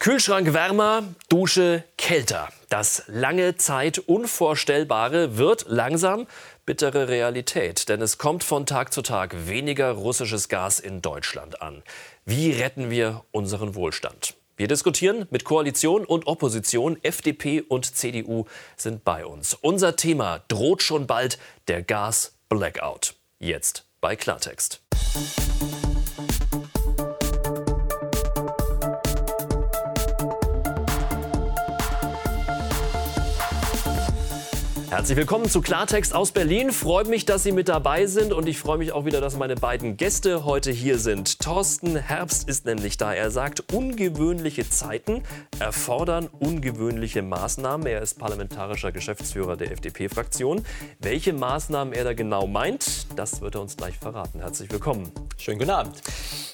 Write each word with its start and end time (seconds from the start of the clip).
Kühlschrank 0.00 0.54
wärmer, 0.54 1.02
Dusche 1.28 1.84
kälter. 1.98 2.48
Das 2.70 3.02
lange 3.06 3.56
Zeit 3.56 3.98
Unvorstellbare 3.98 5.36
wird 5.36 5.66
langsam 5.68 6.26
bittere 6.64 7.08
Realität, 7.08 7.90
denn 7.90 8.00
es 8.00 8.16
kommt 8.16 8.42
von 8.42 8.64
Tag 8.64 8.94
zu 8.94 9.02
Tag 9.02 9.46
weniger 9.46 9.90
russisches 9.90 10.48
Gas 10.48 10.80
in 10.80 11.02
Deutschland 11.02 11.60
an. 11.60 11.82
Wie 12.24 12.50
retten 12.50 12.88
wir 12.88 13.24
unseren 13.30 13.74
Wohlstand? 13.74 14.36
Wir 14.56 14.68
diskutieren 14.68 15.26
mit 15.28 15.44
Koalition 15.44 16.06
und 16.06 16.26
Opposition. 16.26 16.96
FDP 17.02 17.60
und 17.60 17.94
CDU 17.94 18.46
sind 18.78 19.04
bei 19.04 19.26
uns. 19.26 19.52
Unser 19.52 19.96
Thema 19.96 20.40
droht 20.48 20.82
schon 20.82 21.06
bald 21.06 21.38
der 21.68 21.82
Gas-Blackout. 21.82 23.16
Jetzt 23.38 23.84
bei 24.00 24.16
Klartext. 24.16 24.80
Herzlich 35.00 35.16
willkommen 35.16 35.48
zu 35.48 35.62
Klartext 35.62 36.14
aus 36.14 36.30
Berlin. 36.30 36.72
Freut 36.72 37.08
mich, 37.08 37.24
dass 37.24 37.42
Sie 37.42 37.52
mit 37.52 37.70
dabei 37.70 38.04
sind 38.04 38.34
und 38.34 38.46
ich 38.46 38.58
freue 38.58 38.76
mich 38.76 38.92
auch 38.92 39.06
wieder, 39.06 39.22
dass 39.22 39.34
meine 39.34 39.54
beiden 39.54 39.96
Gäste 39.96 40.44
heute 40.44 40.70
hier 40.70 40.98
sind. 40.98 41.40
Thorsten 41.40 41.96
Herbst 41.96 42.46
ist 42.46 42.66
nämlich 42.66 42.98
da. 42.98 43.14
Er 43.14 43.30
sagt, 43.30 43.72
ungewöhnliche 43.72 44.68
Zeiten 44.68 45.22
erfordern 45.58 46.26
ungewöhnliche 46.26 47.22
Maßnahmen. 47.22 47.86
Er 47.86 48.02
ist 48.02 48.18
parlamentarischer 48.18 48.92
Geschäftsführer 48.92 49.56
der 49.56 49.72
FDP-Fraktion. 49.72 50.66
Welche 50.98 51.32
Maßnahmen 51.32 51.94
er 51.94 52.04
da 52.04 52.12
genau 52.12 52.46
meint, 52.46 53.06
das 53.16 53.40
wird 53.40 53.54
er 53.54 53.62
uns 53.62 53.78
gleich 53.78 53.96
verraten. 53.96 54.40
Herzlich 54.40 54.70
willkommen. 54.70 55.10
Schönen 55.38 55.60
guten 55.60 55.70
Abend. 55.70 56.02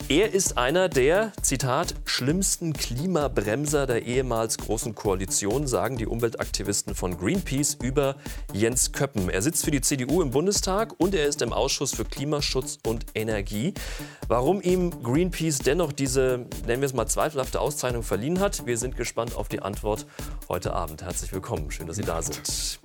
Er 0.08 0.32
ist 0.32 0.56
einer 0.56 0.88
der, 0.88 1.32
Zitat, 1.42 1.96
schlimmsten 2.04 2.72
Klimabremser 2.72 3.88
der 3.88 4.06
ehemals 4.06 4.56
Großen 4.56 4.94
Koalition, 4.94 5.66
sagen 5.66 5.96
die 5.96 6.06
Umweltaktivisten 6.06 6.94
von 6.94 7.18
Greenpeace 7.18 7.76
über 7.82 8.14
Jens 8.52 8.92
Köppen. 8.92 9.28
Er 9.28 9.42
sitzt 9.42 9.64
für 9.64 9.70
die 9.70 9.80
CDU 9.80 10.22
im 10.22 10.30
Bundestag 10.30 10.94
und 10.98 11.14
er 11.14 11.26
ist 11.26 11.42
im 11.42 11.52
Ausschuss 11.52 11.94
für 11.94 12.04
Klimaschutz 12.04 12.78
und 12.86 13.06
Energie. 13.14 13.74
Warum 14.28 14.60
ihm 14.62 15.02
Greenpeace 15.02 15.58
dennoch 15.58 15.92
diese, 15.92 16.46
nennen 16.66 16.80
wir 16.80 16.86
es 16.86 16.94
mal, 16.94 17.06
zweifelhafte 17.06 17.60
Auszeichnung 17.60 18.02
verliehen 18.02 18.40
hat, 18.40 18.66
wir 18.66 18.78
sind 18.78 18.96
gespannt 18.96 19.36
auf 19.36 19.48
die 19.48 19.60
Antwort 19.60 20.06
heute 20.48 20.72
Abend. 20.72 21.02
Herzlich 21.02 21.32
willkommen, 21.32 21.70
schön, 21.70 21.86
dass 21.86 21.96
Sie 21.96 22.02
da 22.02 22.22
sind. 22.22 22.80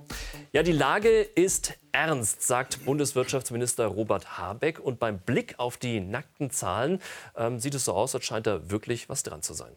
Ja, 0.52 0.62
die 0.62 0.72
Lage 0.72 1.22
ist 1.22 1.78
ernst, 1.92 2.42
sagt 2.42 2.84
Bundeswirtschaftsminister 2.84 3.86
Robert 3.86 4.36
Habeck. 4.36 4.78
Und 4.78 4.98
beim 4.98 5.18
Blick 5.18 5.54
auf 5.58 5.78
die 5.78 6.00
nackten 6.00 6.50
Zahlen 6.50 7.00
ähm, 7.36 7.58
sieht 7.58 7.74
es 7.74 7.86
so 7.86 7.94
aus, 7.94 8.14
als 8.14 8.26
scheint 8.26 8.46
da 8.46 8.70
wirklich 8.70 9.08
was 9.08 9.22
dran 9.22 9.40
zu 9.40 9.54
sein. 9.54 9.74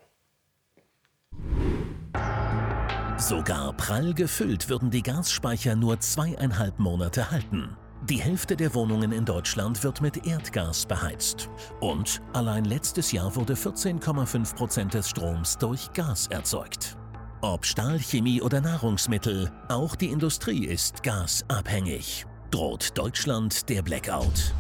Sogar 3.18 3.72
prall 3.72 4.14
gefüllt 4.14 4.68
würden 4.68 4.90
die 4.90 5.02
Gasspeicher 5.02 5.76
nur 5.78 6.00
zweieinhalb 6.02 6.80
Monate 6.80 7.32
halten. 7.32 7.70
Die 8.10 8.20
Hälfte 8.20 8.58
der 8.58 8.74
Wohnungen 8.74 9.14
in 9.14 9.24
Deutschland 9.24 9.82
wird 9.86 10.02
mit 10.02 10.28
Erdgas 10.28 10.86
beheizt. 10.86 11.50
Und 11.80 12.22
allein 12.34 12.66
letztes 12.66 13.14
Jahr 13.14 13.34
wurde 13.36 13.54
14,5 13.54 14.56
Prozent 14.56 14.94
des 14.94 15.10
Stroms 15.10 15.58
durch 15.58 15.92
Gas 15.94 16.28
erzeugt. 16.28 16.98
Ob 17.40 17.66
Stahl, 17.66 18.00
Chemie 18.00 18.42
oder 18.42 18.60
Nahrungsmittel, 18.60 19.50
auch 19.70 19.96
die 19.96 20.10
Industrie 20.10 20.66
ist 20.66 21.02
gasabhängig. 21.02 22.26
Droht 22.52 22.98
Deutschland 22.98 23.70
der 23.70 23.82
Blackout? 23.82 24.54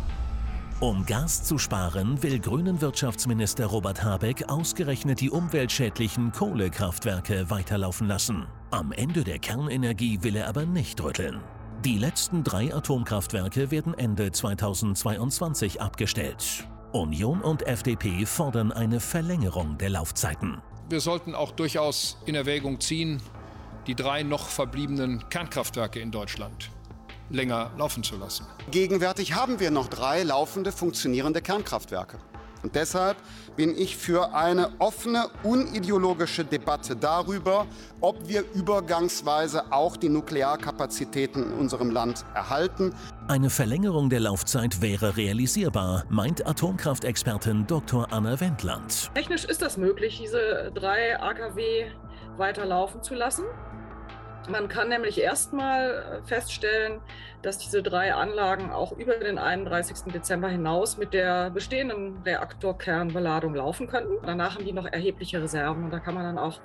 Um 0.81 1.05
Gas 1.05 1.41
zu 1.41 1.57
sparen, 1.57 2.21
will 2.21 2.37
Grünen 2.37 2.81
Wirtschaftsminister 2.81 3.67
Robert 3.67 4.03
Habeck 4.03 4.49
ausgerechnet 4.49 5.21
die 5.21 5.29
umweltschädlichen 5.29 6.33
Kohlekraftwerke 6.33 7.49
weiterlaufen 7.49 8.09
lassen. 8.09 8.45
Am 8.71 8.91
Ende 8.91 9.23
der 9.23 9.39
Kernenergie 9.39 10.21
will 10.21 10.35
er 10.35 10.49
aber 10.49 10.65
nicht 10.65 11.01
rütteln. 11.01 11.39
Die 11.85 11.97
letzten 11.97 12.43
drei 12.43 12.75
Atomkraftwerke 12.75 13.71
werden 13.71 13.93
Ende 13.93 14.33
2022 14.33 15.81
abgestellt. 15.81 16.67
Union 16.91 17.39
und 17.39 17.65
FDP 17.65 18.25
fordern 18.25 18.73
eine 18.73 18.99
Verlängerung 18.99 19.77
der 19.77 19.91
Laufzeiten. 19.91 20.61
Wir 20.89 20.99
sollten 20.99 21.35
auch 21.35 21.51
durchaus 21.51 22.17
in 22.25 22.35
Erwägung 22.35 22.81
ziehen, 22.81 23.21
die 23.87 23.95
drei 23.95 24.23
noch 24.23 24.49
verbliebenen 24.49 25.23
Kernkraftwerke 25.29 26.01
in 26.01 26.11
Deutschland 26.11 26.69
länger 27.29 27.71
laufen 27.77 28.03
zu 28.03 28.15
lassen. 28.17 28.45
Gegenwärtig 28.71 29.33
haben 29.33 29.59
wir 29.59 29.71
noch 29.71 29.87
drei 29.87 30.23
laufende, 30.23 30.71
funktionierende 30.71 31.41
Kernkraftwerke. 31.41 32.17
Und 32.65 32.73
deshalb 32.73 33.17
bin 33.55 33.77
ich 33.77 33.95
für 33.95 34.33
eine 34.33 34.71
offene, 34.79 35.27
unideologische 35.43 36.43
Debatte 36.43 36.95
darüber, 36.95 37.67
ob 38.01 38.27
wir 38.27 38.43
übergangsweise 38.55 39.71
auch 39.71 39.97
die 39.97 40.09
Nuklearkapazitäten 40.09 41.43
in 41.43 41.59
unserem 41.59 41.91
Land 41.91 42.25
erhalten. 42.33 42.95
Eine 43.27 43.51
Verlängerung 43.51 44.09
der 44.09 44.21
Laufzeit 44.21 44.81
wäre 44.81 45.15
realisierbar, 45.15 46.05
meint 46.09 46.47
Atomkraftexpertin 46.47 47.67
Dr. 47.67 48.11
Anna 48.11 48.39
Wendland. 48.39 49.11
Technisch 49.13 49.45
ist 49.45 49.61
das 49.61 49.77
möglich, 49.77 50.17
diese 50.19 50.71
drei 50.73 51.19
AKW 51.21 51.91
weiterlaufen 52.37 53.03
zu 53.03 53.13
lassen. 53.13 53.43
Man 54.49 54.67
kann 54.67 54.89
nämlich 54.89 55.19
erstmal 55.19 56.21
äh, 56.23 56.27
feststellen, 56.27 57.01
dass 57.41 57.57
diese 57.57 57.83
drei 57.83 58.13
Anlagen 58.13 58.71
auch 58.71 58.91
über 58.97 59.15
den 59.15 59.37
31. 59.37 60.11
Dezember 60.13 60.49
hinaus 60.49 60.97
mit 60.97 61.13
der 61.13 61.49
bestehenden 61.51 62.21
Reaktorkernbeladung 62.23 63.55
laufen 63.55 63.87
könnten. 63.87 64.13
Danach 64.25 64.55
haben 64.55 64.65
die 64.65 64.73
noch 64.73 64.85
erhebliche 64.85 65.41
Reserven 65.41 65.85
und 65.85 65.91
da 65.91 65.99
kann 65.99 66.15
man 66.15 66.23
dann 66.23 66.37
auch 66.37 66.59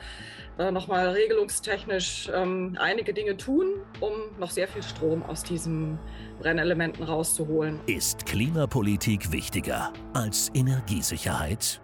äh, 0.59 0.71
nochmal 0.71 1.09
regelungstechnisch 1.09 2.31
ähm, 2.35 2.77
einige 2.79 3.15
Dinge 3.15 3.37
tun, 3.37 3.67
um 4.01 4.13
noch 4.39 4.51
sehr 4.51 4.69
viel 4.69 4.83
Strom 4.83 5.23
aus 5.23 5.43
diesen 5.43 5.99
Brennelementen 6.41 7.05
rauszuholen. 7.05 7.81
Ist 7.87 8.27
Klimapolitik 8.27 9.33
wichtiger 9.33 9.93
als 10.13 10.51
Energiesicherheit? 10.55 11.81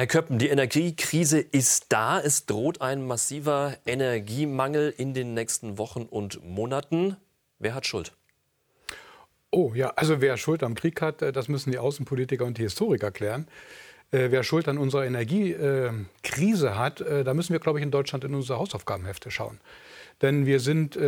Herr 0.00 0.06
Köppen, 0.06 0.38
die 0.38 0.48
Energiekrise 0.48 1.40
ist 1.40 1.92
da. 1.92 2.18
Es 2.18 2.46
droht 2.46 2.80
ein 2.80 3.06
massiver 3.06 3.76
Energiemangel 3.84 4.94
in 4.96 5.12
den 5.12 5.34
nächsten 5.34 5.76
Wochen 5.76 6.04
und 6.04 6.42
Monaten. 6.42 7.18
Wer 7.58 7.74
hat 7.74 7.86
Schuld? 7.86 8.14
Oh 9.50 9.72
ja, 9.74 9.90
also 9.96 10.22
wer 10.22 10.38
Schuld 10.38 10.62
am 10.62 10.74
Krieg 10.74 11.02
hat, 11.02 11.20
äh, 11.20 11.32
das 11.32 11.48
müssen 11.48 11.70
die 11.70 11.76
Außenpolitiker 11.76 12.46
und 12.46 12.56
die 12.56 12.62
Historiker 12.62 13.10
klären. 13.10 13.46
Äh, 14.10 14.28
wer 14.30 14.42
Schuld 14.42 14.68
an 14.68 14.78
unserer 14.78 15.04
Energiekrise 15.04 16.78
hat, 16.78 17.02
äh, 17.02 17.22
da 17.22 17.34
müssen 17.34 17.52
wir, 17.52 17.60
glaube 17.60 17.78
ich, 17.78 17.82
in 17.82 17.90
Deutschland 17.90 18.24
in 18.24 18.34
unsere 18.34 18.58
Hausaufgabenhefte 18.58 19.30
schauen. 19.30 19.60
Denn 20.22 20.46
wir 20.46 20.60
sind 20.60 20.98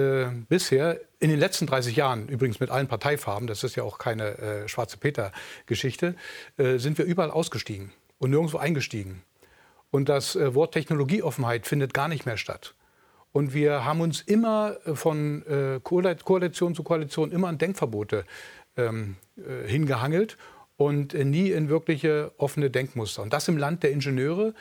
bisher 0.48 1.00
in 1.18 1.28
den 1.28 1.38
letzten 1.38 1.66
30 1.66 1.96
Jahren, 1.96 2.28
übrigens 2.28 2.60
mit 2.60 2.70
allen 2.70 2.88
Parteifarben, 2.88 3.46
das 3.46 3.62
ist 3.62 3.76
ja 3.76 3.82
auch 3.82 3.98
keine 3.98 4.64
schwarze 4.68 4.96
Peter-Geschichte, 4.96 6.14
sind 6.56 6.96
wir 6.96 7.04
überall 7.04 7.30
ausgestiegen 7.30 7.92
und 8.22 8.30
nirgendwo 8.30 8.58
eingestiegen. 8.58 9.22
Und 9.90 10.08
das 10.08 10.36
äh, 10.36 10.54
Wort 10.54 10.72
Technologieoffenheit 10.74 11.66
findet 11.66 11.92
gar 11.92 12.06
nicht 12.06 12.24
mehr 12.24 12.36
statt. 12.36 12.74
Und 13.32 13.52
wir 13.52 13.84
haben 13.84 14.00
uns 14.00 14.20
immer 14.20 14.76
äh, 14.84 14.94
von 14.94 15.44
äh, 15.46 15.80
Koalition 15.82 16.76
zu 16.76 16.84
Koalition 16.84 17.32
immer 17.32 17.48
an 17.48 17.58
Denkverbote 17.58 18.24
ähm, 18.76 19.16
äh, 19.36 19.68
hingehangelt 19.68 20.38
und 20.76 21.14
nie 21.14 21.50
in 21.50 21.68
wirkliche 21.68 22.30
offene 22.36 22.70
Denkmuster. 22.70 23.22
Und 23.22 23.32
das 23.32 23.48
im 23.48 23.56
Land 23.56 23.82
der 23.82 23.90
Ingenieure. 23.90 24.54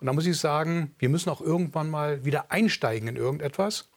Und 0.00 0.06
da 0.06 0.12
muss 0.12 0.26
ich 0.26 0.38
sagen, 0.38 0.94
wir 1.00 1.08
müssen 1.08 1.28
auch 1.28 1.40
irgendwann 1.40 1.90
mal 1.90 2.24
wieder 2.24 2.52
einsteigen 2.52 3.08
in 3.08 3.16
irgendetwas. 3.16 3.88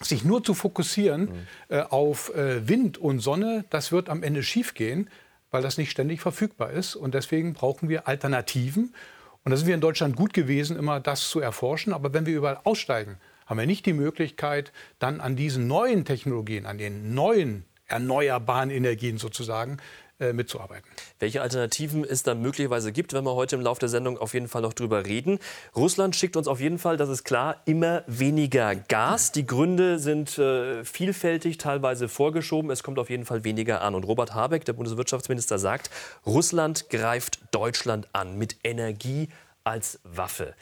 Sich 0.00 0.24
nur 0.24 0.42
zu 0.42 0.54
fokussieren 0.54 1.20
mhm. 1.20 1.46
äh, 1.68 1.80
auf 1.82 2.32
Wind 2.34 2.96
und 2.98 3.20
Sonne, 3.20 3.64
das 3.70 3.92
wird 3.92 4.08
am 4.08 4.22
Ende 4.22 4.42
schiefgehen, 4.42 5.08
weil 5.54 5.62
das 5.62 5.78
nicht 5.78 5.92
ständig 5.92 6.20
verfügbar 6.20 6.72
ist. 6.72 6.96
Und 6.96 7.14
deswegen 7.14 7.54
brauchen 7.54 7.88
wir 7.88 8.08
Alternativen. 8.08 8.92
Und 9.44 9.50
da 9.52 9.56
sind 9.56 9.68
wir 9.68 9.76
in 9.76 9.80
Deutschland 9.80 10.16
gut 10.16 10.34
gewesen, 10.34 10.76
immer 10.76 10.98
das 10.98 11.30
zu 11.30 11.38
erforschen. 11.38 11.92
Aber 11.92 12.12
wenn 12.12 12.26
wir 12.26 12.36
überall 12.36 12.58
aussteigen, 12.64 13.18
haben 13.46 13.60
wir 13.60 13.66
nicht 13.66 13.86
die 13.86 13.92
Möglichkeit, 13.92 14.72
dann 14.98 15.20
an 15.20 15.36
diesen 15.36 15.68
neuen 15.68 16.04
Technologien, 16.04 16.66
an 16.66 16.76
den 16.76 17.14
neuen 17.14 17.64
erneuerbaren 17.86 18.70
Energien 18.70 19.16
sozusagen, 19.16 19.76
mitzuarbeiten. 20.32 20.88
Welche 21.18 21.42
Alternativen 21.42 22.04
es 22.04 22.22
da 22.22 22.34
möglicherweise 22.34 22.92
gibt, 22.92 23.12
wenn 23.12 23.24
wir 23.24 23.34
heute 23.34 23.56
im 23.56 23.62
Laufe 23.62 23.80
der 23.80 23.88
Sendung 23.88 24.18
auf 24.18 24.34
jeden 24.34 24.48
Fall 24.48 24.62
noch 24.62 24.72
drüber 24.72 25.06
reden. 25.06 25.38
Russland 25.76 26.16
schickt 26.16 26.36
uns 26.36 26.48
auf 26.48 26.60
jeden 26.60 26.78
Fall, 26.78 26.96
das 26.96 27.08
ist 27.08 27.24
klar, 27.24 27.60
immer 27.64 28.02
weniger 28.06 28.74
Gas. 28.74 29.32
Die 29.32 29.46
Gründe 29.46 29.98
sind 29.98 30.38
äh, 30.38 30.84
vielfältig, 30.84 31.58
teilweise 31.58 32.08
vorgeschoben. 32.08 32.70
Es 32.70 32.82
kommt 32.82 32.98
auf 32.98 33.10
jeden 33.10 33.24
Fall 33.24 33.44
weniger 33.44 33.82
an. 33.82 33.94
Und 33.94 34.04
Robert 34.04 34.34
Habeck, 34.34 34.64
der 34.64 34.72
Bundeswirtschaftsminister, 34.72 35.58
sagt, 35.58 35.90
Russland 36.24 36.88
greift 36.90 37.40
Deutschland 37.50 38.08
an 38.12 38.38
mit 38.38 38.56
Energie 38.64 39.28
als 39.64 40.00
Waffe. 40.04 40.54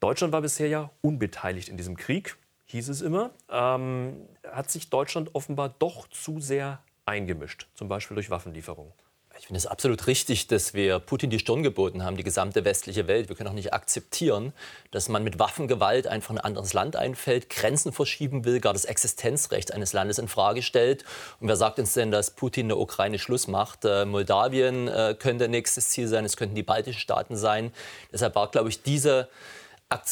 Deutschland 0.00 0.32
war 0.32 0.42
bisher 0.42 0.68
ja 0.68 0.90
unbeteiligt 1.00 1.68
in 1.68 1.76
diesem 1.76 1.96
Krieg, 1.96 2.36
hieß 2.66 2.88
es 2.90 3.00
immer. 3.00 3.30
Ähm, 3.48 4.28
hat 4.50 4.70
sich 4.70 4.90
Deutschland 4.90 5.34
offenbar 5.34 5.74
doch 5.78 6.08
zu 6.08 6.40
sehr 6.40 6.83
eingemischt, 7.06 7.66
zum 7.74 7.88
Beispiel 7.88 8.14
durch 8.14 8.30
Waffenlieferungen? 8.30 8.92
Ich 9.36 9.48
finde 9.48 9.58
es 9.58 9.66
absolut 9.66 10.06
richtig, 10.06 10.46
dass 10.46 10.74
wir 10.74 11.00
Putin 11.00 11.28
die 11.28 11.40
Stirn 11.40 11.64
geboten 11.64 12.04
haben, 12.04 12.16
die 12.16 12.22
gesamte 12.22 12.64
westliche 12.64 13.08
Welt. 13.08 13.28
Wir 13.28 13.34
können 13.34 13.48
auch 13.48 13.54
nicht 13.54 13.74
akzeptieren, 13.74 14.52
dass 14.92 15.08
man 15.08 15.24
mit 15.24 15.40
Waffengewalt 15.40 16.06
einfach 16.06 16.30
ein 16.30 16.38
anderes 16.38 16.72
Land 16.72 16.94
einfällt, 16.94 17.50
Grenzen 17.50 17.92
verschieben 17.92 18.44
will, 18.44 18.60
gar 18.60 18.72
das 18.72 18.84
Existenzrecht 18.84 19.74
eines 19.74 19.92
Landes 19.92 20.18
in 20.18 20.28
Frage 20.28 20.62
stellt. 20.62 21.04
Und 21.40 21.48
wer 21.48 21.56
sagt 21.56 21.80
uns 21.80 21.94
denn, 21.94 22.12
dass 22.12 22.30
Putin 22.30 22.66
in 22.66 22.68
der 22.68 22.78
Ukraine 22.78 23.18
Schluss 23.18 23.48
macht? 23.48 23.84
Äh, 23.84 24.04
Moldawien 24.04 24.86
äh, 24.86 25.16
könnte 25.18 25.48
nächstes 25.48 25.90
Ziel 25.90 26.06
sein, 26.06 26.24
es 26.24 26.36
könnten 26.36 26.54
die 26.54 26.62
baltischen 26.62 27.00
Staaten 27.00 27.36
sein. 27.36 27.72
Deshalb 28.12 28.36
war, 28.36 28.50
glaube 28.50 28.68
ich, 28.68 28.82
diese 28.82 29.28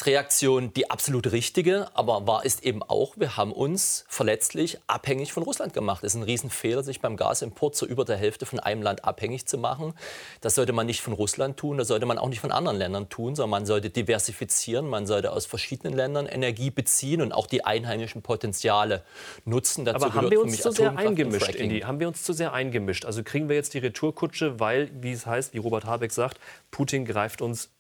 Reaktion 0.07 0.73
die 0.75 0.91
absolut 0.91 1.33
richtige, 1.33 1.89
aber 1.95 2.27
war 2.27 2.45
ist 2.45 2.65
eben 2.65 2.83
auch, 2.83 3.15
wir 3.17 3.37
haben 3.37 3.53
uns 3.53 4.05
verletzlich 4.09 4.79
abhängig 4.87 5.33
von 5.33 5.43
Russland 5.43 5.73
gemacht. 5.73 6.05
Es 6.05 6.15
ist 6.15 6.21
ein 6.21 6.25
Riesenfehler, 6.25 6.83
sich 6.83 7.01
beim 7.01 7.17
Gasimport 7.17 7.77
zu 7.77 7.87
über 7.87 8.05
der 8.05 8.17
Hälfte 8.17 8.47
von 8.47 8.61
einem 8.61 8.83
Land 8.83 9.05
abhängig 9.05 9.47
zu 9.47 9.59
machen. 9.59 9.95
Das 10.41 10.55
sollte 10.55 10.73
man 10.73 10.87
nicht 10.87 11.01
von 11.01 11.13
Russland 11.13 11.57
tun, 11.57 11.79
das 11.79 11.89
sollte 11.89 12.07
man 12.07 12.19
auch 12.19 12.29
nicht 12.29 12.41
von 12.41 12.53
anderen 12.53 12.79
Ländern 12.79 13.09
tun, 13.09 13.35
sondern 13.35 13.51
man 13.51 13.67
sollte 13.67 13.91
diversifizieren, 13.91 14.89
man 14.89 15.07
sollte 15.07 15.33
aus 15.33 15.47
verschiedenen 15.47 15.95
Ländern 15.95 16.27
Energie 16.27 16.71
beziehen 16.71 17.21
und 17.21 17.33
auch 17.33 17.47
die 17.47 17.65
einheimischen 17.65 18.23
Potenziale 18.23 19.03
nutzen. 19.45 19.85
Dazu 19.85 20.07
aber 20.07 20.15
haben 20.15 20.31
wir 20.31 20.41
uns 20.41 20.61
zu 20.61 20.71
sehr 20.71 20.97
eingemischt 20.97 21.55
in 21.55 21.71
die, 21.71 21.85
haben 21.85 22.01
wir 22.01 22.09
uns 22.09 22.23
zu 22.23 22.33
sehr 22.33 22.53
eingemischt? 22.53 23.05
Also 23.05 23.23
kriegen 23.23 23.49
wir 23.49 23.57
jetzt 23.57 23.75
die 23.75 23.79
Retourkutsche, 23.79 24.61
weil, 24.61 24.91
wie 25.01 25.13
es 25.13 25.27
heißt, 25.27 25.55
wie 25.55 25.59
Robert 25.59 25.85
Habeck 25.85 26.13
sagt, 26.13 26.39
Putin 26.71 27.05
greift 27.05 27.43
uns 27.43 27.71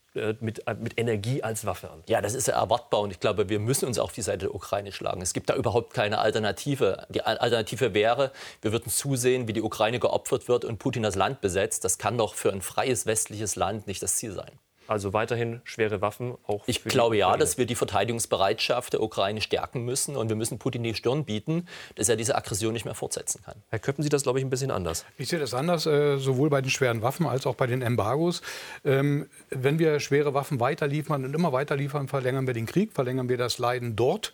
mit, 0.41 0.67
äh, 0.67 0.75
mit 0.75 0.99
Energie 0.99 1.43
als 1.43 1.64
Waffe 1.64 1.91
an. 1.91 2.03
Ja, 2.06 2.20
das 2.20 2.35
ist 2.35 2.49
ja 2.49 2.55
erwartbar 2.55 3.00
und 3.00 3.11
ich 3.11 3.20
glaube, 3.20 3.49
wir 3.49 3.59
müssen 3.59 3.87
uns 3.87 3.99
auf 3.99 4.12
die 4.12 4.23
Seite 4.23 4.47
der 4.47 4.55
Ukraine 4.55 4.93
schlagen. 4.93 5.23
Es 5.23 5.32
gibt 5.32 5.49
da 5.50 5.55
überhaupt 5.55 5.94
keine 5.94 6.19
Alternative. 6.19 7.06
Die 7.09 7.23
Alternative 7.23 7.94
wäre, 7.94 8.32
wir 8.61 8.73
würden 8.73 8.91
zusehen, 8.91 9.49
wie 9.49 9.53
die 9.53 9.62
Ukraine 9.62 9.99
geopfert 9.99 10.49
wird 10.49 10.64
und 10.64 10.79
Putin 10.79 11.03
das 11.03 11.14
Land 11.14 11.41
besetzt. 11.41 11.85
Das 11.85 11.99
kann 11.99 12.19
doch 12.19 12.35
für 12.35 12.53
ein 12.53 12.62
freies 12.62 13.06
westliches 13.06 13.56
Land 13.56 13.87
nicht 13.87 14.03
das 14.03 14.17
Ziel 14.17 14.32
sein. 14.32 14.50
Also 14.88 15.12
weiterhin 15.12 15.61
schwere 15.64 16.00
Waffen 16.00 16.34
auch. 16.46 16.64
Ich 16.67 16.82
glaube 16.84 17.17
ja, 17.17 17.37
dass 17.37 17.58
wir 17.58 17.67
die 17.67 17.75
Verteidigungsbereitschaft 17.75 18.93
der 18.93 19.02
Ukraine 19.02 19.40
stärken 19.40 19.84
müssen 19.84 20.17
und 20.17 20.29
wir 20.29 20.37
müssen 20.37 20.58
Putin 20.58 20.82
die 20.82 20.94
Stirn 20.94 21.25
bieten, 21.25 21.67
dass 21.94 22.08
er 22.08 22.17
diese 22.17 22.34
Aggression 22.34 22.73
nicht 22.73 22.84
mehr 22.84 22.94
fortsetzen 22.94 23.43
kann. 23.44 23.62
Herr 23.70 23.79
Köppen 23.79 24.02
sieht 24.02 24.12
das, 24.12 24.25
glaube 24.25 24.38
ich, 24.38 24.44
ein 24.44 24.50
bisschen 24.50 24.70
anders. 24.70 25.05
Ich 25.19 25.29
sehe 25.29 25.38
das 25.38 25.55
anders, 25.55 25.87
äh, 25.87 26.19
sowohl 26.19 26.50
bei 26.50 26.61
den 26.61 26.70
schweren 26.70 27.02
Waffen 27.02 27.26
als 27.26 27.46
auch 27.46 27.55
bei 27.55 27.67
den 27.67 27.82
Embargos. 27.82 28.43
Ähm, 28.84 29.29
wenn 29.50 29.79
wir 29.79 30.00
schwere 30.00 30.34
Waffen 30.34 30.61
weiterliefern 30.61 31.25
und 31.25 31.35
immer 31.35 31.52
weiter 31.52 31.76
liefern, 31.76 32.08
verlängern 32.08 32.46
wir 32.46 32.55
den 32.55 32.67
Krieg, 32.67 32.93
verlängern 32.93 33.28
wir 33.28 33.37
das 33.37 33.58
Leiden 33.58 33.96
dort. 33.96 34.32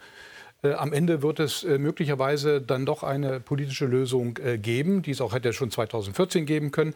Äh, 0.62 0.72
am 0.72 0.93
Ende 0.93 1.22
wird 1.22 1.40
es 1.40 1.64
äh, 1.64 1.78
möglicherweise 1.78 2.60
dann 2.60 2.87
doch 2.87 3.02
eine 3.02 3.40
politische 3.40 3.87
Lösung 3.87 4.38
äh, 4.38 4.58
geben, 4.58 5.02
die 5.02 5.12
es 5.12 5.20
auch 5.20 5.34
hätte 5.34 5.52
schon 5.52 5.70
2014 5.70 6.46
geben 6.46 6.72
können. 6.72 6.94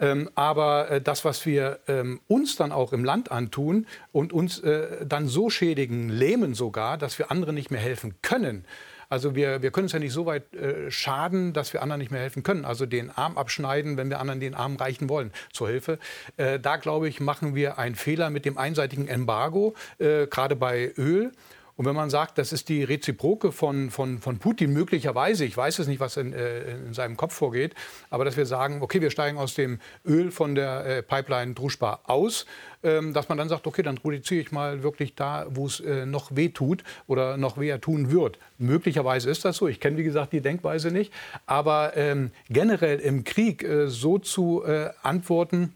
Ähm, 0.00 0.28
aber 0.34 1.00
das, 1.00 1.24
was 1.24 1.46
wir 1.46 1.78
ähm, 1.86 2.20
uns 2.26 2.56
dann 2.56 2.72
auch 2.72 2.92
im 2.92 3.04
Land 3.04 3.30
antun 3.30 3.86
und 4.10 4.32
uns 4.32 4.60
dann 5.06 5.28
so 5.28 5.50
schädigen, 5.50 6.08
lähmen 6.08 6.54
sogar, 6.54 6.98
dass 6.98 7.18
wir 7.18 7.30
anderen 7.30 7.54
nicht 7.54 7.70
mehr 7.70 7.80
helfen 7.80 8.14
können. 8.22 8.64
Also 9.08 9.34
wir, 9.36 9.62
wir 9.62 9.70
können 9.70 9.84
uns 9.84 9.92
ja 9.92 9.98
nicht 9.98 10.12
so 10.12 10.26
weit 10.26 10.52
äh, 10.54 10.90
schaden, 10.90 11.52
dass 11.52 11.72
wir 11.72 11.82
anderen 11.82 12.00
nicht 12.00 12.10
mehr 12.10 12.20
helfen 12.20 12.42
können. 12.42 12.64
Also 12.64 12.86
den 12.86 13.10
Arm 13.10 13.38
abschneiden, 13.38 13.96
wenn 13.96 14.10
wir 14.10 14.20
anderen 14.20 14.40
den 14.40 14.54
Arm 14.54 14.76
reichen 14.76 15.08
wollen 15.08 15.32
zur 15.52 15.68
Hilfe. 15.68 15.98
Äh, 16.36 16.58
da 16.58 16.76
glaube 16.76 17.08
ich, 17.08 17.20
machen 17.20 17.54
wir 17.54 17.78
einen 17.78 17.94
Fehler 17.94 18.30
mit 18.30 18.44
dem 18.44 18.58
einseitigen 18.58 19.06
Embargo, 19.06 19.74
äh, 19.98 20.26
gerade 20.26 20.56
bei 20.56 20.92
Öl. 20.98 21.32
Und 21.76 21.86
wenn 21.86 21.96
man 21.96 22.08
sagt, 22.08 22.38
das 22.38 22.52
ist 22.52 22.68
die 22.68 22.84
Reziproke 22.84 23.50
von, 23.50 23.90
von, 23.90 24.18
von 24.20 24.38
Putin 24.38 24.72
möglicherweise, 24.72 25.44
ich 25.44 25.56
weiß 25.56 25.80
es 25.80 25.88
nicht, 25.88 25.98
was 25.98 26.16
in, 26.16 26.32
äh, 26.32 26.76
in 26.76 26.94
seinem 26.94 27.16
Kopf 27.16 27.34
vorgeht, 27.34 27.74
aber 28.10 28.24
dass 28.24 28.36
wir 28.36 28.46
sagen, 28.46 28.80
okay, 28.80 29.00
wir 29.00 29.10
steigen 29.10 29.38
aus 29.38 29.54
dem 29.54 29.80
Öl 30.06 30.30
von 30.30 30.54
der 30.54 30.86
äh, 30.86 31.02
Pipeline 31.02 31.54
Druschba 31.54 32.00
aus, 32.04 32.46
ähm, 32.84 33.12
dass 33.12 33.28
man 33.28 33.38
dann 33.38 33.48
sagt, 33.48 33.66
okay, 33.66 33.82
dann 33.82 33.96
produziere 33.96 34.40
ich 34.40 34.52
mal 34.52 34.84
wirklich 34.84 35.16
da, 35.16 35.46
wo 35.48 35.66
es 35.66 35.80
äh, 35.80 36.06
noch 36.06 36.36
weh 36.36 36.50
tut 36.50 36.84
oder 37.08 37.36
noch 37.36 37.58
weh 37.58 37.76
tun 37.78 38.12
wird. 38.12 38.38
Möglicherweise 38.58 39.28
ist 39.28 39.44
das 39.44 39.56
so. 39.56 39.66
Ich 39.66 39.80
kenne, 39.80 39.96
wie 39.96 40.04
gesagt, 40.04 40.32
die 40.32 40.40
Denkweise 40.40 40.92
nicht. 40.92 41.12
Aber 41.46 41.96
ähm, 41.96 42.30
generell 42.48 43.00
im 43.00 43.24
Krieg 43.24 43.64
äh, 43.64 43.88
so 43.88 44.18
zu 44.18 44.62
äh, 44.64 44.90
antworten, 45.02 45.74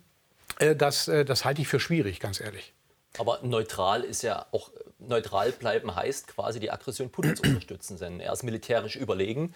äh, 0.61 0.77
das, 0.77 1.07
das 1.07 1.45
halte 1.45 1.63
ich 1.63 1.69
für 1.69 1.81
schwierig, 1.81 2.21
ganz 2.21 2.41
ehrlich. 2.41 2.73
Aber 3.19 3.41
neutral 3.43 4.05
ist 4.05 4.23
ja 4.23 4.47
auch 4.53 4.71
neutral 4.99 5.53
bleiben 5.53 5.95
heißt 5.95 6.29
quasi 6.29 6.61
die 6.61 6.71
Aggression 6.71 7.11
Putins 7.11 7.41
unterstützen. 7.41 7.99
Denn 7.99 8.21
er 8.21 8.33
ist 8.33 8.43
militärisch 8.43 8.97
überlegen. 8.97 9.55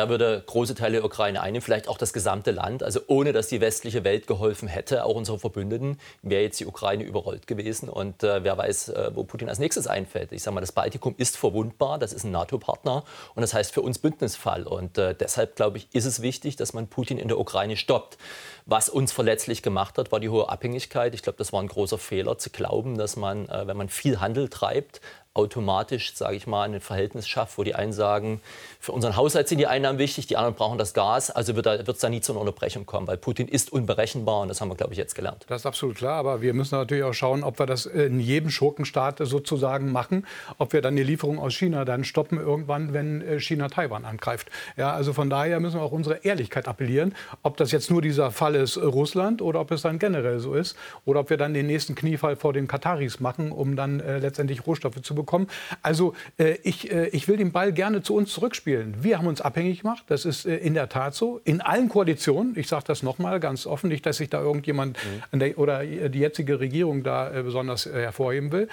Er 0.00 0.08
würde 0.08 0.42
große 0.46 0.74
Teile 0.74 0.92
der 0.92 1.04
Ukraine 1.04 1.42
einnehmen, 1.42 1.60
vielleicht 1.60 1.86
auch 1.86 1.98
das 1.98 2.14
gesamte 2.14 2.52
Land. 2.52 2.82
Also 2.82 3.00
ohne, 3.06 3.34
dass 3.34 3.48
die 3.48 3.60
westliche 3.60 4.02
Welt 4.02 4.26
geholfen 4.26 4.66
hätte, 4.66 5.04
auch 5.04 5.14
unsere 5.14 5.38
Verbündeten, 5.38 6.00
wäre 6.22 6.42
jetzt 6.42 6.58
die 6.58 6.64
Ukraine 6.64 7.04
überrollt 7.04 7.46
gewesen. 7.46 7.90
Und 7.90 8.22
äh, 8.22 8.42
wer 8.42 8.56
weiß, 8.56 8.88
äh, 8.88 9.10
wo 9.12 9.24
Putin 9.24 9.50
als 9.50 9.58
nächstes 9.58 9.86
einfällt. 9.86 10.32
Ich 10.32 10.42
sage 10.42 10.54
mal, 10.54 10.62
das 10.62 10.72
Baltikum 10.72 11.14
ist 11.18 11.36
verwundbar, 11.36 11.98
das 11.98 12.14
ist 12.14 12.24
ein 12.24 12.30
NATO-Partner 12.30 13.04
und 13.34 13.42
das 13.42 13.52
heißt 13.52 13.74
für 13.74 13.82
uns 13.82 13.98
Bündnisfall. 13.98 14.66
Und 14.66 14.96
äh, 14.96 15.14
deshalb, 15.14 15.54
glaube 15.54 15.76
ich, 15.76 15.94
ist 15.94 16.06
es 16.06 16.22
wichtig, 16.22 16.56
dass 16.56 16.72
man 16.72 16.86
Putin 16.86 17.18
in 17.18 17.28
der 17.28 17.38
Ukraine 17.38 17.76
stoppt. 17.76 18.16
Was 18.64 18.88
uns 18.88 19.12
verletzlich 19.12 19.62
gemacht 19.62 19.98
hat, 19.98 20.12
war 20.12 20.20
die 20.20 20.30
hohe 20.30 20.48
Abhängigkeit. 20.48 21.14
Ich 21.14 21.22
glaube, 21.22 21.36
das 21.36 21.52
war 21.52 21.60
ein 21.60 21.68
großer 21.68 21.98
Fehler, 21.98 22.38
zu 22.38 22.48
glauben, 22.48 22.96
dass 22.96 23.16
man, 23.16 23.50
äh, 23.50 23.66
wenn 23.66 23.76
man 23.76 23.90
viel 23.90 24.18
Handel 24.18 24.48
treibt, 24.48 25.02
automatisch, 25.32 26.14
sage 26.14 26.34
ich 26.34 26.48
mal, 26.48 26.64
ein 26.64 26.80
Verhältnis 26.80 27.28
schafft, 27.28 27.56
wo 27.56 27.62
die 27.62 27.76
einen 27.76 27.92
sagen, 27.92 28.40
für 28.80 28.90
unseren 28.90 29.14
Haushalt 29.14 29.46
sind 29.46 29.58
die 29.58 29.68
Einnahmen 29.68 29.98
wichtig, 29.98 30.26
die 30.26 30.36
anderen 30.36 30.56
brauchen 30.56 30.76
das 30.76 30.92
Gas. 30.92 31.30
Also 31.30 31.54
wird 31.54 31.66
es 31.66 31.98
da 31.98 32.08
nie 32.08 32.20
zu 32.20 32.32
einer 32.32 32.40
Unterbrechung 32.40 32.84
kommen, 32.84 33.06
weil 33.06 33.16
Putin 33.16 33.46
ist 33.46 33.72
unberechenbar 33.72 34.40
und 34.40 34.48
das 34.48 34.60
haben 34.60 34.70
wir, 34.70 34.74
glaube 34.74 34.92
ich, 34.92 34.98
jetzt 34.98 35.14
gelernt. 35.14 35.44
Das 35.48 35.62
ist 35.62 35.66
absolut 35.66 35.96
klar, 35.96 36.14
aber 36.14 36.42
wir 36.42 36.52
müssen 36.52 36.74
natürlich 36.74 37.04
auch 37.04 37.12
schauen, 37.12 37.44
ob 37.44 37.60
wir 37.60 37.66
das 37.66 37.86
in 37.86 38.18
jedem 38.18 38.50
Schurkenstaat 38.50 39.18
sozusagen 39.20 39.92
machen, 39.92 40.26
ob 40.58 40.72
wir 40.72 40.82
dann 40.82 40.96
die 40.96 41.04
Lieferung 41.04 41.38
aus 41.38 41.54
China 41.54 41.84
dann 41.84 42.02
stoppen 42.02 42.38
irgendwann, 42.38 42.92
wenn 42.92 43.22
äh, 43.22 43.38
China 43.38 43.68
Taiwan 43.68 44.04
angreift. 44.04 44.50
Ja, 44.76 44.92
also 44.92 45.12
von 45.12 45.30
daher 45.30 45.60
müssen 45.60 45.78
wir 45.78 45.84
auch 45.84 45.92
unsere 45.92 46.24
Ehrlichkeit 46.24 46.66
appellieren, 46.66 47.14
ob 47.42 47.56
das 47.56 47.70
jetzt 47.70 47.88
nur 47.88 48.02
dieser 48.02 48.32
Fall 48.32 48.56
ist 48.56 48.76
äh, 48.76 48.80
Russland 48.80 49.42
oder 49.42 49.60
ob 49.60 49.70
es 49.70 49.82
dann 49.82 50.00
generell 50.00 50.40
so 50.40 50.54
ist 50.54 50.76
oder 51.04 51.20
ob 51.20 51.30
wir 51.30 51.36
dann 51.36 51.54
den 51.54 51.68
nächsten 51.68 51.94
Kniefall 51.94 52.34
vor 52.34 52.52
den 52.52 52.66
Kataris 52.66 53.20
machen, 53.20 53.52
um 53.52 53.76
dann 53.76 54.00
äh, 54.00 54.18
letztendlich 54.18 54.66
Rohstoffe 54.66 55.00
zu 55.02 55.14
bekommen. 55.22 55.48
Also 55.82 56.14
äh, 56.38 56.56
ich, 56.62 56.90
äh, 56.90 57.08
ich 57.08 57.28
will 57.28 57.36
den 57.36 57.52
Ball 57.52 57.72
gerne 57.72 58.02
zu 58.02 58.14
uns 58.14 58.32
zurückspielen. 58.32 58.96
Wir 59.02 59.18
haben 59.18 59.26
uns 59.26 59.40
abhängig 59.40 59.80
gemacht, 59.82 60.04
das 60.08 60.24
ist 60.24 60.46
äh, 60.46 60.56
in 60.56 60.74
der 60.74 60.88
Tat 60.88 61.14
so. 61.14 61.40
In 61.44 61.60
allen 61.60 61.88
Koalitionen, 61.88 62.56
ich 62.56 62.68
sage 62.68 62.84
das 62.86 63.02
nochmal 63.02 63.40
ganz 63.40 63.66
offen, 63.66 63.88
nicht, 63.88 64.04
dass 64.06 64.18
sich 64.18 64.30
da 64.30 64.40
irgendjemand 64.40 64.98
mhm. 65.32 65.38
der, 65.38 65.58
oder 65.58 65.84
die 65.84 66.18
jetzige 66.18 66.60
Regierung 66.60 67.02
da 67.02 67.32
äh, 67.32 67.42
besonders 67.42 67.86
äh, 67.86 67.92
hervorheben 67.92 68.52
will. 68.52 68.68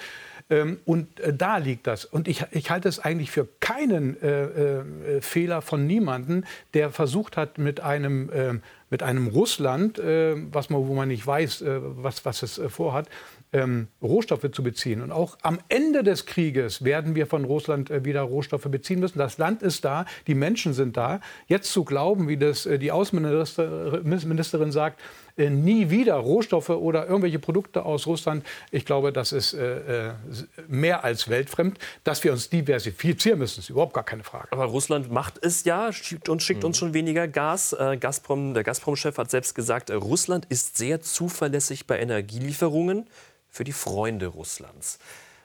Ähm, 0.50 0.78
und 0.84 1.20
äh, 1.20 1.34
da 1.34 1.58
liegt 1.58 1.86
das. 1.86 2.04
Und 2.04 2.28
ich, 2.28 2.44
ich 2.52 2.70
halte 2.70 2.88
es 2.88 2.98
eigentlich 2.98 3.30
für 3.30 3.46
keinen 3.60 4.16
Fehler 5.20 5.62
von 5.62 5.86
niemandem, 5.86 6.44
der 6.74 6.90
versucht 6.90 7.36
hat, 7.36 7.58
mit 7.58 7.80
einem, 7.80 8.30
äh, 8.30 8.54
mit 8.90 9.02
einem 9.02 9.28
Russland, 9.28 9.98
was 9.98 10.70
man, 10.70 10.88
wo 10.88 10.94
man 10.94 11.08
nicht 11.08 11.26
weiß, 11.26 11.64
was, 11.66 12.24
was 12.24 12.42
es 12.42 12.60
vorhat, 12.68 13.08
ähm, 13.52 13.88
Rohstoffe 14.02 14.50
zu 14.52 14.62
beziehen. 14.62 15.00
Und 15.00 15.12
auch 15.12 15.38
am 15.42 15.58
Ende 15.68 16.02
des 16.02 16.26
Krieges 16.26 16.84
werden 16.84 17.14
wir 17.14 17.26
von 17.26 17.44
Russland 17.44 17.90
äh, 17.90 18.04
wieder 18.04 18.22
Rohstoffe 18.22 18.68
beziehen 18.70 19.00
müssen. 19.00 19.18
Das 19.18 19.38
Land 19.38 19.62
ist 19.62 19.84
da, 19.84 20.04
die 20.26 20.34
Menschen 20.34 20.74
sind 20.74 20.96
da. 20.96 21.20
Jetzt 21.46 21.72
zu 21.72 21.84
glauben, 21.84 22.28
wie 22.28 22.36
das 22.36 22.66
äh, 22.66 22.78
die 22.78 22.92
Außenministerin 22.92 24.72
sagt, 24.72 25.00
äh, 25.38 25.50
nie 25.50 25.90
wieder 25.90 26.14
Rohstoffe 26.14 26.70
oder 26.70 27.06
irgendwelche 27.06 27.38
Produkte 27.38 27.84
aus 27.84 28.06
Russland, 28.06 28.44
ich 28.70 28.84
glaube, 28.84 29.12
das 29.12 29.32
ist 29.32 29.54
äh, 29.54 30.08
äh, 30.08 30.12
mehr 30.68 31.04
als 31.04 31.28
weltfremd. 31.28 31.78
Dass 32.04 32.22
wir 32.24 32.32
uns 32.32 32.50
diversifizieren 32.50 33.38
müssen, 33.38 33.60
ist 33.60 33.70
überhaupt 33.70 33.94
gar 33.94 34.04
keine 34.04 34.24
Frage. 34.24 34.48
Aber 34.50 34.64
Russland 34.64 35.10
macht 35.10 35.44
es 35.44 35.64
ja 35.64 35.92
schickt 35.92 36.28
und 36.28 36.42
schickt 36.42 36.62
mhm. 36.62 36.68
uns 36.68 36.78
schon 36.78 36.94
weniger 36.94 37.28
Gas. 37.28 37.72
Äh, 37.72 37.96
Gazprom, 37.98 38.54
der 38.54 38.64
Gazprom-Chef 38.64 39.16
hat 39.16 39.30
selbst 39.30 39.54
gesagt, 39.54 39.90
Russland 39.90 40.46
ist 40.46 40.76
sehr 40.76 41.00
zuverlässig 41.00 41.86
bei 41.86 41.98
Energielieferungen 41.98 43.06
für 43.48 43.64
die 43.64 43.72
Freunde 43.72 44.26
Russlands. 44.26 44.98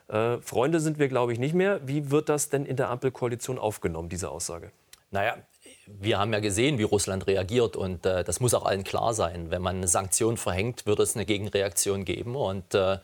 Äh, 0.07 0.37
Freunde 0.41 0.79
sind 0.79 0.99
wir, 0.99 1.07
glaube 1.07 1.33
ich, 1.33 1.39
nicht 1.39 1.55
mehr. 1.55 1.79
Wie 1.87 2.11
wird 2.11 2.29
das 2.29 2.49
denn 2.49 2.65
in 2.65 2.75
der 2.75 2.89
Ampelkoalition 2.89 3.57
aufgenommen, 3.57 4.09
diese 4.09 4.29
Aussage? 4.29 4.71
Naja, 5.11 5.37
wir 5.85 6.17
haben 6.17 6.31
ja 6.31 6.39
gesehen, 6.39 6.77
wie 6.77 6.83
Russland 6.83 7.27
reagiert 7.27 7.75
und 7.75 8.05
äh, 8.05 8.23
das 8.23 8.39
muss 8.39 8.53
auch 8.53 8.65
allen 8.65 8.85
klar 8.85 9.13
sein. 9.13 9.51
Wenn 9.51 9.61
man 9.61 9.77
eine 9.77 9.87
Sanktion 9.89 10.37
verhängt, 10.37 10.85
wird 10.85 10.99
es 10.99 11.15
eine 11.15 11.25
Gegenreaktion 11.25 12.05
geben 12.05 12.37
und 12.37 12.73
äh, 12.73 12.99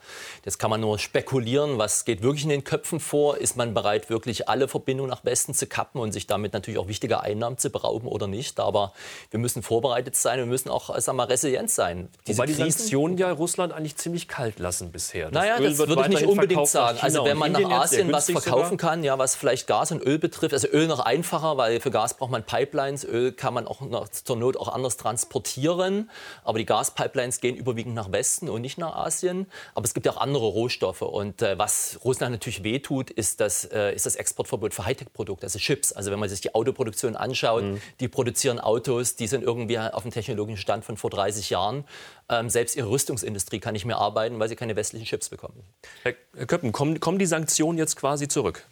jetzt 0.46 0.58
kann 0.58 0.70
man 0.70 0.80
nur 0.80 0.98
spekulieren, 0.98 1.76
was 1.76 2.06
geht 2.06 2.22
wirklich 2.22 2.44
in 2.44 2.48
den 2.48 2.64
Köpfen 2.64 2.98
vor. 2.98 3.36
Ist 3.36 3.56
man 3.56 3.74
bereit, 3.74 4.08
wirklich 4.08 4.48
alle 4.48 4.66
Verbindungen 4.66 5.10
nach 5.10 5.26
Westen 5.26 5.52
zu 5.52 5.66
kappen 5.66 6.00
und 6.00 6.12
sich 6.12 6.26
damit 6.26 6.54
natürlich 6.54 6.78
auch 6.78 6.88
wichtige 6.88 7.20
Einnahmen 7.20 7.58
zu 7.58 7.68
berauben 7.68 8.08
oder 8.08 8.26
nicht? 8.26 8.58
Aber 8.58 8.94
wir 9.30 9.40
müssen 9.40 9.62
vorbereitet 9.62 10.16
sein, 10.16 10.38
wir 10.38 10.46
müssen 10.46 10.70
auch 10.70 10.98
sagen 10.98 11.18
wir, 11.18 11.28
resilient 11.28 11.70
sein. 11.70 12.08
Diese 12.26 12.38
Wobei 12.38 12.46
die 12.46 12.54
Sanktionen 12.54 13.18
ja 13.18 13.30
Russland 13.30 13.74
eigentlich 13.74 13.96
ziemlich 13.96 14.26
kalt 14.26 14.58
lassen 14.58 14.90
bisher. 14.90 15.26
Das 15.30 15.34
naja, 15.34 15.58
Öl 15.58 15.68
das 15.68 15.86
würde 15.86 16.02
ich 16.02 16.08
nicht 16.08 16.26
unbedingt 16.26 16.66
sagen. 16.66 16.98
Also 17.02 17.26
wenn 17.26 17.36
man 17.36 17.52
nach 17.52 17.70
Asien 17.70 18.10
was 18.10 18.30
verkaufen 18.30 18.78
kann, 18.78 19.04
ja, 19.04 19.18
was 19.18 19.34
vielleicht 19.34 19.66
Gas 19.66 19.92
und 19.92 20.02
Öl 20.02 20.18
betrifft, 20.18 20.54
also 20.54 20.68
Öl 20.68 20.86
noch 20.86 21.00
einfacher, 21.00 21.58
weil 21.58 21.80
für 21.80 21.90
Gas 21.90 22.14
braucht 22.14 22.30
man 22.30 22.42
Pipe 22.42 22.69
Pipelines. 22.70 23.04
Öl 23.04 23.32
kann 23.32 23.54
man 23.54 23.66
auch 23.66 23.80
noch, 23.80 24.08
zur 24.08 24.36
Not 24.36 24.56
auch 24.56 24.68
anders 24.68 24.96
transportieren. 24.96 26.10
Aber 26.44 26.58
die 26.58 26.66
Gaspipelines 26.66 27.40
gehen 27.40 27.56
überwiegend 27.56 27.94
nach 27.94 28.12
Westen 28.12 28.48
und 28.48 28.62
nicht 28.62 28.78
nach 28.78 28.94
Asien. 28.94 29.46
Aber 29.74 29.84
es 29.84 29.94
gibt 29.94 30.06
ja 30.06 30.12
auch 30.12 30.20
andere 30.20 30.46
Rohstoffe. 30.46 31.02
Und 31.02 31.42
äh, 31.42 31.58
was 31.58 31.98
Russland 32.04 32.32
natürlich 32.32 32.62
wehtut, 32.62 33.10
ist 33.10 33.40
das, 33.40 33.64
äh, 33.64 33.94
ist 33.94 34.06
das 34.06 34.16
Exportverbot 34.16 34.74
für 34.74 34.84
Hightech-Produkte, 34.84 35.46
also 35.46 35.58
Chips. 35.58 35.92
Also 35.92 36.10
wenn 36.10 36.18
man 36.18 36.28
sich 36.28 36.40
die 36.40 36.54
Autoproduktion 36.54 37.16
anschaut, 37.16 37.64
mhm. 37.64 37.80
die 38.00 38.08
produzieren 38.08 38.60
Autos, 38.60 39.16
die 39.16 39.26
sind 39.26 39.42
irgendwie 39.42 39.78
auf 39.78 40.02
dem 40.02 40.12
technologischen 40.12 40.60
Stand 40.60 40.84
von 40.84 40.96
vor 40.96 41.10
30 41.10 41.50
Jahren. 41.50 41.84
Ähm, 42.28 42.48
selbst 42.48 42.76
ihre 42.76 42.88
Rüstungsindustrie 42.88 43.58
kann 43.58 43.72
nicht 43.72 43.84
mehr 43.84 43.98
arbeiten, 43.98 44.38
weil 44.38 44.48
sie 44.48 44.56
keine 44.56 44.76
westlichen 44.76 45.04
Chips 45.04 45.28
bekommen. 45.28 45.62
Herr 46.02 46.14
Köppen, 46.46 46.72
kommen, 46.72 47.00
kommen 47.00 47.18
die 47.18 47.26
Sanktionen 47.26 47.78
jetzt 47.78 47.96
quasi 47.96 48.28
zurück? 48.28 48.64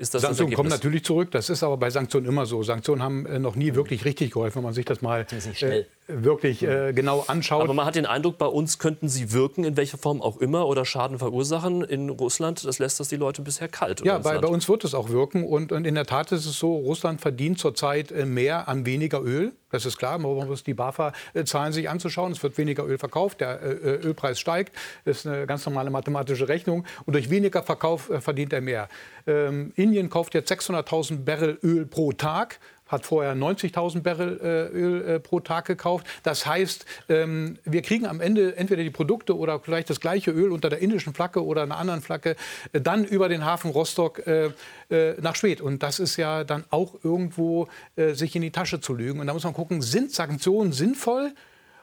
Sanktionen 0.00 0.54
kommen 0.54 0.68
natürlich 0.68 1.04
zurück. 1.04 1.30
Das 1.30 1.50
ist 1.50 1.62
aber 1.62 1.76
bei 1.76 1.90
Sanktionen 1.90 2.26
immer 2.26 2.46
so. 2.46 2.62
Sanktionen 2.62 3.02
haben 3.02 3.26
äh, 3.26 3.38
noch 3.38 3.56
nie 3.56 3.74
wirklich 3.74 4.04
richtig 4.04 4.32
geholfen, 4.32 4.56
wenn 4.56 4.64
man 4.64 4.74
sich 4.74 4.84
das 4.84 5.02
mal 5.02 5.26
äh, 5.60 5.84
wirklich 6.08 6.62
äh, 6.62 6.92
genau 6.92 7.24
anschaut. 7.26 7.62
Aber 7.62 7.74
man 7.74 7.86
hat 7.86 7.94
den 7.94 8.06
Eindruck, 8.06 8.38
bei 8.38 8.46
uns 8.46 8.78
könnten 8.78 9.08
sie 9.08 9.32
wirken, 9.32 9.64
in 9.64 9.76
welcher 9.76 9.98
Form 9.98 10.20
auch 10.20 10.38
immer, 10.38 10.66
oder 10.66 10.84
Schaden 10.84 11.18
verursachen. 11.18 11.82
In 11.82 12.10
Russland, 12.10 12.64
das 12.64 12.78
lässt 12.78 13.00
das 13.00 13.08
die 13.08 13.16
Leute 13.16 13.42
bisher 13.42 13.68
kalt. 13.68 14.04
Ja, 14.04 14.18
bei, 14.18 14.38
bei, 14.38 14.48
uns 14.48 14.68
wird 14.68 14.84
es 14.84 14.94
auch 14.94 15.08
wirken. 15.10 15.44
Und, 15.44 15.72
und, 15.72 15.86
in 15.86 15.94
der 15.94 16.06
Tat 16.06 16.32
ist 16.32 16.46
es 16.46 16.58
so, 16.58 16.76
Russland 16.76 17.20
verdient 17.20 17.58
zurzeit 17.58 18.10
äh, 18.10 18.26
mehr 18.26 18.68
an 18.68 18.86
weniger 18.86 19.22
Öl. 19.22 19.52
Das 19.74 19.86
ist 19.86 19.98
klar, 19.98 20.18
man 20.18 20.46
muss 20.46 20.62
die 20.62 20.72
BAFA-Zahlen 20.72 21.72
sich 21.72 21.90
anzuschauen. 21.90 22.30
Es 22.30 22.40
wird 22.44 22.56
weniger 22.58 22.86
Öl 22.86 22.96
verkauft, 22.96 23.40
der 23.40 23.60
äh, 23.60 24.06
Ölpreis 24.06 24.38
steigt. 24.38 24.72
Das 25.04 25.18
ist 25.18 25.26
eine 25.26 25.48
ganz 25.48 25.66
normale 25.66 25.90
mathematische 25.90 26.46
Rechnung. 26.46 26.86
Und 27.06 27.14
durch 27.14 27.28
weniger 27.28 27.60
Verkauf 27.64 28.08
äh, 28.08 28.20
verdient 28.20 28.52
er 28.52 28.60
mehr. 28.60 28.88
Ähm, 29.26 29.72
Indien 29.74 30.10
kauft 30.10 30.34
jetzt 30.34 30.52
600.000 30.52 31.24
Barrel 31.24 31.58
Öl 31.64 31.86
pro 31.86 32.12
Tag 32.12 32.60
hat 32.94 33.06
vorher 33.06 33.34
90.000 33.34 34.00
Barrel 34.02 34.40
äh, 34.42 34.76
Öl 34.76 35.04
äh, 35.04 35.20
pro 35.20 35.40
Tag 35.40 35.66
gekauft. 35.66 36.06
Das 36.22 36.46
heißt, 36.46 36.86
ähm, 37.08 37.58
wir 37.64 37.82
kriegen 37.82 38.06
am 38.06 38.20
Ende 38.20 38.56
entweder 38.56 38.82
die 38.82 38.90
Produkte 38.90 39.36
oder 39.36 39.60
vielleicht 39.60 39.90
das 39.90 40.00
gleiche 40.00 40.30
Öl 40.30 40.52
unter 40.52 40.70
der 40.70 40.78
indischen 40.78 41.12
Flagge 41.12 41.44
oder 41.44 41.62
einer 41.62 41.76
anderen 41.76 42.00
Flagge 42.00 42.36
äh, 42.72 42.80
dann 42.80 43.04
über 43.04 43.28
den 43.28 43.44
Hafen 43.44 43.70
Rostock 43.70 44.26
äh, 44.26 44.50
äh, 44.90 45.20
nach 45.20 45.36
Schwedt. 45.36 45.60
Und 45.60 45.82
das 45.82 45.98
ist 45.98 46.16
ja 46.16 46.44
dann 46.44 46.64
auch 46.70 46.94
irgendwo 47.02 47.68
äh, 47.96 48.14
sich 48.14 48.34
in 48.34 48.42
die 48.42 48.52
Tasche 48.52 48.80
zu 48.80 48.94
lügen. 48.94 49.20
Und 49.20 49.26
da 49.26 49.34
muss 49.34 49.44
man 49.44 49.54
gucken, 49.54 49.82
sind 49.82 50.12
Sanktionen 50.12 50.72
sinnvoll 50.72 51.32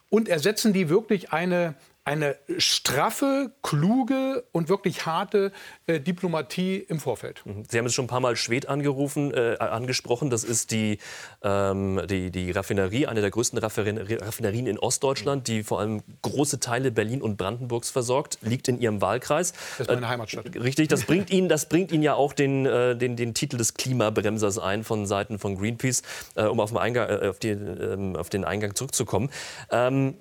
und 0.09 0.27
ersetzen 0.27 0.73
die 0.73 0.89
wirklich 0.89 1.31
eine 1.31 1.75
eine 2.11 2.35
straffe, 2.57 3.53
kluge 3.63 4.43
und 4.51 4.67
wirklich 4.67 5.05
harte 5.05 5.53
äh, 5.87 6.01
Diplomatie 6.01 6.75
im 6.75 6.99
Vorfeld. 6.99 7.41
Mhm. 7.45 7.63
Sie 7.69 7.77
haben 7.77 7.85
es 7.85 7.93
schon 7.93 8.05
ein 8.05 8.09
paar 8.09 8.19
Mal 8.19 8.35
Schwed 8.35 8.67
angerufen, 8.67 9.33
äh, 9.33 9.55
angesprochen. 9.59 10.29
Das 10.29 10.43
ist 10.43 10.71
die, 10.71 10.97
ähm, 11.41 12.01
die, 12.09 12.29
die 12.29 12.51
Raffinerie, 12.51 13.07
eine 13.07 13.21
der 13.21 13.31
größten 13.31 13.57
Raffinerien 13.59 14.67
in 14.67 14.77
Ostdeutschland, 14.77 15.47
die 15.47 15.63
vor 15.63 15.79
allem 15.79 16.03
große 16.21 16.59
Teile 16.59 16.91
Berlin 16.91 17.21
und 17.21 17.37
Brandenburgs 17.37 17.89
versorgt, 17.89 18.39
liegt 18.41 18.67
in 18.67 18.81
Ihrem 18.81 18.99
Wahlkreis. 18.99 19.53
Das 19.77 19.87
ist 19.87 19.93
meine 19.93 20.09
Heimatstadt. 20.09 20.53
Äh, 20.53 20.59
richtig, 20.59 20.89
das 20.89 21.03
bringt 21.07 21.29
Ihnen, 21.29 21.47
das 21.47 21.69
bringt 21.69 21.93
Ihnen 21.93 22.03
ja 22.03 22.15
auch 22.15 22.33
den, 22.33 22.65
äh, 22.65 22.93
den, 22.97 23.15
den 23.15 23.33
Titel 23.33 23.55
des 23.55 23.75
Klimabremsers 23.75 24.59
ein 24.59 24.83
von 24.83 25.05
Seiten 25.05 25.39
von 25.39 25.57
Greenpeace, 25.57 26.01
äh, 26.35 26.43
um 26.43 26.59
auf 26.59 26.71
den, 26.71 26.77
Eingang, 26.77 27.09
äh, 27.09 27.29
auf, 27.29 27.39
die, 27.39 27.51
ähm, 27.51 28.17
auf 28.17 28.29
den 28.29 28.43
Eingang 28.43 28.75
zurückzukommen. 28.75 29.29
Ähm, 29.71 30.15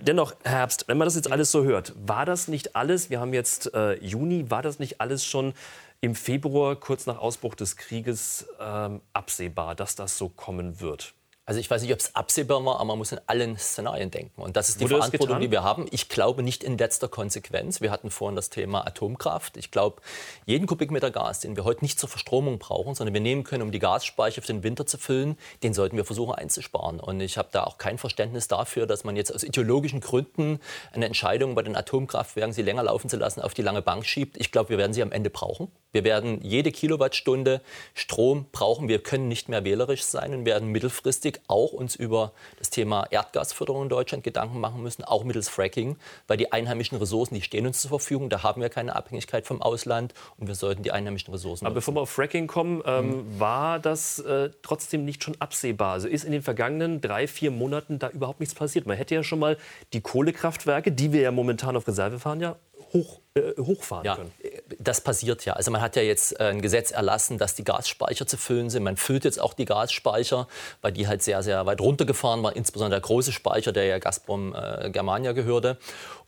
dennoch, 0.00 0.34
Herbst, 0.42 0.86
wenn 0.88 0.98
man 0.98 1.06
das 1.06 1.11
jetzt 1.16 1.30
alles 1.30 1.50
so 1.50 1.64
hört, 1.64 1.94
war 1.96 2.24
das 2.26 2.48
nicht 2.48 2.76
alles, 2.76 3.10
wir 3.10 3.20
haben 3.20 3.32
jetzt 3.32 3.72
äh, 3.74 3.94
Juni, 4.04 4.50
war 4.50 4.62
das 4.62 4.78
nicht 4.78 5.00
alles 5.00 5.24
schon 5.24 5.54
im 6.00 6.14
Februar, 6.14 6.76
kurz 6.76 7.06
nach 7.06 7.18
Ausbruch 7.18 7.54
des 7.54 7.76
Krieges, 7.76 8.46
ähm, 8.60 9.00
absehbar, 9.12 9.74
dass 9.74 9.94
das 9.94 10.18
so 10.18 10.28
kommen 10.28 10.80
wird? 10.80 11.14
Also 11.44 11.58
ich 11.58 11.68
weiß 11.68 11.82
nicht, 11.82 11.92
ob 11.92 11.98
es 11.98 12.14
absehbar 12.14 12.64
war, 12.64 12.76
aber 12.76 12.84
man 12.84 12.98
muss 12.98 13.10
in 13.10 13.20
allen 13.26 13.58
Szenarien 13.58 14.12
denken. 14.12 14.40
Und 14.40 14.56
das 14.56 14.68
ist 14.68 14.80
die 14.80 14.84
Wurde 14.84 14.98
Verantwortung, 14.98 15.40
die 15.40 15.50
wir 15.50 15.64
haben. 15.64 15.86
Ich 15.90 16.08
glaube 16.08 16.44
nicht 16.44 16.62
in 16.62 16.78
letzter 16.78 17.08
Konsequenz. 17.08 17.80
Wir 17.80 17.90
hatten 17.90 18.12
vorhin 18.12 18.36
das 18.36 18.48
Thema 18.48 18.86
Atomkraft. 18.86 19.56
Ich 19.56 19.72
glaube, 19.72 20.02
jeden 20.46 20.68
Kubikmeter 20.68 21.10
Gas, 21.10 21.40
den 21.40 21.56
wir 21.56 21.64
heute 21.64 21.84
nicht 21.84 21.98
zur 21.98 22.08
Verstromung 22.08 22.60
brauchen, 22.60 22.94
sondern 22.94 23.12
wir 23.12 23.20
nehmen 23.20 23.42
können, 23.42 23.62
um 23.62 23.72
die 23.72 23.80
Gasspeicher 23.80 24.40
für 24.40 24.52
den 24.52 24.62
Winter 24.62 24.86
zu 24.86 24.98
füllen, 24.98 25.36
den 25.64 25.74
sollten 25.74 25.96
wir 25.96 26.04
versuchen 26.04 26.32
einzusparen. 26.32 27.00
Und 27.00 27.20
ich 27.20 27.36
habe 27.36 27.48
da 27.50 27.64
auch 27.64 27.76
kein 27.76 27.98
Verständnis 27.98 28.46
dafür, 28.46 28.86
dass 28.86 29.02
man 29.02 29.16
jetzt 29.16 29.34
aus 29.34 29.42
ideologischen 29.42 29.98
Gründen 29.98 30.60
eine 30.92 31.06
Entscheidung 31.06 31.56
bei 31.56 31.62
den 31.62 31.74
Atomkraftwerken, 31.74 32.52
sie 32.52 32.62
länger 32.62 32.84
laufen 32.84 33.10
zu 33.10 33.16
lassen, 33.16 33.40
auf 33.40 33.52
die 33.52 33.62
lange 33.62 33.82
Bank 33.82 34.06
schiebt. 34.06 34.36
Ich 34.36 34.52
glaube, 34.52 34.70
wir 34.70 34.78
werden 34.78 34.92
sie 34.92 35.02
am 35.02 35.10
Ende 35.10 35.28
brauchen. 35.28 35.72
Wir 35.90 36.04
werden 36.04 36.40
jede 36.42 36.70
Kilowattstunde 36.70 37.60
Strom 37.94 38.46
brauchen. 38.52 38.88
Wir 38.88 39.02
können 39.02 39.26
nicht 39.26 39.48
mehr 39.48 39.64
wählerisch 39.64 40.04
sein 40.04 40.32
und 40.34 40.46
werden 40.46 40.68
mittelfristig 40.68 41.31
auch 41.48 41.72
uns 41.72 41.94
über 41.94 42.32
das 42.58 42.70
Thema 42.70 43.06
Erdgasförderung 43.10 43.84
in 43.84 43.88
Deutschland 43.88 44.24
Gedanken 44.24 44.60
machen 44.60 44.82
müssen, 44.82 45.04
auch 45.04 45.24
mittels 45.24 45.48
Fracking, 45.48 45.96
weil 46.26 46.36
die 46.36 46.52
einheimischen 46.52 46.98
Ressourcen, 46.98 47.34
die 47.34 47.42
stehen 47.42 47.66
uns 47.66 47.80
zur 47.80 47.90
Verfügung, 47.90 48.28
da 48.28 48.42
haben 48.42 48.60
wir 48.60 48.68
keine 48.68 48.94
Abhängigkeit 48.96 49.46
vom 49.46 49.62
Ausland 49.62 50.14
und 50.38 50.46
wir 50.46 50.54
sollten 50.54 50.82
die 50.82 50.92
einheimischen 50.92 51.32
Ressourcen. 51.32 51.66
Aber 51.66 51.74
nutzen. 51.74 51.86
bevor 51.86 51.94
wir 51.94 52.00
auf 52.02 52.10
Fracking 52.10 52.46
kommen, 52.46 52.82
ähm, 52.86 53.08
mhm. 53.08 53.40
war 53.40 53.78
das 53.78 54.18
äh, 54.20 54.50
trotzdem 54.62 55.04
nicht 55.04 55.22
schon 55.24 55.36
absehbar? 55.38 55.92
Also 55.92 56.08
ist 56.08 56.24
in 56.24 56.32
den 56.32 56.42
vergangenen 56.42 57.00
drei, 57.00 57.26
vier 57.26 57.50
Monaten 57.50 57.98
da 57.98 58.08
überhaupt 58.08 58.40
nichts 58.40 58.54
passiert? 58.54 58.86
Man 58.86 58.96
hätte 58.96 59.14
ja 59.14 59.22
schon 59.22 59.38
mal 59.38 59.56
die 59.92 60.00
Kohlekraftwerke, 60.00 60.92
die 60.92 61.12
wir 61.12 61.22
ja 61.22 61.30
momentan 61.30 61.76
auf 61.76 61.86
Reserve 61.86 62.18
fahren, 62.18 62.40
ja 62.40 62.56
hoch, 62.92 63.20
äh, 63.34 63.60
hochfahren 63.60 64.04
ja, 64.04 64.16
können. 64.16 64.32
Das 64.78 65.00
passiert 65.00 65.44
ja. 65.44 65.54
Also 65.54 65.70
man 65.70 65.80
hat 65.80 65.96
ja 65.96 66.02
jetzt 66.02 66.38
äh, 66.38 66.44
ein 66.44 66.62
Gesetz 66.62 66.90
erlassen, 66.90 67.38
dass 67.38 67.54
die 67.54 67.64
Gasspeicher 67.64 68.26
zu 68.26 68.36
füllen 68.36 68.70
sind. 68.70 68.82
Man 68.82 68.96
füllt 68.96 69.24
jetzt 69.24 69.40
auch 69.40 69.54
die 69.54 69.64
Gasspeicher, 69.64 70.48
weil 70.80 70.92
die 70.92 71.06
halt 71.06 71.22
sehr, 71.22 71.42
sehr 71.42 71.64
weit 71.66 71.80
runtergefahren 71.80 72.42
waren. 72.42 72.54
Insbesondere 72.54 73.00
der 73.00 73.06
große 73.06 73.32
Speicher, 73.32 73.72
der 73.72 73.86
ja 73.86 73.98
Gazprom 73.98 74.54
äh, 74.54 74.90
Germania 74.90 75.32
gehörte. 75.32 75.78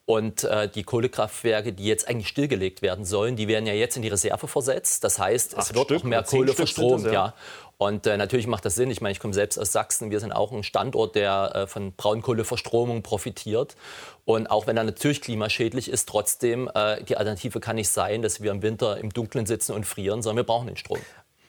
Und 0.06 0.44
äh, 0.44 0.68
die 0.68 0.82
Kohlekraftwerke, 0.82 1.72
die 1.72 1.86
jetzt 1.86 2.08
eigentlich 2.08 2.28
stillgelegt 2.28 2.82
werden 2.82 3.06
sollen, 3.06 3.36
die 3.36 3.48
werden 3.48 3.66
ja 3.66 3.72
jetzt 3.72 3.96
in 3.96 4.02
die 4.02 4.08
Reserve 4.08 4.46
versetzt. 4.48 5.02
Das 5.02 5.18
heißt, 5.18 5.56
es 5.56 5.74
wird 5.74 5.84
Stück, 5.86 5.98
noch 5.98 6.04
mehr 6.04 6.22
Kohle 6.22 6.52
verstromt. 6.52 7.06
Das, 7.06 7.12
ja. 7.12 7.26
ja. 7.26 7.34
Und 7.78 8.06
äh, 8.06 8.16
natürlich 8.16 8.46
macht 8.46 8.64
das 8.64 8.74
Sinn. 8.74 8.90
Ich 8.90 9.00
meine, 9.00 9.12
ich 9.12 9.20
komme 9.20 9.34
selbst 9.34 9.58
aus 9.58 9.72
Sachsen. 9.72 10.10
Wir 10.10 10.20
sind 10.20 10.32
auch 10.32 10.52
ein 10.52 10.62
Standort, 10.62 11.14
der 11.14 11.52
äh, 11.54 11.66
von 11.66 11.92
Braunkohleverstromung 11.92 13.02
profitiert. 13.02 13.76
Und 14.24 14.46
auch 14.46 14.66
wenn 14.66 14.76
er 14.76 14.84
natürlich 14.84 15.20
klimaschädlich 15.20 15.90
ist, 15.90 16.08
trotzdem, 16.08 16.70
äh, 16.74 17.02
die 17.02 17.16
Alternative 17.16 17.60
kann 17.60 17.76
nicht 17.76 17.88
sein, 17.88 18.22
dass 18.22 18.40
wir 18.40 18.50
im 18.50 18.62
Winter 18.62 18.98
im 18.98 19.10
Dunkeln 19.10 19.46
sitzen 19.46 19.72
und 19.72 19.84
frieren, 19.84 20.22
sondern 20.22 20.44
wir 20.44 20.46
brauchen 20.46 20.66
den 20.66 20.76
Strom. 20.76 21.00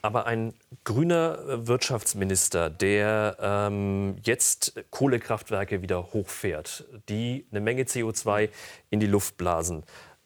Aber 0.01 0.27
ein 0.27 0.53
grüner 0.83 1.67
Wirtschaftsminister, 1.67 2.69
der 2.69 3.37
ähm, 3.41 4.17
jetzt 4.23 4.75
Kohlekraftwerke 4.91 5.81
wieder 5.81 6.13
hochfährt, 6.13 6.85
die 7.09 7.47
eine 7.49 7.59
Menge 7.59 7.83
CO2 7.83 8.49
in 8.91 8.99
die 8.99 9.07
Luft 9.07 9.37
blasen, 9.37 9.83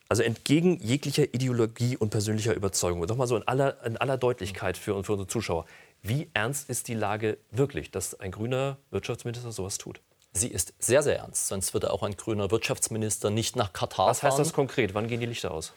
also 0.10 0.24
entgegen 0.24 0.80
jeglicher 0.80 1.34
Ideologie 1.34 1.96
und 1.96 2.10
persönlicher 2.10 2.56
Überzeugung, 2.56 3.06
doch 3.08 3.16
mal 3.16 3.28
so 3.28 3.38
in 3.38 3.48
aller, 3.48 3.82
in 3.86 3.96
aller 3.96 4.18
Deutlichkeit 4.18 4.76
für, 4.76 5.02
für 5.04 5.14
unsere 5.14 5.28
Zuschauer, 5.28 5.66
wie 6.02 6.30
ernst 6.34 6.70
ist 6.70 6.88
die 6.88 6.94
Lage 6.94 7.38
wirklich, 7.52 7.92
dass 7.92 8.20
ein 8.20 8.32
grüner 8.32 8.78
Wirtschaftsminister 8.90 9.52
sowas 9.52 9.78
tut? 9.78 10.02
Sie 10.32 10.48
ist 10.48 10.74
sehr, 10.80 11.02
sehr 11.02 11.18
ernst. 11.18 11.48
Sonst 11.48 11.74
würde 11.74 11.92
auch 11.92 12.04
ein 12.04 12.16
grüner 12.16 12.52
Wirtschaftsminister 12.52 13.30
nicht 13.30 13.56
nach 13.56 13.74
Katar 13.74 14.06
fahren. 14.06 14.10
Was 14.10 14.24
heißt 14.24 14.40
das 14.40 14.54
konkret? 14.54 14.94
Wann 14.94 15.08
gehen 15.08 15.20
die 15.20 15.26
Lichter 15.26 15.52
aus? 15.52 15.74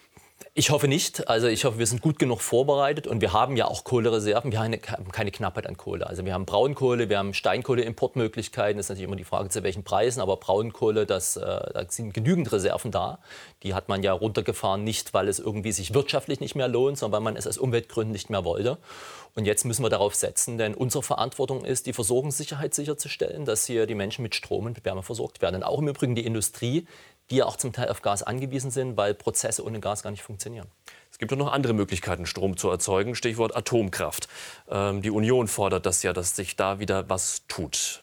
Ich 0.55 0.69
hoffe 0.69 0.87
nicht. 0.87 1.29
Also 1.29 1.47
ich 1.47 1.65
hoffe, 1.65 1.79
wir 1.79 1.87
sind 1.87 2.03
gut 2.03 2.19
genug 2.19 2.43
vorbereitet 2.43 3.07
und 3.07 3.23
wir 3.23 3.33
haben 3.33 3.57
ja 3.57 3.69
auch 3.69 3.85
Kohlereserven. 3.85 4.53
Wir 4.53 4.61
haben 4.61 4.79
keine 4.83 5.31
Knappheit 5.31 5.67
an 5.67 5.79
Kohle. 5.79 6.07
Also 6.07 6.27
wir 6.27 6.35
haben 6.35 6.45
Braunkohle, 6.45 7.09
wir 7.09 7.17
haben 7.17 7.33
Steinkohleimportmöglichkeiten. 7.33 8.77
Das 8.77 8.85
ist 8.85 8.91
natürlich 8.91 9.09
immer 9.09 9.17
die 9.17 9.25
Frage, 9.25 9.49
zu 9.49 9.63
welchen 9.63 9.83
Preisen. 9.83 10.21
Aber 10.21 10.37
Braunkohle, 10.37 11.07
das, 11.07 11.39
äh, 11.39 11.41
da 11.41 11.87
sind 11.89 12.13
genügend 12.13 12.53
Reserven 12.53 12.91
da. 12.91 13.21
Die 13.63 13.73
hat 13.73 13.89
man 13.89 14.03
ja 14.03 14.13
runtergefahren, 14.13 14.85
nicht 14.85 15.15
weil 15.15 15.29
es 15.29 15.39
irgendwie 15.39 15.73
sich 15.73 15.95
wirtschaftlich 15.95 16.41
nicht 16.41 16.55
mehr 16.55 16.69
lohnt, 16.69 16.99
sondern 16.99 17.17
weil 17.17 17.33
man 17.33 17.37
es 17.37 17.47
aus 17.47 17.57
Umweltgründen 17.57 18.13
nicht 18.13 18.29
mehr 18.29 18.45
wollte. 18.45 18.77
Und 19.35 19.47
jetzt 19.47 19.65
müssen 19.65 19.83
wir 19.83 19.89
darauf 19.89 20.15
setzen, 20.15 20.59
denn 20.59 20.75
unsere 20.75 21.03
Verantwortung 21.03 21.65
ist, 21.65 21.87
die 21.87 21.95
Versorgungssicherheit 21.95 22.75
sicherzustellen, 22.75 23.47
dass 23.47 23.65
hier 23.65 23.87
die 23.87 23.95
Menschen 23.95 24.23
mit 24.23 24.35
Strom 24.35 24.67
und 24.67 24.75
mit 24.75 24.85
Wärme 24.85 25.03
versorgt 25.03 25.41
werden. 25.41 25.57
Und 25.57 25.63
auch 25.63 25.79
im 25.79 25.89
Übrigen 25.89 26.15
die 26.15 26.27
Industrie, 26.27 26.87
die 27.33 27.39
ja 27.39 27.47
auch 27.47 27.57
zum 27.57 27.73
Teil 27.73 27.89
auf 27.89 28.03
Gas 28.03 28.23
angewiesen 28.23 28.71
sind, 28.71 28.97
weil 28.97 29.15
Prozesse 29.15 29.65
ohne 29.65 29.81
Gas 29.81 30.03
gar 30.03 30.11
nicht 30.11 30.23
funktionieren. 30.23 30.69
Es 31.11 31.19
gibt 31.19 31.33
auch 31.33 31.37
noch 31.37 31.51
andere 31.51 31.73
Möglichkeiten, 31.73 32.27
Strom 32.27 32.57
zu 32.57 32.69
erzeugen. 32.69 33.15
Stichwort 33.15 33.57
Atomkraft. 33.57 34.29
Ähm, 34.69 35.03
die 35.03 35.11
Union 35.11 35.49
fordert 35.49 35.87
das 35.87 36.03
ja, 36.03 36.13
dass 36.13 36.37
sich 36.37 36.57
da 36.57 36.79
wieder 36.79 37.09
was 37.09 37.43
tut. 37.49 38.02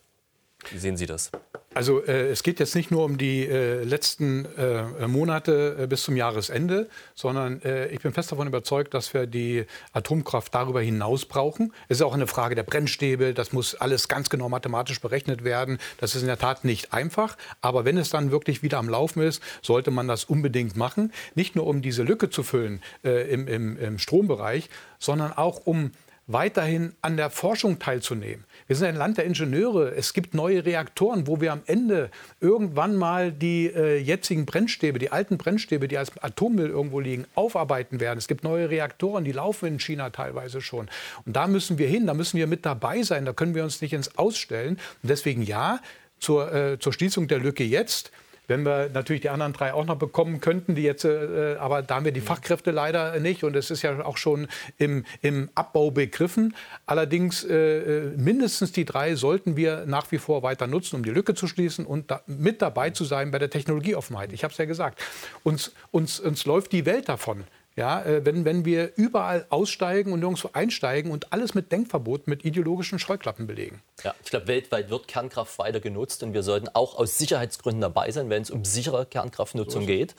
Wie 0.72 0.78
sehen 0.78 0.98
Sie 0.98 1.06
das? 1.06 1.32
Also 1.74 2.04
äh, 2.04 2.30
es 2.30 2.42
geht 2.42 2.60
jetzt 2.60 2.76
nicht 2.76 2.90
nur 2.90 3.06
um 3.06 3.18
die 3.18 3.48
äh, 3.48 3.84
letzten 3.84 4.46
äh, 4.58 5.08
Monate 5.08 5.78
äh, 5.80 5.88
bis 5.88 6.02
zum 6.04 6.18
Jahresende, 6.18 6.90
sondern 7.14 7.62
äh, 7.62 7.88
ich 7.90 8.00
bin 8.00 8.12
fest 8.12 8.32
davon 8.32 8.48
überzeugt, 8.48 8.94
dass 8.96 9.14
wir 9.14 9.28
die 9.28 9.66
Atomkraft 9.94 10.54
darüber 10.54 10.82
hinaus 10.82 11.26
brauchen. 11.26 11.72
Es 11.88 11.98
ist 11.98 12.02
auch 12.02 12.16
eine 12.16 12.26
Frage 12.26 12.56
der 12.56 12.64
Brennstäbe, 12.64 13.36
das 13.36 13.54
muss 13.54 13.76
alles 13.76 14.08
ganz 14.08 14.30
genau 14.30 14.50
mathematisch 14.50 15.00
berechnet 15.00 15.44
werden. 15.44 15.78
Das 16.00 16.16
ist 16.16 16.22
in 16.22 16.28
der 16.28 16.40
Tat 16.40 16.66
nicht 16.66 16.92
einfach, 16.92 17.38
aber 17.62 17.86
wenn 17.86 17.98
es 17.98 18.10
dann 18.10 18.32
wirklich 18.32 18.64
wieder 18.64 18.80
am 18.80 18.90
Laufen 18.90 19.22
ist, 19.22 19.42
sollte 19.62 19.92
man 19.92 20.08
das 20.08 20.26
unbedingt 20.26 20.76
machen. 20.76 21.14
Nicht 21.36 21.56
nur 21.56 21.68
um 21.68 21.84
diese 21.84 22.02
Lücke 22.02 22.32
zu 22.32 22.42
füllen 22.42 22.82
äh, 23.04 23.32
im, 23.32 23.48
im, 23.48 23.78
im 23.78 24.00
Strombereich, 24.00 24.70
sondern 24.98 25.34
auch 25.34 25.66
um 25.66 25.92
weiterhin 26.30 26.94
an 27.02 27.18
der 27.18 27.30
Forschung 27.30 27.80
teilzunehmen. 27.80 28.46
Wir 28.70 28.76
sind 28.76 28.90
ein 28.90 28.98
Land 28.98 29.18
der 29.18 29.26
Ingenieure. 29.26 29.96
Es 29.96 30.14
gibt 30.14 30.36
neue 30.36 30.64
Reaktoren, 30.64 31.26
wo 31.26 31.42
wir 31.42 31.54
am 31.54 31.64
Ende 31.66 32.12
irgendwann 32.40 32.96
mal 32.96 33.32
die 33.32 33.66
äh, 33.66 33.98
jetzigen 33.98 34.46
Brennstäbe, 34.46 35.00
die 35.00 35.12
alten 35.12 35.40
Brennstäbe, 35.40 35.88
die 35.88 35.98
als 35.98 36.16
Atommüll 36.22 36.70
irgendwo 36.70 37.00
liegen, 37.00 37.26
aufarbeiten 37.34 38.00
werden. 38.00 38.20
Es 38.20 38.28
gibt 38.28 38.44
neue 38.44 38.70
Reaktoren, 38.70 39.24
die 39.24 39.32
laufen 39.32 39.66
in 39.66 39.80
China 39.80 40.12
teilweise 40.12 40.62
schon. 40.62 40.88
Und 41.26 41.36
da 41.36 41.48
müssen 41.48 41.80
wir 41.80 41.88
hin, 41.88 42.06
da 42.06 42.14
müssen 42.14 42.38
wir 42.38 42.46
mit 42.46 42.64
dabei 42.64 43.02
sein, 43.02 43.26
da 43.26 43.34
können 43.34 43.56
wir 43.56 43.64
uns 43.64 43.82
nicht 43.82 43.94
ins 43.94 44.20
Ausstellen. 44.20 44.78
Und 45.02 45.10
deswegen 45.10 45.42
ja, 45.42 45.80
zur, 46.20 46.54
äh, 46.54 46.78
zur 46.78 46.94
Schließung 46.94 47.28
der 47.28 47.40
Lücke 47.40 47.64
jetzt 47.64 48.12
wenn 48.50 48.64
wir 48.66 48.90
natürlich 48.94 49.22
die 49.22 49.30
anderen 49.30 49.54
drei 49.54 49.74
auch 49.74 49.86
noch 49.86 49.96
bekommen 49.96 50.42
könnten, 50.42 50.76
die 50.76 50.82
jetzt, 50.82 51.06
äh, 51.06 51.56
aber 51.60 51.82
da 51.82 51.96
haben 51.96 52.06
wir 52.06 52.12
die 52.12 52.22
Fachkräfte 52.22 52.72
leider 52.72 53.20
nicht 53.20 53.44
und 53.44 53.56
es 53.56 53.72
ist 53.72 53.84
ja 53.84 54.04
auch 54.04 54.18
schon 54.18 54.48
im, 54.78 55.06
im 55.22 55.50
Abbau 55.56 55.92
begriffen. 55.92 56.56
Allerdings 56.86 57.46
äh, 57.46 57.54
äh, 57.54 58.18
mindestens 58.18 58.72
die 58.72 58.86
drei 58.86 59.16
sollten 59.16 59.56
wir 59.56 59.86
nach 59.86 60.12
wie 60.12 60.18
vor 60.18 60.44
weiter 60.44 60.68
nutzen, 60.68 60.98
um 60.98 61.04
die 61.04 61.12
Lücke 61.12 61.36
zu 61.36 61.48
schließen 61.48 61.86
und 61.86 62.12
da, 62.12 62.22
mit 62.26 62.62
dabei 62.62 62.90
zu 62.90 63.06
sein 63.06 63.32
bei 63.32 63.40
der 63.40 63.50
Technologieoffenheit. 63.50 64.34
Ich 64.34 64.44
habe 64.44 64.52
es 64.52 64.58
ja 64.58 64.66
gesagt. 64.66 65.02
Uns, 65.44 65.72
uns, 65.92 66.20
uns 66.20 66.46
läuft 66.46 66.72
die 66.72 66.86
Welt 66.86 67.08
davon. 67.08 67.44
Ja, 67.80 68.04
äh, 68.04 68.26
wenn, 68.26 68.44
wenn 68.44 68.66
wir 68.66 68.92
überall 68.98 69.46
aussteigen 69.50 70.12
und 70.12 70.20
nirgendwo 70.20 70.50
einsteigen 70.52 71.12
und 71.12 71.32
alles 71.32 71.54
mit 71.54 71.72
Denkverbot, 71.72 72.28
mit 72.28 72.44
ideologischen 72.44 73.00
Scheuklappen 73.00 73.48
belegen. 73.48 73.82
Ja, 74.04 74.14
ich 74.22 74.32
glaube, 74.32 74.48
weltweit 74.48 74.90
wird 74.90 75.08
Kernkraft 75.08 75.58
weiter 75.60 75.80
genutzt 75.80 76.22
und 76.22 76.34
wir 76.34 76.44
sollten 76.44 76.68
auch 76.74 77.00
aus 77.00 77.18
Sicherheitsgründen 77.18 77.80
dabei 77.80 78.12
sein, 78.12 78.30
wenn 78.30 78.42
es 78.42 78.52
um 78.52 78.66
sichere 78.66 79.06
Kernkraftnutzung 79.06 79.84
so 79.84 79.88
geht. 79.88 80.14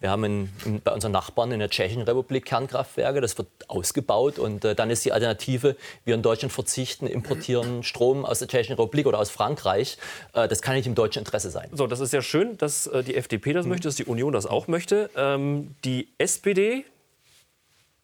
Wir 0.00 0.10
haben 0.10 0.24
in, 0.24 0.52
in, 0.64 0.80
bei 0.80 0.90
unseren 0.90 1.12
Nachbarn 1.12 1.52
in 1.52 1.60
der 1.60 1.70
Tschechischen 1.70 2.02
Republik 2.02 2.46
Kernkraftwerke, 2.46 3.20
das 3.20 3.38
wird 3.38 3.46
ausgebaut 3.68 4.40
und 4.40 4.64
äh, 4.64 4.74
dann 4.74 4.90
ist 4.90 5.04
die 5.04 5.12
Alternative, 5.12 5.76
wir 6.04 6.16
in 6.16 6.22
Deutschland 6.22 6.52
verzichten, 6.52 7.06
importieren 7.06 7.84
Strom 7.84 8.24
aus 8.24 8.40
der 8.40 8.48
Tschechischen 8.48 8.74
Republik 8.74 9.06
oder 9.06 9.20
aus 9.20 9.30
Frankreich. 9.30 9.98
Äh, 10.32 10.48
das 10.48 10.62
kann 10.62 10.74
nicht 10.74 10.88
im 10.88 10.96
deutschen 10.96 11.20
Interesse 11.20 11.50
sein. 11.50 11.68
So, 11.70 11.86
das 11.86 12.00
ist 12.00 12.12
ja 12.12 12.22
schön, 12.22 12.58
dass 12.58 12.88
äh, 12.88 13.04
die 13.04 13.14
FDP 13.14 13.52
das 13.52 13.66
mhm. 13.66 13.70
möchte, 13.70 13.86
dass 13.86 13.94
die 13.94 14.04
Union 14.04 14.32
das 14.32 14.46
auch 14.46 14.66
möchte. 14.66 15.10
Ähm, 15.16 15.76
die 15.84 16.08
SPD 16.18 16.84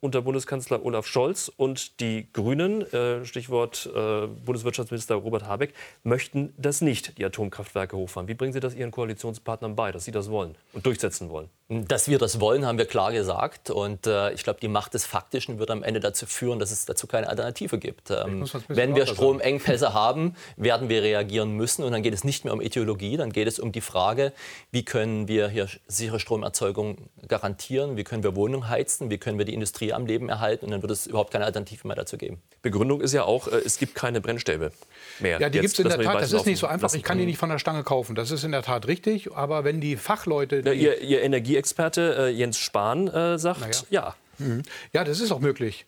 unter 0.00 0.22
Bundeskanzler 0.22 0.84
Olaf 0.84 1.06
Scholz 1.06 1.52
und 1.54 2.00
die 2.00 2.26
Grünen, 2.32 2.82
äh, 2.92 3.24
Stichwort 3.24 3.88
äh, 3.94 4.26
Bundeswirtschaftsminister 4.26 5.14
Robert 5.14 5.44
Habeck, 5.44 5.74
möchten 6.04 6.54
das 6.56 6.80
nicht, 6.80 7.18
die 7.18 7.24
Atomkraftwerke 7.24 7.96
hochfahren. 7.96 8.26
Wie 8.26 8.34
bringen 8.34 8.54
Sie 8.54 8.60
das 8.60 8.74
Ihren 8.74 8.90
Koalitionspartnern 8.90 9.76
bei, 9.76 9.92
dass 9.92 10.06
Sie 10.06 10.10
das 10.10 10.30
wollen 10.30 10.54
und 10.72 10.86
durchsetzen 10.86 11.28
wollen? 11.28 11.50
Dass 11.68 12.08
wir 12.08 12.18
das 12.18 12.40
wollen, 12.40 12.66
haben 12.66 12.78
wir 12.78 12.86
klar 12.86 13.12
gesagt. 13.12 13.70
Und 13.70 14.06
äh, 14.06 14.32
ich 14.32 14.42
glaube, 14.42 14.58
die 14.60 14.66
Macht 14.66 14.94
des 14.94 15.06
Faktischen 15.06 15.58
wird 15.60 15.70
am 15.70 15.84
Ende 15.84 16.00
dazu 16.00 16.26
führen, 16.26 16.58
dass 16.58 16.72
es 16.72 16.84
dazu 16.84 17.06
keine 17.06 17.28
Alternative 17.28 17.78
gibt. 17.78 18.10
Ähm, 18.10 18.44
wenn 18.66 18.96
wir 18.96 19.06
Stromengpässe 19.06 19.94
haben, 19.94 20.34
werden 20.56 20.88
wir 20.88 21.02
reagieren 21.02 21.52
müssen. 21.52 21.84
Und 21.84 21.92
dann 21.92 22.02
geht 22.02 22.14
es 22.14 22.24
nicht 22.24 22.44
mehr 22.44 22.54
um 22.54 22.60
Ideologie, 22.60 23.16
dann 23.16 23.32
geht 23.32 23.46
es 23.46 23.60
um 23.60 23.70
die 23.70 23.82
Frage, 23.82 24.32
wie 24.72 24.84
können 24.84 25.28
wir 25.28 25.48
hier 25.48 25.68
sichere 25.86 26.18
Stromerzeugung 26.18 27.08
garantieren, 27.28 27.96
wie 27.96 28.02
können 28.02 28.24
wir 28.24 28.34
Wohnungen 28.34 28.68
heizen, 28.68 29.10
wie 29.10 29.18
können 29.18 29.38
wir 29.38 29.44
die 29.44 29.54
Industrie 29.54 29.89
am 29.94 30.06
Leben 30.06 30.28
erhalten 30.28 30.66
und 30.66 30.70
dann 30.72 30.82
wird 30.82 30.92
es 30.92 31.06
überhaupt 31.06 31.32
keine 31.32 31.44
Alternative 31.44 31.86
mehr 31.86 31.96
dazu 31.96 32.16
geben. 32.16 32.40
Begründung 32.62 33.00
ist 33.00 33.12
ja 33.12 33.24
auch, 33.24 33.48
äh, 33.48 33.56
es 33.56 33.78
gibt 33.78 33.94
keine 33.94 34.20
Brennstäbe 34.20 34.72
mehr. 35.20 35.40
Ja, 35.40 35.48
die 35.48 35.60
gibt 35.60 35.72
es 35.72 35.78
in 35.78 35.88
der 35.88 36.00
Tat. 36.00 36.22
Das 36.22 36.32
ist 36.32 36.46
nicht 36.46 36.58
so 36.58 36.66
einfach. 36.66 36.92
Ich 36.94 37.02
kann 37.02 37.18
die 37.18 37.26
nicht 37.26 37.38
von 37.38 37.50
der 37.50 37.58
Stange 37.58 37.82
kaufen. 37.82 38.14
Das 38.14 38.30
ist 38.30 38.44
in 38.44 38.52
der 38.52 38.62
Tat 38.62 38.86
richtig. 38.86 39.32
Aber 39.32 39.64
wenn 39.64 39.80
die 39.80 39.96
Fachleute... 39.96 40.62
Die 40.62 40.68
ja, 40.68 40.74
ihr, 40.74 41.00
ihr 41.00 41.22
Energieexperte 41.22 42.16
äh, 42.18 42.28
Jens 42.30 42.58
Spahn 42.58 43.08
äh, 43.08 43.38
sagt, 43.38 43.86
ja. 43.90 44.00
Ja. 44.00 44.46
Mhm. 44.46 44.62
ja, 44.92 45.04
das 45.04 45.20
ist 45.20 45.32
auch 45.32 45.40
möglich. 45.40 45.86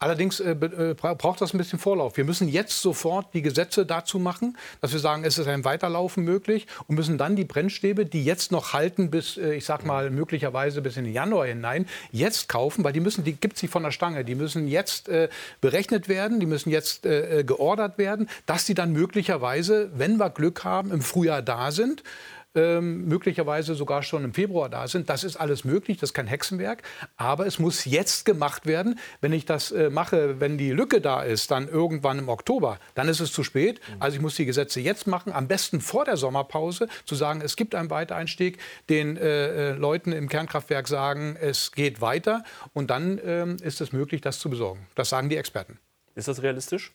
Allerdings 0.00 0.38
äh, 0.38 0.50
äh 0.52 0.94
braucht 0.94 1.40
das 1.40 1.52
ein 1.52 1.58
bisschen 1.58 1.78
Vorlauf. 1.78 2.16
Wir 2.16 2.24
müssen 2.24 2.48
jetzt 2.48 2.80
sofort 2.80 3.34
die 3.34 3.42
Gesetze 3.42 3.84
dazu 3.84 4.20
machen, 4.20 4.56
dass 4.80 4.92
wir 4.92 5.00
sagen, 5.00 5.24
es 5.24 5.38
ist 5.38 5.48
ein 5.48 5.64
Weiterlaufen 5.64 6.24
möglich 6.24 6.68
und 6.86 6.94
müssen 6.94 7.18
dann 7.18 7.34
die 7.34 7.44
Brennstäbe, 7.44 8.06
die 8.06 8.24
jetzt 8.24 8.52
noch 8.52 8.72
halten 8.72 9.10
bis, 9.10 9.36
äh, 9.36 9.54
ich 9.54 9.64
sag 9.64 9.84
mal, 9.84 10.10
möglicherweise 10.10 10.82
bis 10.82 10.96
in 10.96 11.04
den 11.04 11.12
Januar 11.12 11.46
hinein, 11.46 11.86
jetzt 12.12 12.48
kaufen, 12.48 12.84
weil 12.84 12.92
die 12.92 13.00
müssen, 13.00 13.24
die 13.24 13.32
gibt 13.32 13.60
nicht 13.60 13.72
von 13.72 13.82
der 13.82 13.90
Stange. 13.90 14.24
Die 14.24 14.36
müssen 14.36 14.68
jetzt 14.68 15.08
äh, 15.08 15.28
berechnet 15.60 16.08
werden, 16.08 16.38
die 16.38 16.46
müssen 16.46 16.70
jetzt 16.70 17.04
äh, 17.04 17.40
äh, 17.40 17.44
geordert 17.44 17.98
werden, 17.98 18.28
dass 18.46 18.66
sie 18.66 18.74
dann 18.74 18.92
möglicherweise, 18.92 19.90
wenn 19.94 20.18
wir 20.18 20.30
Glück 20.30 20.62
haben, 20.62 20.92
im 20.92 21.02
Frühjahr 21.02 21.42
da 21.42 21.72
sind 21.72 22.04
ähm, 22.58 23.06
möglicherweise 23.06 23.74
sogar 23.74 24.02
schon 24.02 24.24
im 24.24 24.34
Februar 24.34 24.68
da 24.68 24.88
sind. 24.88 25.08
Das 25.08 25.24
ist 25.24 25.36
alles 25.36 25.64
möglich, 25.64 25.98
das 25.98 26.10
ist 26.10 26.14
kein 26.14 26.26
Hexenwerk. 26.26 26.82
Aber 27.16 27.46
es 27.46 27.58
muss 27.58 27.84
jetzt 27.84 28.24
gemacht 28.24 28.66
werden. 28.66 28.98
Wenn 29.20 29.32
ich 29.32 29.44
das 29.44 29.70
äh, 29.70 29.90
mache, 29.90 30.40
wenn 30.40 30.58
die 30.58 30.72
Lücke 30.72 31.00
da 31.00 31.22
ist, 31.22 31.50
dann 31.50 31.68
irgendwann 31.68 32.18
im 32.18 32.28
Oktober, 32.28 32.78
dann 32.94 33.08
ist 33.08 33.20
es 33.20 33.32
zu 33.32 33.44
spät. 33.44 33.80
Also 34.00 34.16
ich 34.16 34.22
muss 34.22 34.34
die 34.34 34.46
Gesetze 34.46 34.80
jetzt 34.80 35.06
machen, 35.06 35.32
am 35.32 35.48
besten 35.48 35.80
vor 35.80 36.04
der 36.04 36.16
Sommerpause, 36.16 36.88
zu 37.04 37.14
sagen, 37.14 37.40
es 37.40 37.56
gibt 37.56 37.74
einen 37.74 37.90
Weitereinstieg, 37.90 38.58
den 38.88 39.16
äh, 39.16 39.70
äh 39.70 39.72
Leuten 39.74 40.12
im 40.12 40.28
Kernkraftwerk 40.28 40.88
sagen, 40.88 41.36
es 41.40 41.72
geht 41.72 42.00
weiter. 42.00 42.42
Und 42.74 42.90
dann 42.90 43.18
äh, 43.18 43.46
ist 43.62 43.80
es 43.80 43.92
möglich, 43.92 44.20
das 44.20 44.38
zu 44.38 44.50
besorgen. 44.50 44.86
Das 44.94 45.08
sagen 45.08 45.28
die 45.28 45.36
Experten. 45.36 45.78
Ist 46.14 46.26
das 46.26 46.42
realistisch? 46.42 46.92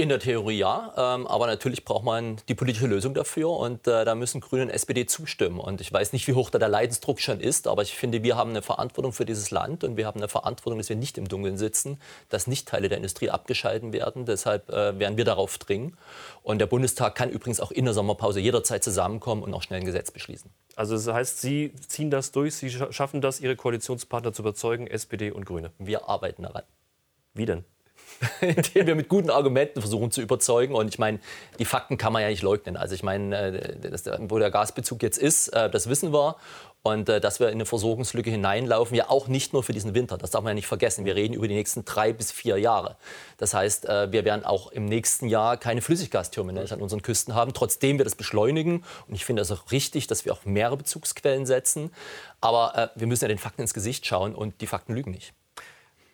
In 0.00 0.08
der 0.08 0.18
Theorie 0.18 0.56
ja, 0.56 0.94
ähm, 0.96 1.26
aber 1.26 1.46
natürlich 1.46 1.84
braucht 1.84 2.04
man 2.04 2.38
die 2.48 2.54
politische 2.54 2.86
Lösung 2.86 3.12
dafür 3.12 3.50
und 3.50 3.86
äh, 3.86 4.06
da 4.06 4.14
müssen 4.14 4.40
Grüne 4.40 4.62
und 4.62 4.70
SPD 4.70 5.04
zustimmen. 5.04 5.60
Und 5.60 5.82
ich 5.82 5.92
weiß 5.92 6.14
nicht, 6.14 6.26
wie 6.26 6.32
hoch 6.32 6.48
da 6.48 6.58
der 6.58 6.70
Leidensdruck 6.70 7.20
schon 7.20 7.38
ist, 7.38 7.66
aber 7.66 7.82
ich 7.82 7.94
finde, 7.94 8.22
wir 8.22 8.34
haben 8.34 8.48
eine 8.48 8.62
Verantwortung 8.62 9.12
für 9.12 9.26
dieses 9.26 9.50
Land 9.50 9.84
und 9.84 9.98
wir 9.98 10.06
haben 10.06 10.18
eine 10.18 10.30
Verantwortung, 10.30 10.78
dass 10.78 10.88
wir 10.88 10.96
nicht 10.96 11.18
im 11.18 11.28
Dunkeln 11.28 11.58
sitzen, 11.58 12.00
dass 12.30 12.46
nicht 12.46 12.66
Teile 12.66 12.88
der 12.88 12.96
Industrie 12.96 13.28
abgeschalten 13.28 13.92
werden. 13.92 14.24
Deshalb 14.24 14.70
äh, 14.70 14.98
werden 14.98 15.18
wir 15.18 15.26
darauf 15.26 15.58
dringen. 15.58 15.98
Und 16.42 16.60
der 16.60 16.66
Bundestag 16.66 17.14
kann 17.14 17.28
übrigens 17.28 17.60
auch 17.60 17.70
in 17.70 17.84
der 17.84 17.92
Sommerpause 17.92 18.40
jederzeit 18.40 18.82
zusammenkommen 18.82 19.42
und 19.42 19.52
auch 19.52 19.62
schnell 19.62 19.80
ein 19.80 19.86
Gesetz 19.86 20.10
beschließen. 20.10 20.50
Also 20.76 20.94
das 20.94 21.06
heißt, 21.08 21.42
Sie 21.42 21.74
ziehen 21.88 22.10
das 22.10 22.32
durch, 22.32 22.54
Sie 22.54 22.70
schaffen 22.70 23.20
das, 23.20 23.38
Ihre 23.38 23.54
Koalitionspartner 23.54 24.32
zu 24.32 24.40
überzeugen, 24.40 24.86
SPD 24.86 25.30
und 25.30 25.44
Grüne? 25.44 25.72
Wir 25.78 26.08
arbeiten 26.08 26.44
daran. 26.44 26.62
Wie 27.34 27.44
denn? 27.44 27.66
indem 28.40 28.86
wir 28.86 28.94
mit 28.94 29.08
guten 29.08 29.30
Argumenten 29.30 29.80
versuchen 29.80 30.10
zu 30.10 30.20
überzeugen. 30.20 30.74
Und 30.74 30.88
ich 30.88 30.98
meine, 30.98 31.20
die 31.58 31.64
Fakten 31.64 31.96
kann 31.96 32.12
man 32.12 32.22
ja 32.22 32.28
nicht 32.28 32.42
leugnen. 32.42 32.76
Also 32.76 32.94
ich 32.94 33.02
meine, 33.02 33.36
äh, 33.36 34.18
wo 34.20 34.38
der 34.38 34.50
Gasbezug 34.50 35.02
jetzt 35.02 35.18
ist, 35.18 35.48
äh, 35.48 35.70
das 35.70 35.88
wissen 35.88 36.12
wir. 36.12 36.36
Und 36.82 37.10
äh, 37.10 37.20
dass 37.20 37.40
wir 37.40 37.48
in 37.48 37.54
eine 37.54 37.66
Versorgungslücke 37.66 38.30
hineinlaufen, 38.30 38.96
ja 38.96 39.10
auch 39.10 39.28
nicht 39.28 39.52
nur 39.52 39.62
für 39.62 39.72
diesen 39.72 39.94
Winter. 39.94 40.16
Das 40.18 40.30
darf 40.30 40.42
man 40.42 40.52
ja 40.52 40.54
nicht 40.54 40.66
vergessen. 40.66 41.04
Wir 41.04 41.14
reden 41.14 41.34
über 41.34 41.46
die 41.46 41.54
nächsten 41.54 41.84
drei 41.84 42.12
bis 42.12 42.32
vier 42.32 42.58
Jahre. 42.58 42.96
Das 43.36 43.52
heißt, 43.52 43.84
wir 43.84 44.24
werden 44.24 44.44
auch 44.44 44.72
im 44.72 44.86
nächsten 44.86 45.28
Jahr 45.28 45.58
keine 45.58 45.82
Flüssiggasterminals 45.82 46.72
an 46.72 46.80
unseren 46.80 47.02
Küsten 47.02 47.34
haben, 47.34 47.52
trotzdem 47.52 47.98
wir 47.98 48.04
das 48.04 48.14
beschleunigen. 48.14 48.82
Und 49.08 49.14
ich 49.14 49.26
finde 49.26 49.42
es 49.42 49.50
auch 49.50 49.70
richtig, 49.72 50.06
dass 50.06 50.24
wir 50.24 50.32
auch 50.32 50.46
mehrere 50.46 50.78
Bezugsquellen 50.78 51.44
setzen. 51.44 51.90
Aber 52.40 52.92
wir 52.94 53.06
müssen 53.06 53.24
ja 53.24 53.28
den 53.28 53.36
Fakten 53.36 53.60
ins 53.60 53.74
Gesicht 53.74 54.06
schauen 54.06 54.34
und 54.34 54.62
die 54.62 54.66
Fakten 54.66 54.94
lügen 54.94 55.10
nicht. 55.10 55.34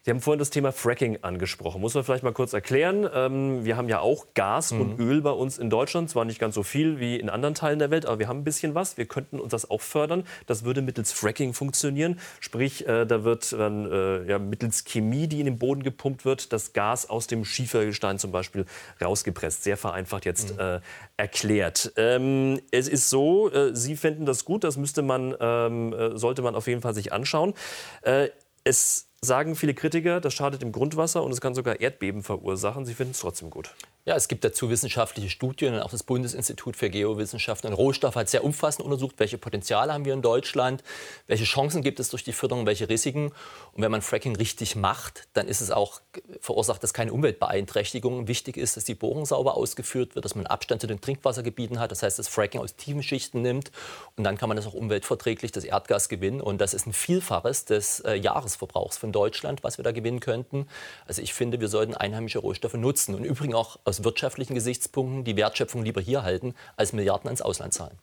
Sie 0.07 0.13
haben 0.13 0.21
vorhin 0.21 0.39
das 0.39 0.51
Thema 0.51 0.71
Fracking 0.71 1.19
angesprochen. 1.23 1.81
Muss 1.81 1.95
man 1.95 2.05
vielleicht 2.05 2.23
mal 2.23 2.33
kurz 2.33 2.53
erklären. 2.53 3.11
Ähm, 3.13 3.65
wir 3.65 3.77
haben 3.77 3.89
ja 3.89 3.99
auch 3.99 4.29
Gas 4.35 4.71
mhm. 4.71 4.81
und 4.81 5.01
Öl 5.01 5.21
bei 5.21 5.33
uns 5.33 5.59
in 5.59 5.69
Deutschland. 5.69 6.09
Zwar 6.09 6.25
nicht 6.25 6.39
ganz 6.39 6.55
so 6.55 6.63
viel 6.63 7.01
wie 7.01 7.17
in 7.17 7.29
anderen 7.29 7.57
Teilen 7.57 7.81
der 7.81 7.91
Welt, 7.91 8.07
aber 8.07 8.21
wir 8.21 8.29
haben 8.29 8.39
ein 8.39 8.45
bisschen 8.45 8.77
was. 8.77 8.97
Wir 8.97 9.07
könnten 9.07 9.41
uns 9.41 9.51
das 9.51 9.69
auch 9.69 9.81
fördern. 9.81 10.23
Das 10.47 10.63
würde 10.63 10.81
mittels 10.81 11.11
Fracking 11.11 11.55
funktionieren. 11.55 12.21
Sprich, 12.39 12.87
äh, 12.87 13.05
da 13.05 13.25
wird 13.25 13.53
dann 13.53 13.91
äh, 13.91 14.31
ja, 14.31 14.39
mittels 14.39 14.85
Chemie, 14.85 15.27
die 15.27 15.41
in 15.41 15.47
den 15.47 15.59
Boden 15.59 15.83
gepumpt 15.83 16.25
wird, 16.25 16.53
das 16.53 16.73
Gas 16.73 17.11
aus 17.11 17.27
dem 17.27 17.45
Schiefergestein 17.45 18.21
zum 18.21 18.31
Beispiel 18.31 18.65
rausgepresst. 19.03 19.65
Sehr 19.65 19.77
vereinfacht 19.77 20.25
jetzt 20.25 20.55
mhm. 20.55 20.61
äh, 20.61 20.81
erklärt. 21.17 21.93
Ähm, 21.97 22.61
es 22.71 22.87
ist 22.87 23.11
so, 23.11 23.51
äh, 23.51 23.75
Sie 23.75 23.97
finden 23.97 24.25
das 24.25 24.45
gut. 24.45 24.63
Das 24.63 24.77
müsste 24.77 25.03
man, 25.03 25.35
ähm, 25.41 25.93
äh, 25.93 26.17
sollte 26.17 26.43
man 26.43 26.55
auf 26.55 26.69
jeden 26.69 26.81
Fall 26.81 26.95
sich 26.95 27.13
anschauen. 27.13 27.55
Äh, 28.03 28.29
es 28.63 29.06
sagen 29.23 29.57
viele 29.57 29.75
Kritiker, 29.75 30.21
das 30.21 30.35
schadet 30.35 30.63
dem 30.63 30.73
Grundwasser 30.73 31.23
und 31.23 31.33
es 31.33 31.41
kann 31.41 31.55
sogar 31.55 31.81
Erdbeben 31.81 32.23
verursachen. 32.23 32.87
Sie 32.87 32.95
finden 32.95 33.13
es 33.13 33.21
trotzdem 33.21 33.51
gut. 33.51 33.75
Ja, 34.09 34.15
es 34.15 34.29
gibt 34.29 34.45
dazu 34.45 34.71
wissenschaftliche 34.71 35.29
Studien 35.29 35.75
und 35.75 35.81
auch 35.81 35.91
das 35.91 36.05
Bundesinstitut 36.05 36.77
für 36.77 36.91
Geowissenschaften 36.91 37.67
und 37.67 37.73
Rohstoffe 37.73 38.15
hat 38.15 38.29
sehr 38.29 38.45
umfassend 38.45 38.85
untersucht, 38.85 39.17
welche 39.19 39.37
Potenziale 39.37 39.93
haben 39.93 40.05
wir 40.05 40.15
in 40.15 40.23
Deutschland, 40.23 40.85
welche 41.27 41.43
Chancen 41.43 41.83
gibt 41.83 41.99
es 41.99 42.11
durch 42.11 42.23
die 42.23 42.33
Förderung, 42.33 42.67
welche 42.67 42.89
Risiken. 42.89 43.33
Und 43.73 43.83
wenn 43.83 43.91
man 43.91 44.03
Fracking 44.03 44.37
richtig 44.37 44.77
macht, 44.77 45.27
dann 45.33 45.49
ist 45.49 45.61
es 45.61 45.73
auch, 45.73 46.03
verursacht 46.41 46.85
das 46.85 46.95
keine 46.95 47.13
Umweltbeeinträchtigungen. 47.13 48.29
Wichtig 48.29 48.57
ist, 48.59 48.77
dass 48.77 48.85
die 48.85 48.95
Bohrung 48.95 49.27
sauber 49.27 49.57
ausgeführt 49.57 50.15
wird, 50.15 50.25
dass 50.25 50.37
man 50.37 50.47
Abstand 50.47 50.83
zu 50.83 50.87
den 50.87 51.01
Trinkwassergebieten 51.01 51.81
hat. 51.81 51.91
Das 51.91 52.05
heißt, 52.05 52.17
dass 52.17 52.29
Fracking 52.29 52.61
aus 52.61 52.77
tiefen 52.77 53.03
Schichten 53.03 53.43
nimmt. 53.43 53.73
Und 54.15 54.23
dann 54.23 54.39
kann 54.39 54.49
man 54.49 54.55
das 54.55 54.69
auch 54.69 54.75
umweltverträglich, 54.75 55.51
das 55.51 55.65
Erdgas 55.65 56.09
gewinnen. 56.09 56.41
Und 56.41 56.61
das 56.61 56.75
ist 56.75 56.87
ein 56.87 56.93
Vielfaches 56.93 57.65
des 57.65 57.99
äh, 57.99 58.15
Jahresverbrauchs 58.15 58.99
von 58.99 59.11
Deutschland, 59.11 59.65
was 59.65 59.79
wir 59.81 59.83
da 59.83 59.91
gewinnen 59.91 60.21
könnten. 60.21 60.69
Also 61.09 61.23
ich 61.23 61.35
finde, 61.35 61.61
wir 61.61 61.67
sollten 61.67 61.95
einheimische 61.95 62.39
Rohstoffe 62.39 62.75
nutzen. 62.75 63.17
Und 63.17 63.25
übrigens 63.25 63.57
auch 63.57 63.81
aus 63.85 63.96
aus 63.97 64.05
wirtschaftlichen 64.05 64.55
Gesichtspunkten 64.55 65.25
die 65.25 65.37
Wertschöpfung 65.37 65.83
lieber 65.85 66.01
hier 66.01 66.23
halten, 66.23 66.55
als 66.77 66.93
Milliarden 66.93 67.31
ins 67.31 67.43
Ausland 67.43 67.73
zahlen. 67.73 67.99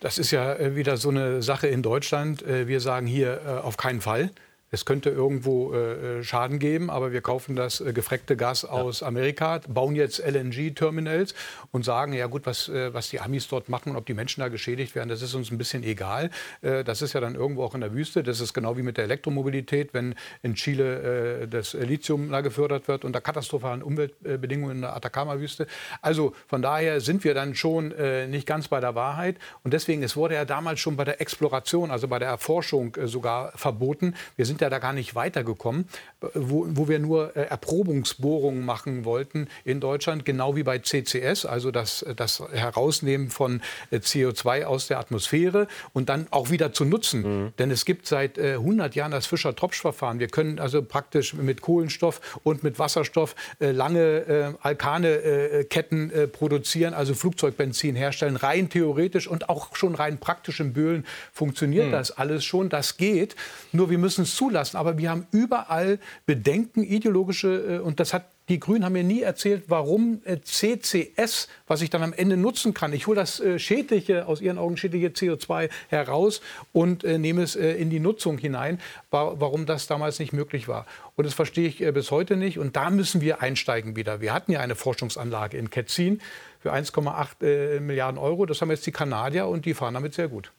Das 0.00 0.18
ist 0.18 0.30
ja 0.30 0.54
äh, 0.54 0.76
wieder 0.76 0.96
so 0.96 1.08
eine 1.10 1.42
Sache 1.42 1.66
in 1.66 1.82
Deutschland. 1.82 2.42
Äh, 2.42 2.68
wir 2.68 2.80
sagen 2.80 3.06
hier 3.06 3.40
äh, 3.44 3.48
auf 3.60 3.76
keinen 3.76 4.00
Fall. 4.00 4.30
Es 4.70 4.84
könnte 4.84 5.10
irgendwo 5.10 5.72
äh, 5.72 6.22
Schaden 6.22 6.58
geben, 6.58 6.90
aber 6.90 7.12
wir 7.12 7.22
kaufen 7.22 7.56
das 7.56 7.80
äh, 7.80 7.92
gefreckte 7.92 8.36
Gas 8.36 8.64
aus 8.64 9.02
Amerika, 9.02 9.60
bauen 9.66 9.96
jetzt 9.96 10.18
LNG-Terminals 10.18 11.34
und 11.72 11.84
sagen, 11.84 12.12
ja 12.12 12.26
gut, 12.26 12.44
was, 12.44 12.68
äh, 12.68 12.92
was 12.92 13.08
die 13.08 13.20
Amis 13.20 13.48
dort 13.48 13.68
machen 13.68 13.90
und 13.90 13.96
ob 13.96 14.06
die 14.06 14.14
Menschen 14.14 14.40
da 14.40 14.48
geschädigt 14.48 14.94
werden, 14.94 15.08
das 15.08 15.22
ist 15.22 15.34
uns 15.34 15.50
ein 15.50 15.58
bisschen 15.58 15.82
egal. 15.84 16.30
Äh, 16.60 16.84
das 16.84 17.00
ist 17.00 17.14
ja 17.14 17.20
dann 17.20 17.34
irgendwo 17.34 17.64
auch 17.64 17.74
in 17.74 17.80
der 17.80 17.94
Wüste. 17.94 18.22
Das 18.22 18.40
ist 18.40 18.52
genau 18.52 18.76
wie 18.76 18.82
mit 18.82 18.98
der 18.98 19.04
Elektromobilität, 19.04 19.94
wenn 19.94 20.14
in 20.42 20.54
Chile 20.54 21.42
äh, 21.42 21.48
das 21.48 21.72
Lithium 21.72 22.30
da 22.30 22.42
gefördert 22.42 22.88
wird 22.88 23.04
unter 23.04 23.20
katastrophalen 23.20 23.82
Umweltbedingungen 23.82 24.76
in 24.76 24.82
der 24.82 24.96
Atacama-Wüste. 24.96 25.66
Also 26.02 26.34
von 26.46 26.60
daher 26.60 27.00
sind 27.00 27.24
wir 27.24 27.32
dann 27.32 27.54
schon 27.54 27.92
äh, 27.92 28.26
nicht 28.26 28.46
ganz 28.46 28.68
bei 28.68 28.80
der 28.80 28.94
Wahrheit. 28.94 29.36
Und 29.64 29.72
deswegen, 29.72 30.02
es 30.02 30.16
wurde 30.16 30.34
ja 30.34 30.44
damals 30.44 30.80
schon 30.80 30.96
bei 30.96 31.04
der 31.04 31.20
Exploration, 31.20 31.90
also 31.90 32.06
bei 32.08 32.18
der 32.18 32.28
Erforschung 32.28 32.96
sogar 33.04 33.52
verboten. 33.56 34.14
Wir 34.36 34.44
sind 34.44 34.57
sind 34.58 34.62
ja 34.62 34.70
da 34.70 34.80
gar 34.80 34.92
nicht 34.92 35.14
weitergekommen, 35.14 35.86
wo, 36.34 36.66
wo 36.70 36.88
wir 36.88 36.98
nur 36.98 37.36
äh, 37.36 37.42
Erprobungsbohrungen 37.42 38.64
machen 38.64 39.04
wollten 39.04 39.46
in 39.64 39.78
Deutschland, 39.78 40.24
genau 40.24 40.56
wie 40.56 40.64
bei 40.64 40.80
CCS, 40.80 41.46
also 41.46 41.70
das, 41.70 42.04
das 42.16 42.42
Herausnehmen 42.52 43.30
von 43.30 43.60
äh, 43.90 43.98
CO2 43.98 44.64
aus 44.64 44.88
der 44.88 44.98
Atmosphäre 44.98 45.68
und 45.92 46.08
dann 46.08 46.26
auch 46.30 46.50
wieder 46.50 46.72
zu 46.72 46.84
nutzen. 46.84 47.22
Mhm. 47.22 47.52
Denn 47.58 47.70
es 47.70 47.84
gibt 47.84 48.06
seit 48.06 48.36
äh, 48.36 48.54
100 48.54 48.96
Jahren 48.96 49.12
das 49.12 49.26
Fischer-Tropsch-Verfahren. 49.26 50.18
Wir 50.18 50.28
können 50.28 50.58
also 50.58 50.82
praktisch 50.82 51.34
mit 51.34 51.60
Kohlenstoff 51.60 52.40
und 52.42 52.64
mit 52.64 52.80
Wasserstoff 52.80 53.36
äh, 53.60 53.70
lange 53.70 54.00
äh, 54.00 54.52
Alkane-Ketten 54.60 56.10
äh, 56.10 56.26
produzieren, 56.26 56.94
also 56.94 57.14
Flugzeugbenzin 57.14 57.94
herstellen, 57.94 58.34
rein 58.34 58.68
theoretisch 58.70 59.28
und 59.28 59.48
auch 59.48 59.76
schon 59.76 59.94
rein 59.94 60.18
praktisch 60.18 60.58
in 60.58 60.72
Böhlen 60.72 61.06
funktioniert 61.32 61.86
mhm. 61.86 61.92
das 61.92 62.10
alles 62.10 62.44
schon. 62.44 62.68
Das 62.68 62.96
geht. 62.96 63.36
Nur 63.70 63.90
wir 63.90 63.98
müssen 63.98 64.22
es 64.22 64.34
zu 64.34 64.47
zulassen. 64.48 64.76
Aber 64.76 64.98
wir 64.98 65.10
haben 65.10 65.26
überall 65.30 65.98
Bedenken, 66.26 66.82
ideologische, 66.82 67.76
äh, 67.76 67.78
und 67.78 68.00
das 68.00 68.12
hat 68.12 68.24
die 68.48 68.58
Grünen 68.58 68.82
haben 68.82 68.94
mir 68.94 69.04
nie 69.04 69.20
erzählt, 69.20 69.64
warum 69.66 70.22
äh, 70.24 70.38
CCS, 70.40 71.48
was 71.66 71.82
ich 71.82 71.90
dann 71.90 72.02
am 72.02 72.14
Ende 72.14 72.38
nutzen 72.38 72.72
kann, 72.72 72.94
ich 72.94 73.06
hole 73.06 73.16
das 73.16 73.40
äh, 73.40 73.58
schädliche, 73.58 74.26
aus 74.26 74.40
ihren 74.40 74.56
Augen 74.56 74.78
schädliche 74.78 75.08
CO2 75.08 75.68
heraus 75.88 76.40
und 76.72 77.02
nehme 77.02 77.42
es 77.42 77.56
in 77.56 77.90
die 77.90 78.00
Nutzung 78.00 78.38
hinein, 78.38 78.80
warum 79.10 79.66
das 79.66 79.86
damals 79.86 80.18
nicht 80.18 80.32
möglich 80.32 80.66
war. 80.66 80.86
Und 81.16 81.26
das 81.26 81.34
verstehe 81.34 81.68
ich 81.68 81.78
bis 81.92 82.10
heute 82.10 82.36
nicht. 82.36 82.58
Und 82.58 82.76
da 82.76 82.88
müssen 82.88 83.20
wir 83.20 83.42
einsteigen 83.42 83.96
wieder. 83.96 84.20
Wir 84.20 84.32
hatten 84.32 84.52
ja 84.52 84.60
eine 84.60 84.76
Forschungsanlage 84.76 85.58
in 85.58 85.70
Ketzin 85.70 86.20
für 86.60 86.72
1,8 86.72 87.80
Milliarden 87.80 88.18
Euro. 88.18 88.46
Das 88.46 88.62
haben 88.62 88.70
jetzt 88.70 88.86
die 88.86 88.92
Kanadier 88.92 89.46
und 89.46 89.66
die 89.66 89.74
fahren 89.74 89.94
damit 89.94 90.14
sehr 90.14 90.28
gut. 90.28 90.52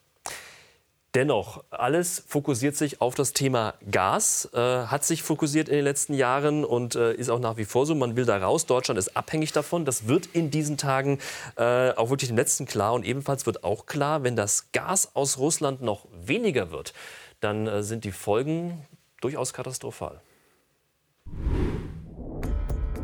Dennoch, 1.20 1.66
alles 1.70 2.24
fokussiert 2.30 2.78
sich 2.78 3.02
auf 3.02 3.14
das 3.14 3.34
Thema 3.34 3.74
Gas, 3.92 4.48
äh, 4.54 4.58
hat 4.58 5.04
sich 5.04 5.22
fokussiert 5.22 5.68
in 5.68 5.76
den 5.76 5.84
letzten 5.84 6.14
Jahren 6.14 6.64
und 6.64 6.96
äh, 6.96 7.14
ist 7.14 7.30
auch 7.30 7.42
nach 7.42 7.58
wie 7.58 7.66
vor 7.66 7.86
so. 7.86 7.94
Man 7.94 8.16
will 8.16 8.24
da 8.24 8.38
raus. 8.38 8.68
Deutschland 8.68 8.98
ist 8.98 9.18
abhängig 9.18 9.52
davon. 9.52 9.84
Das 9.84 10.08
wird 10.08 10.28
in 10.28 10.50
diesen 10.50 10.78
Tagen 10.78 11.20
äh, 11.58 11.92
auch 11.92 12.10
wirklich 12.10 12.30
dem 12.30 12.38
Letzten 12.38 12.66
klar. 12.66 12.94
Und 12.94 13.04
ebenfalls 13.04 13.46
wird 13.46 13.66
auch 13.66 13.86
klar, 13.86 14.24
wenn 14.24 14.38
das 14.38 14.72
Gas 14.72 15.14
aus 15.14 15.40
Russland 15.40 15.82
noch 15.82 16.08
weniger 16.22 16.72
wird, 16.72 16.94
dann 17.42 17.68
äh, 17.68 17.84
sind 17.84 18.06
die 18.06 18.14
Folgen 18.14 18.88
durchaus 19.20 19.52
katastrophal. 19.52 20.22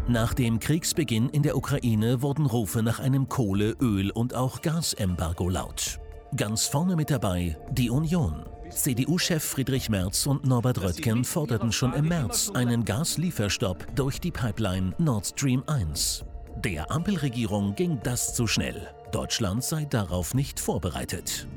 Nach 0.07 0.33
dem 0.33 0.61
Kriegsbeginn 0.61 1.27
in 1.27 1.43
der 1.43 1.57
Ukraine 1.57 2.21
wurden 2.21 2.45
Rufe 2.45 2.81
nach 2.81 3.01
einem 3.01 3.27
Kohle-, 3.27 3.75
Öl- 3.81 4.11
und 4.11 4.35
auch 4.35 4.61
Gasembargo 4.61 5.49
laut. 5.49 5.99
Ganz 6.35 6.67
vorne 6.67 6.95
mit 6.95 7.11
dabei 7.11 7.57
die 7.71 7.89
Union. 7.89 8.45
CDU-Chef 8.69 9.41
Friedrich 9.41 9.89
Merz 9.89 10.25
und 10.25 10.45
Norbert 10.45 10.81
Röttgen 10.81 11.23
forderten 11.23 11.71
schon 11.71 11.93
im 11.93 12.09
März 12.09 12.51
einen 12.53 12.83
Gaslieferstopp 12.83 13.95
durch 13.95 14.19
die 14.19 14.31
Pipeline 14.31 14.93
Nord 14.97 15.27
Stream 15.27 15.63
1. 15.67 16.25
Der 16.57 16.91
Ampelregierung 16.91 17.75
ging 17.75 17.99
das 18.03 18.33
zu 18.33 18.47
schnell. 18.47 18.89
Deutschland 19.11 19.63
sei 19.63 19.85
darauf 19.85 20.33
nicht 20.33 20.59
vorbereitet. 20.59 21.47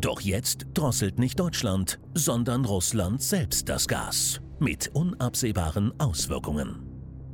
Doch 0.00 0.20
jetzt 0.20 0.66
drosselt 0.74 1.18
nicht 1.20 1.38
Deutschland, 1.38 2.00
sondern 2.14 2.64
Russland 2.64 3.22
selbst 3.22 3.68
das 3.68 3.86
Gas. 3.86 4.40
Mit 4.58 4.90
unabsehbaren 4.94 5.92
Auswirkungen. 6.00 6.82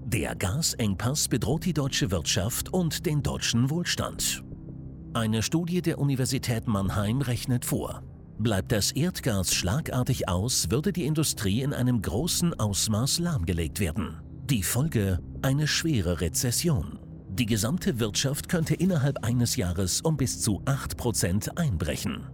Der 0.04 0.34
Gasengpass 0.34 1.28
bedroht 1.28 1.64
die 1.64 1.72
deutsche 1.72 2.10
Wirtschaft 2.10 2.72
und 2.72 3.06
den 3.06 3.22
deutschen 3.22 3.70
Wohlstand. 3.70 4.42
Eine 5.12 5.42
Studie 5.42 5.82
der 5.82 5.98
Universität 5.98 6.68
Mannheim 6.68 7.20
rechnet 7.20 7.64
vor. 7.64 8.04
Bleibt 8.38 8.70
das 8.70 8.92
Erdgas 8.92 9.52
schlagartig 9.52 10.28
aus, 10.28 10.70
würde 10.70 10.92
die 10.92 11.04
Industrie 11.04 11.62
in 11.62 11.74
einem 11.74 12.00
großen 12.00 12.54
Ausmaß 12.54 13.18
lahmgelegt 13.18 13.80
werden. 13.80 14.20
Die 14.44 14.62
Folge 14.62 15.18
eine 15.42 15.66
schwere 15.66 16.20
Rezession. 16.20 17.00
Die 17.28 17.46
gesamte 17.46 17.98
Wirtschaft 17.98 18.48
könnte 18.48 18.74
innerhalb 18.74 19.24
eines 19.24 19.56
Jahres 19.56 20.00
um 20.00 20.16
bis 20.16 20.40
zu 20.40 20.62
8% 20.62 21.56
einbrechen. 21.56 22.28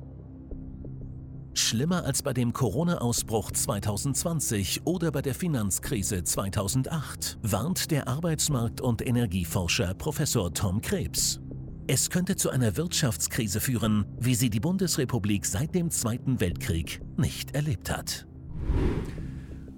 Schlimmer 1.54 2.04
als 2.04 2.22
bei 2.22 2.34
dem 2.34 2.52
Corona-Ausbruch 2.52 3.52
2020 3.52 4.82
oder 4.84 5.10
bei 5.10 5.22
der 5.22 5.34
Finanzkrise 5.34 6.24
2008, 6.24 7.38
warnt 7.40 7.90
der 7.90 8.06
Arbeitsmarkt- 8.06 8.82
und 8.82 9.06
Energieforscher 9.06 9.94
Professor 9.94 10.52
Tom 10.52 10.82
Krebs. 10.82 11.40
Es 11.88 12.10
könnte 12.10 12.34
zu 12.34 12.50
einer 12.50 12.76
Wirtschaftskrise 12.76 13.60
führen, 13.60 14.06
wie 14.18 14.34
sie 14.34 14.50
die 14.50 14.58
Bundesrepublik 14.58 15.46
seit 15.46 15.72
dem 15.72 15.92
Zweiten 15.92 16.40
Weltkrieg 16.40 17.00
nicht 17.16 17.54
erlebt 17.54 17.90
hat. 17.90 18.26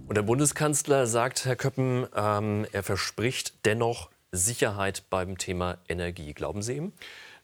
Und 0.07 0.17
der 0.17 0.23
Bundeskanzler 0.23 1.07
sagt, 1.07 1.45
Herr 1.45 1.57
Köppen, 1.57 2.07
ähm, 2.17 2.67
er 2.73 2.83
verspricht 2.83 3.67
dennoch 3.67 4.09
Sicherheit 4.33 5.05
beim 5.11 5.37
Thema 5.37 5.77
Energie. 5.87 6.33
Glauben 6.33 6.63
Sie 6.63 6.77
ihm? 6.77 6.93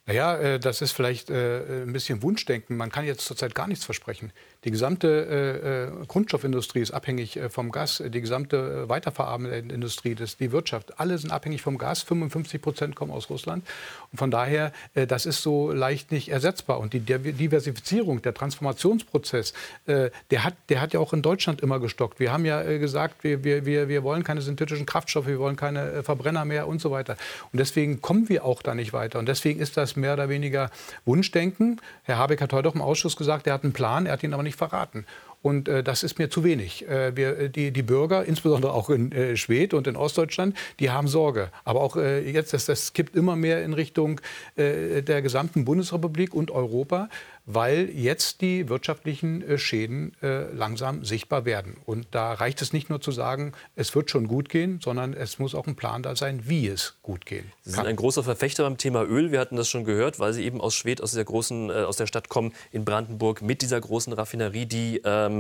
Naja, 0.07 0.37
äh, 0.39 0.59
das 0.59 0.81
ist 0.81 0.93
vielleicht 0.93 1.29
äh, 1.29 1.83
ein 1.83 1.93
bisschen 1.93 2.23
Wunschdenken. 2.23 2.79
Man 2.79 2.91
kann 2.91 3.05
jetzt 3.05 3.27
zurzeit 3.27 3.55
gar 3.55 3.69
nichts 3.69 3.85
versprechen. 3.85 4.33
Die 4.65 4.71
gesamte 4.71 5.09
äh, 5.09 6.03
äh, 6.03 6.07
Grundstoffindustrie 6.07 6.81
ist 6.81 6.91
abhängig 6.91 7.37
äh, 7.37 7.51
vom 7.51 7.71
Gas. 7.71 8.03
Die 8.07 8.21
gesamte 8.21 8.89
weiterverarbeitende 8.89 9.75
Industrie, 9.75 10.15
das, 10.15 10.39
die 10.39 10.53
Wirtschaft, 10.53 10.99
alle 10.99 11.19
sind 11.19 11.31
abhängig 11.31 11.61
vom 11.61 11.77
Gas. 11.77 12.03
55 12.03 12.63
Prozent 12.63 12.97
kommen 12.97 13.13
aus 13.13 13.29
Russland. 13.29 13.67
Und 14.11 14.19
von 14.19 14.31
daher, 14.31 14.73
äh, 14.95 15.07
das 15.07 15.27
ist 15.27 15.43
so 15.43 15.71
leicht 15.71 16.13
nicht 16.13 16.31
ersetzbar. 16.31 16.81
Und 16.81 16.95
die 16.95 17.01
Diversifizierung, 17.01 18.23
der 18.23 18.33
Transformationsprozess, 18.33 19.53
äh, 19.85 20.11
der, 20.31 20.45
hat, 20.45 20.55
der 20.71 20.81
hat 20.81 20.95
ja 20.95 21.01
auch 21.01 21.13
in 21.13 21.21
Deutschland 21.21 21.61
immer 21.61 21.79
gestockt. 21.79 22.19
Wir 22.19 22.33
haben 22.33 22.47
ja 22.47 22.63
äh, 22.63 22.79
gesagt, 22.79 23.23
wir, 23.23 23.45
wir, 23.45 23.89
wir 23.89 24.03
wollen 24.03 24.25
keine 24.25 24.41
synthetischen 24.41 24.87
Kraftstoffe, 24.87 25.27
wir 25.27 25.39
wollen 25.39 25.57
keine 25.57 26.03
Verbrenner 26.03 26.47
mehr 26.47 26.67
und 26.69 26.81
so 26.81 26.91
weiter. 26.91 27.19
Und 27.53 27.59
deswegen 27.59 28.01
kommen 28.01 28.31
wir 28.31 28.47
auch 28.47 28.63
da 28.63 28.75
nicht 28.75 28.95
weiter. 28.95 29.19
Und 29.19 29.27
deswegen 29.27 29.61
ist 29.61 29.77
das 29.77 29.95
mehr 29.95 30.15
oder 30.15 30.31
weniger 30.31 30.71
Wunschdenken. 31.05 31.83
Herr 32.05 32.17
Habeck 32.17 32.41
hat 32.41 32.55
heute 32.55 32.71
auch 32.71 32.75
im 32.75 32.83
Ausschuss 32.83 33.17
gesagt, 33.17 33.47
er 33.47 33.53
hat 33.53 33.65
einen 33.65 33.75
Plan, 33.75 34.07
er 34.07 34.15
hat 34.15 34.23
ihn 34.23 34.33
aber 34.33 34.43
nicht 34.43 34.54
verraten. 34.55 35.07
Und 35.45 35.69
äh, 35.69 35.85
das 35.85 36.03
ist 36.03 36.19
mir 36.19 36.31
zu 36.31 36.43
wenig. 36.43 36.89
Äh, 36.89 37.15
wir, 37.17 37.39
äh, 37.39 37.51
die, 37.51 37.71
die 37.71 37.83
Bürger, 37.83 38.25
insbesondere 38.25 38.73
auch 38.73 38.89
in 38.89 39.13
äh, 39.13 39.37
Schwedt 39.37 39.75
und 39.75 39.87
in 39.87 39.95
Ostdeutschland, 39.95 40.57
die 40.81 40.91
haben 40.91 41.07
Sorge. 41.07 41.51
Aber 41.65 41.83
auch 41.83 41.97
äh, 41.97 42.27
jetzt, 42.31 42.55
das, 42.55 42.65
das 42.65 42.95
kippt 42.95 43.15
immer 43.15 43.37
mehr 43.37 43.63
in 43.63 43.75
Richtung 43.75 44.23
äh, 44.57 45.03
der 45.03 45.21
gesamten 45.21 45.67
Bundesrepublik 45.67 46.33
und 46.33 46.51
Europa 46.51 47.11
weil 47.47 47.91
jetzt 47.91 48.41
die 48.41 48.71
wirtschaftlichen 48.71 49.43
äh, 49.43 49.59
Schäden 49.59 50.13
langsam 50.21 51.05
sichtbar 51.05 51.45
werden. 51.45 51.77
Und 51.85 52.07
da 52.11 52.33
reicht 52.33 52.63
es 52.63 52.73
nicht 52.73 52.89
nur 52.89 53.03
zu 53.03 53.13
sagen, 53.13 53.53
es 53.77 53.95
wird 53.95 54.11
schon 54.11 54.29
gut 54.29 54.49
gehen, 54.49 54.81
sondern 54.83 55.13
es 55.13 55.39
muss 55.39 55.55
auch 55.55 55.67
ein 55.67 55.77
Plan 55.77 56.03
da 56.03 56.17
sein, 56.17 56.45
wie 56.45 56.69
es 56.69 56.95
gut 57.03 57.27
gehen. 57.27 57.53
Sie 57.63 57.73
sind 57.73 57.87
ein 57.87 57.97
großer 57.97 58.23
Verfechter 58.23 58.65
beim 58.65 58.79
Thema 58.79 59.05
Öl. 59.05 59.33
Wir 59.33 59.41
hatten 59.41 59.57
das 59.57 59.69
schon 59.69 59.85
gehört, 59.85 60.19
weil 60.19 60.33
Sie 60.33 60.45
eben 60.45 60.61
aus 60.61 60.75
Schwedt, 60.75 61.03
aus 61.03 61.15
großen, 61.15 61.69
äh, 61.69 61.73
aus 61.73 61.97
der 61.97 62.07
Stadt 62.07 62.29
kommen, 62.29 62.53
in 62.73 62.85
Brandenburg, 62.85 63.43
mit 63.43 63.61
dieser 63.61 63.81
großen 63.81 64.13
Raffinerie, 64.13 64.67
die 64.67 65.03
ähm, 65.05 65.34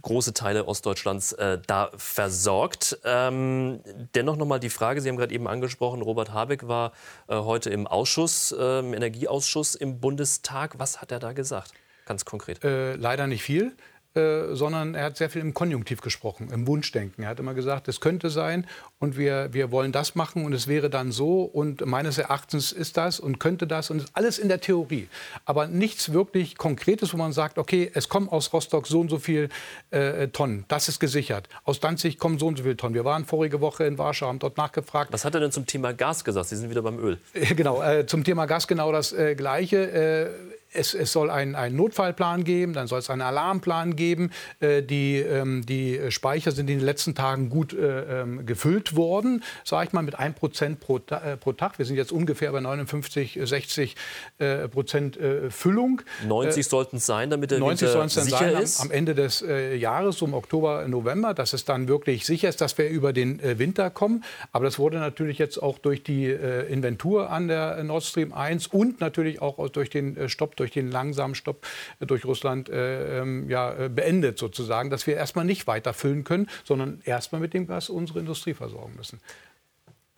große 0.00 0.32
Teile 0.32 0.66
Ostdeutschlands 0.66 1.32
äh, 1.32 1.58
da 1.66 1.90
versorgt. 1.96 2.98
Ähm, 3.04 3.80
dennoch 4.14 4.36
noch 4.36 4.46
mal 4.46 4.60
die 4.60 4.70
Frage, 4.70 5.00
Sie 5.00 5.08
haben 5.08 5.16
gerade 5.16 5.34
eben 5.34 5.48
angesprochen, 5.48 6.02
Robert 6.02 6.32
Habeck 6.32 6.68
war 6.68 6.92
äh, 7.28 7.34
heute 7.36 7.70
im 7.70 7.86
Ausschuss, 7.86 8.52
äh, 8.52 8.78
im 8.78 8.94
Energieausschuss 8.94 9.74
im 9.74 10.00
Bundestag. 10.00 10.78
Was 10.78 11.00
hat 11.00 11.12
er 11.12 11.18
da 11.18 11.32
gesagt? 11.32 11.50
gesagt, 11.50 11.72
ganz 12.04 12.24
konkret? 12.24 12.62
Äh, 12.64 12.94
leider 12.94 13.26
nicht 13.26 13.42
viel. 13.42 13.72
Äh, 14.12 14.56
sondern 14.56 14.96
er 14.96 15.04
hat 15.04 15.16
sehr 15.16 15.30
viel 15.30 15.40
im 15.40 15.54
Konjunktiv 15.54 16.00
gesprochen, 16.00 16.48
im 16.50 16.66
Wunschdenken. 16.66 17.22
Er 17.22 17.30
hat 17.30 17.38
immer 17.38 17.54
gesagt, 17.54 17.86
es 17.86 18.00
könnte 18.00 18.28
sein 18.28 18.66
und 18.98 19.16
wir, 19.16 19.52
wir 19.52 19.70
wollen 19.70 19.92
das 19.92 20.16
machen 20.16 20.44
und 20.44 20.52
es 20.52 20.66
wäre 20.66 20.90
dann 20.90 21.12
so 21.12 21.42
und 21.42 21.86
meines 21.86 22.18
Erachtens 22.18 22.72
ist 22.72 22.96
das 22.96 23.20
und 23.20 23.38
könnte 23.38 23.68
das 23.68 23.88
und 23.88 23.98
ist 23.98 24.10
alles 24.14 24.40
in 24.40 24.48
der 24.48 24.60
Theorie. 24.60 25.06
Aber 25.44 25.68
nichts 25.68 26.12
wirklich 26.12 26.58
Konkretes, 26.58 27.12
wo 27.12 27.18
man 27.18 27.32
sagt, 27.32 27.56
okay, 27.56 27.88
es 27.94 28.08
kommen 28.08 28.28
aus 28.28 28.52
Rostock 28.52 28.88
so 28.88 28.98
und 28.98 29.10
so 29.10 29.20
viel 29.20 29.48
äh, 29.92 30.26
Tonnen, 30.26 30.64
das 30.66 30.88
ist 30.88 30.98
gesichert. 30.98 31.48
Aus 31.62 31.78
Danzig 31.78 32.18
kommen 32.18 32.40
so 32.40 32.48
und 32.48 32.56
so 32.56 32.64
viele 32.64 32.76
Tonnen. 32.76 32.96
Wir 32.96 33.04
waren 33.04 33.24
vorige 33.24 33.60
Woche 33.60 33.84
in 33.84 33.96
Warschau, 33.96 34.26
haben 34.26 34.40
dort 34.40 34.56
nachgefragt. 34.56 35.12
Was 35.12 35.24
hat 35.24 35.34
er 35.34 35.40
denn 35.40 35.52
zum 35.52 35.66
Thema 35.66 35.92
Gas 35.92 36.24
gesagt? 36.24 36.48
Sie 36.48 36.56
sind 36.56 36.68
wieder 36.68 36.82
beim 36.82 36.98
Öl. 36.98 37.20
genau, 37.54 37.80
äh, 37.80 38.04
zum 38.08 38.24
Thema 38.24 38.46
Gas 38.46 38.66
genau 38.66 38.90
das 38.90 39.12
äh, 39.12 39.36
Gleiche 39.36 40.50
es, 40.72 40.94
es, 40.94 41.12
soll 41.12 41.30
einen, 41.30 41.54
einen, 41.54 41.76
Notfallplan 41.76 42.44
geben, 42.44 42.72
dann 42.72 42.86
soll 42.86 43.00
es 43.00 43.10
einen 43.10 43.22
Alarmplan 43.22 43.96
geben. 43.96 44.30
Äh, 44.60 44.82
die, 44.82 45.16
ähm, 45.16 45.64
die 45.66 46.00
Speicher 46.10 46.52
sind 46.52 46.70
in 46.70 46.78
den 46.78 46.86
letzten 46.86 47.14
Tagen 47.14 47.50
gut 47.50 47.72
äh, 47.72 48.22
ähm, 48.22 48.46
gefüllt 48.46 48.96
worden, 48.96 49.42
sage 49.64 49.88
ich 49.88 49.92
mal, 49.92 50.02
mit 50.02 50.18
1 50.18 50.36
Prozent 50.36 50.80
pro, 50.80 50.98
äh, 50.98 51.36
pro, 51.36 51.52
Tag. 51.52 51.78
Wir 51.78 51.86
sind 51.86 51.96
jetzt 51.96 52.12
ungefähr 52.12 52.52
bei 52.52 52.60
59, 52.60 53.40
60 53.42 53.96
äh, 54.38 54.68
Prozent 54.68 55.16
äh, 55.16 55.50
Füllung. 55.50 56.02
90 56.26 56.66
sollten 56.66 56.96
es 56.96 57.06
sein, 57.06 57.30
damit 57.30 57.50
der 57.50 57.58
90 57.58 57.88
Winter 57.88 58.08
sicher 58.08 58.38
sein, 58.38 58.62
ist. 58.62 58.80
Am, 58.80 58.86
am 58.88 58.92
Ende 58.92 59.14
des 59.14 59.44
Jahres, 59.76 60.18
so 60.18 60.26
im 60.26 60.34
Oktober, 60.34 60.86
November, 60.86 61.34
dass 61.34 61.52
es 61.52 61.64
dann 61.64 61.88
wirklich 61.88 62.24
sicher 62.24 62.48
ist, 62.48 62.60
dass 62.60 62.78
wir 62.78 62.88
über 62.88 63.12
den 63.12 63.40
Winter 63.58 63.90
kommen. 63.90 64.24
Aber 64.52 64.64
das 64.64 64.78
wurde 64.78 64.98
natürlich 64.98 65.38
jetzt 65.38 65.62
auch 65.62 65.78
durch 65.78 66.02
die 66.02 66.26
Inventur 66.30 67.30
an 67.30 67.48
der 67.48 67.82
Nord 67.82 68.04
Stream 68.04 68.32
1 68.32 68.68
und 68.68 69.00
natürlich 69.00 69.42
auch 69.42 69.68
durch 69.70 69.90
den 69.90 70.28
Stopp 70.28 70.56
durch 70.60 70.70
den 70.70 70.90
langsamen 70.90 71.34
Stopp 71.34 71.66
durch 72.00 72.24
Russland 72.24 72.68
äh, 72.68 73.20
ähm, 73.20 73.48
ja, 73.48 73.72
äh, 73.72 73.88
beendet 73.88 74.38
sozusagen, 74.38 74.90
dass 74.90 75.06
wir 75.06 75.16
erstmal 75.16 75.44
nicht 75.44 75.66
weiter 75.66 75.92
füllen 75.92 76.24
können, 76.24 76.48
sondern 76.64 77.00
erstmal 77.04 77.40
mit 77.40 77.54
dem 77.54 77.66
Gas 77.66 77.88
unsere 77.88 78.20
Industrie 78.20 78.54
versorgen 78.54 78.94
müssen. 78.96 79.20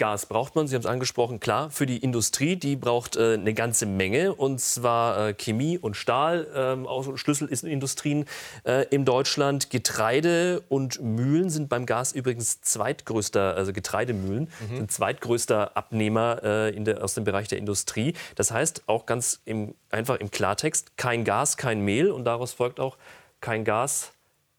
Gas 0.02 0.26
braucht 0.26 0.56
man, 0.56 0.66
Sie 0.66 0.74
haben 0.74 0.82
es 0.82 0.86
angesprochen, 0.86 1.38
klar, 1.38 1.70
für 1.70 1.86
die 1.86 1.98
Industrie, 1.98 2.56
die 2.56 2.74
braucht 2.74 3.14
äh, 3.14 3.34
eine 3.34 3.54
ganze 3.54 3.86
Menge, 3.86 4.34
und 4.34 4.60
zwar 4.60 5.28
äh, 5.28 5.32
Chemie 5.32 5.78
und 5.78 5.96
Stahl, 5.96 6.48
äh, 6.52 6.88
auch 6.88 7.16
Schlüsselindustrien 7.16 8.24
äh, 8.64 8.84
in 8.88 9.04
Deutschland. 9.04 9.70
Getreide 9.70 10.64
und 10.68 11.00
Mühlen 11.00 11.50
sind 11.50 11.68
beim 11.68 11.86
Gas 11.86 12.10
übrigens 12.10 12.62
zweitgrößter, 12.62 13.54
also 13.54 13.72
Getreidemühlen 13.72 14.48
mhm. 14.68 14.76
sind 14.76 14.90
zweitgrößter 14.90 15.76
Abnehmer 15.76 16.42
äh, 16.42 16.72
der, 16.82 17.04
aus 17.04 17.14
dem 17.14 17.22
Bereich 17.22 17.46
der 17.46 17.58
Industrie. 17.58 18.14
Das 18.34 18.50
heißt 18.50 18.82
auch 18.88 19.06
ganz 19.06 19.40
im, 19.44 19.72
einfach 19.92 20.16
im 20.16 20.32
Klartext, 20.32 20.96
kein 20.96 21.22
Gas, 21.22 21.56
kein 21.56 21.80
Mehl 21.80 22.10
und 22.10 22.24
daraus 22.24 22.52
folgt 22.52 22.80
auch 22.80 22.96
kein 23.40 23.62
Gas, 23.62 24.10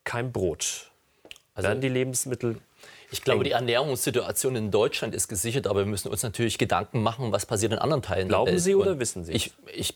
kein 0.05 0.31
Brot. 0.31 0.89
Also 1.53 1.67
Werden 1.67 1.81
die 1.81 1.89
Lebensmittel 1.89 2.61
ich 3.13 3.21
glaube, 3.21 3.43
die 3.43 3.51
Ernährungssituation 3.51 4.55
in 4.55 4.71
Deutschland 4.71 5.13
ist 5.13 5.27
gesichert, 5.27 5.67
aber 5.67 5.81
wir 5.81 5.85
müssen 5.85 6.09
uns 6.09 6.23
natürlich 6.23 6.57
Gedanken 6.57 7.03
machen, 7.03 7.31
was 7.31 7.45
passiert 7.45 7.71
in 7.71 7.77
anderen 7.77 8.01
Teilen 8.01 8.27
Glauben 8.27 8.47
der 8.47 8.55
Welt. 8.55 8.63
Sie 8.63 8.73
oder 8.73 8.99
wissen 8.99 9.23
Sie? 9.23 9.31
Ich, 9.33 9.53
ich, 9.71 9.93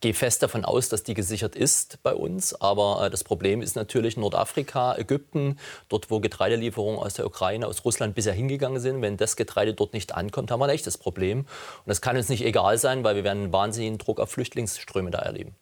gehe 0.00 0.12
fest 0.12 0.42
davon 0.42 0.66
aus, 0.66 0.90
dass 0.90 1.02
die 1.02 1.14
gesichert 1.14 1.56
ist 1.56 2.02
bei 2.02 2.14
uns. 2.14 2.54
Aber 2.60 3.06
äh, 3.06 3.10
das 3.10 3.24
Problem 3.24 3.62
ist 3.62 3.74
natürlich 3.74 4.18
Nordafrika, 4.18 4.96
Ägypten, 4.96 5.58
dort, 5.88 6.10
wo 6.10 6.20
Getreidelieferungen 6.20 7.00
aus 7.00 7.14
der 7.14 7.26
Ukraine, 7.26 7.66
aus 7.66 7.84
Russland 7.86 8.14
bisher 8.14 8.34
hingegangen 8.34 8.80
sind. 8.80 9.00
Wenn 9.00 9.16
das 9.16 9.36
Getreide 9.36 9.72
dort 9.72 9.94
nicht 9.94 10.14
ankommt, 10.14 10.50
haben 10.50 10.60
wir 10.60 10.66
ein 10.66 10.70
echtes 10.70 10.98
Problem. 10.98 11.40
Und 11.40 11.86
das 11.86 12.02
kann 12.02 12.18
uns 12.18 12.28
nicht 12.28 12.44
egal 12.44 12.76
sein, 12.76 13.02
weil 13.02 13.16
wir 13.16 13.24
werden 13.24 13.44
einen 13.44 13.52
wahnsinnigen 13.52 13.96
Druck 13.96 14.20
auf 14.20 14.30
Flüchtlingsströme 14.30 15.10
da 15.10 15.20
erleben. 15.20 15.54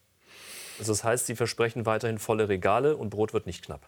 Also 0.77 0.91
das 0.91 1.03
heißt, 1.03 1.25
Sie 1.25 1.35
versprechen 1.35 1.85
weiterhin 1.85 2.19
volle 2.19 2.49
Regale 2.49 2.97
und 2.97 3.09
Brot 3.09 3.33
wird 3.33 3.47
nicht 3.47 3.65
knapp. 3.65 3.87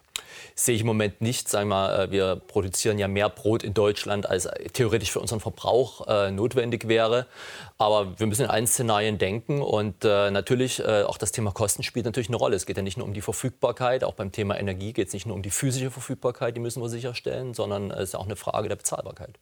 Sehe 0.54 0.74
ich 0.74 0.82
im 0.82 0.86
Moment 0.86 1.20
nicht. 1.20 1.48
Sagen 1.48 1.68
wir, 1.68 1.98
äh, 1.98 2.10
wir 2.10 2.36
produzieren 2.36 2.98
ja 2.98 3.08
mehr 3.08 3.28
Brot 3.28 3.62
in 3.62 3.74
Deutschland, 3.74 4.28
als 4.28 4.48
theoretisch 4.72 5.10
für 5.10 5.20
unseren 5.20 5.40
Verbrauch 5.40 6.06
äh, 6.06 6.30
notwendig 6.30 6.88
wäre. 6.88 7.26
Aber 7.78 8.18
wir 8.18 8.26
müssen 8.26 8.44
in 8.44 8.50
allen 8.50 8.66
Szenarien 8.66 9.18
denken 9.18 9.62
und 9.62 10.04
äh, 10.04 10.30
natürlich 10.30 10.80
äh, 10.80 11.02
auch 11.02 11.16
das 11.16 11.32
Thema 11.32 11.50
Kosten 11.52 11.82
spielt 11.82 12.04
natürlich 12.04 12.28
eine 12.28 12.36
Rolle. 12.36 12.56
Es 12.56 12.66
geht 12.66 12.76
ja 12.76 12.82
nicht 12.82 12.98
nur 12.98 13.06
um 13.06 13.14
die 13.14 13.22
Verfügbarkeit, 13.22 14.04
auch 14.04 14.14
beim 14.14 14.32
Thema 14.32 14.58
Energie 14.58 14.92
geht 14.92 15.08
es 15.08 15.14
nicht 15.14 15.26
nur 15.26 15.34
um 15.34 15.42
die 15.42 15.50
physische 15.50 15.90
Verfügbarkeit, 15.90 16.56
die 16.56 16.60
müssen 16.60 16.82
wir 16.82 16.88
sicherstellen, 16.88 17.54
sondern 17.54 17.90
es 17.90 18.10
ist 18.10 18.14
auch 18.14 18.26
eine 18.26 18.36
Frage 18.36 18.68
der 18.68 18.76
Bezahlbarkeit. 18.76 19.38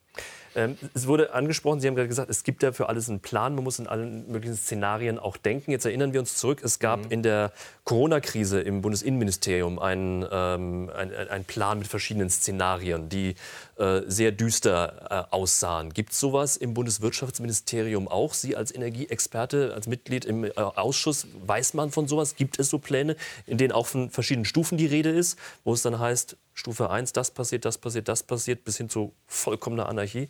Ähm, 0.55 0.77
es 0.95 1.07
wurde 1.07 1.33
angesprochen, 1.33 1.81
Sie 1.81 1.89
haben 1.89 1.95
gerade 1.95 2.09
gesagt, 2.09 2.31
es 2.31 2.43
gibt 2.43 2.63
ja 2.63 2.73
für 2.73 2.89
alles 2.89 3.09
einen 3.09 3.21
Plan, 3.21 3.55
man 3.55 3.65
muss 3.65 3.79
in 3.79 3.87
allen 3.87 4.31
möglichen 4.31 4.57
Szenarien 4.57 5.19
auch 5.19 5.37
denken. 5.37 5.71
Jetzt 5.71 5.85
erinnern 5.85 6.13
wir 6.13 6.21
uns 6.21 6.37
zurück, 6.37 6.61
es 6.63 6.79
gab 6.79 7.05
mhm. 7.05 7.11
in 7.11 7.23
der 7.23 7.53
Corona-Krise 7.85 8.61
im 8.61 8.83
Bundesinnenministerium 8.83 9.79
einen, 9.79 10.27
ähm, 10.31 10.91
ein, 10.95 11.13
ein 11.13 11.45
Plan 11.45 11.79
mit 11.79 11.89
verschiedenen 11.89 12.31
Szenarien, 12.31 13.09
die 13.09 13.35
äh, 13.79 14.03
sehr 14.09 14.33
düster 14.33 15.29
äh, 15.31 15.35
aussahen. 15.35 15.93
Gibt 15.95 16.13
es 16.13 16.19
sowas 16.19 16.57
im 16.57 16.75
Bundeswirtschaftsministerium 16.75 18.09
auch? 18.09 18.35
Sie 18.35 18.57
als 18.57 18.75
Energieexperte, 18.75 19.73
als 19.73 19.87
Mitglied 19.87 20.25
im 20.25 20.43
äh, 20.45 20.51
Ausschuss, 20.57 21.29
weiß 21.47 21.75
man 21.75 21.93
von 21.93 22.09
sowas? 22.09 22.35
Gibt 22.35 22.59
es 22.59 22.71
so 22.71 22.81
Pläne, 22.81 23.15
in 23.47 23.57
denen 23.57 23.71
auch 23.71 23.87
von 23.87 24.11
verschiedenen 24.11 24.47
Stufen 24.47 24.79
die 24.79 24.87
Rede 24.87 25.11
ist, 25.11 25.39
wo 25.63 25.75
es 25.75 25.83
dann 25.83 26.01
heißt, 26.01 26.37
Stufe 26.55 26.91
1, 26.91 27.13
das 27.13 27.31
passiert, 27.31 27.65
das 27.65 27.79
passiert, 27.79 28.09
das 28.09 28.25
passiert, 28.25 28.65
bis 28.65 28.79
hin 28.79 28.89
zu 28.89 29.15
vollkommener 29.29 29.89
Anarchie? 29.89 30.29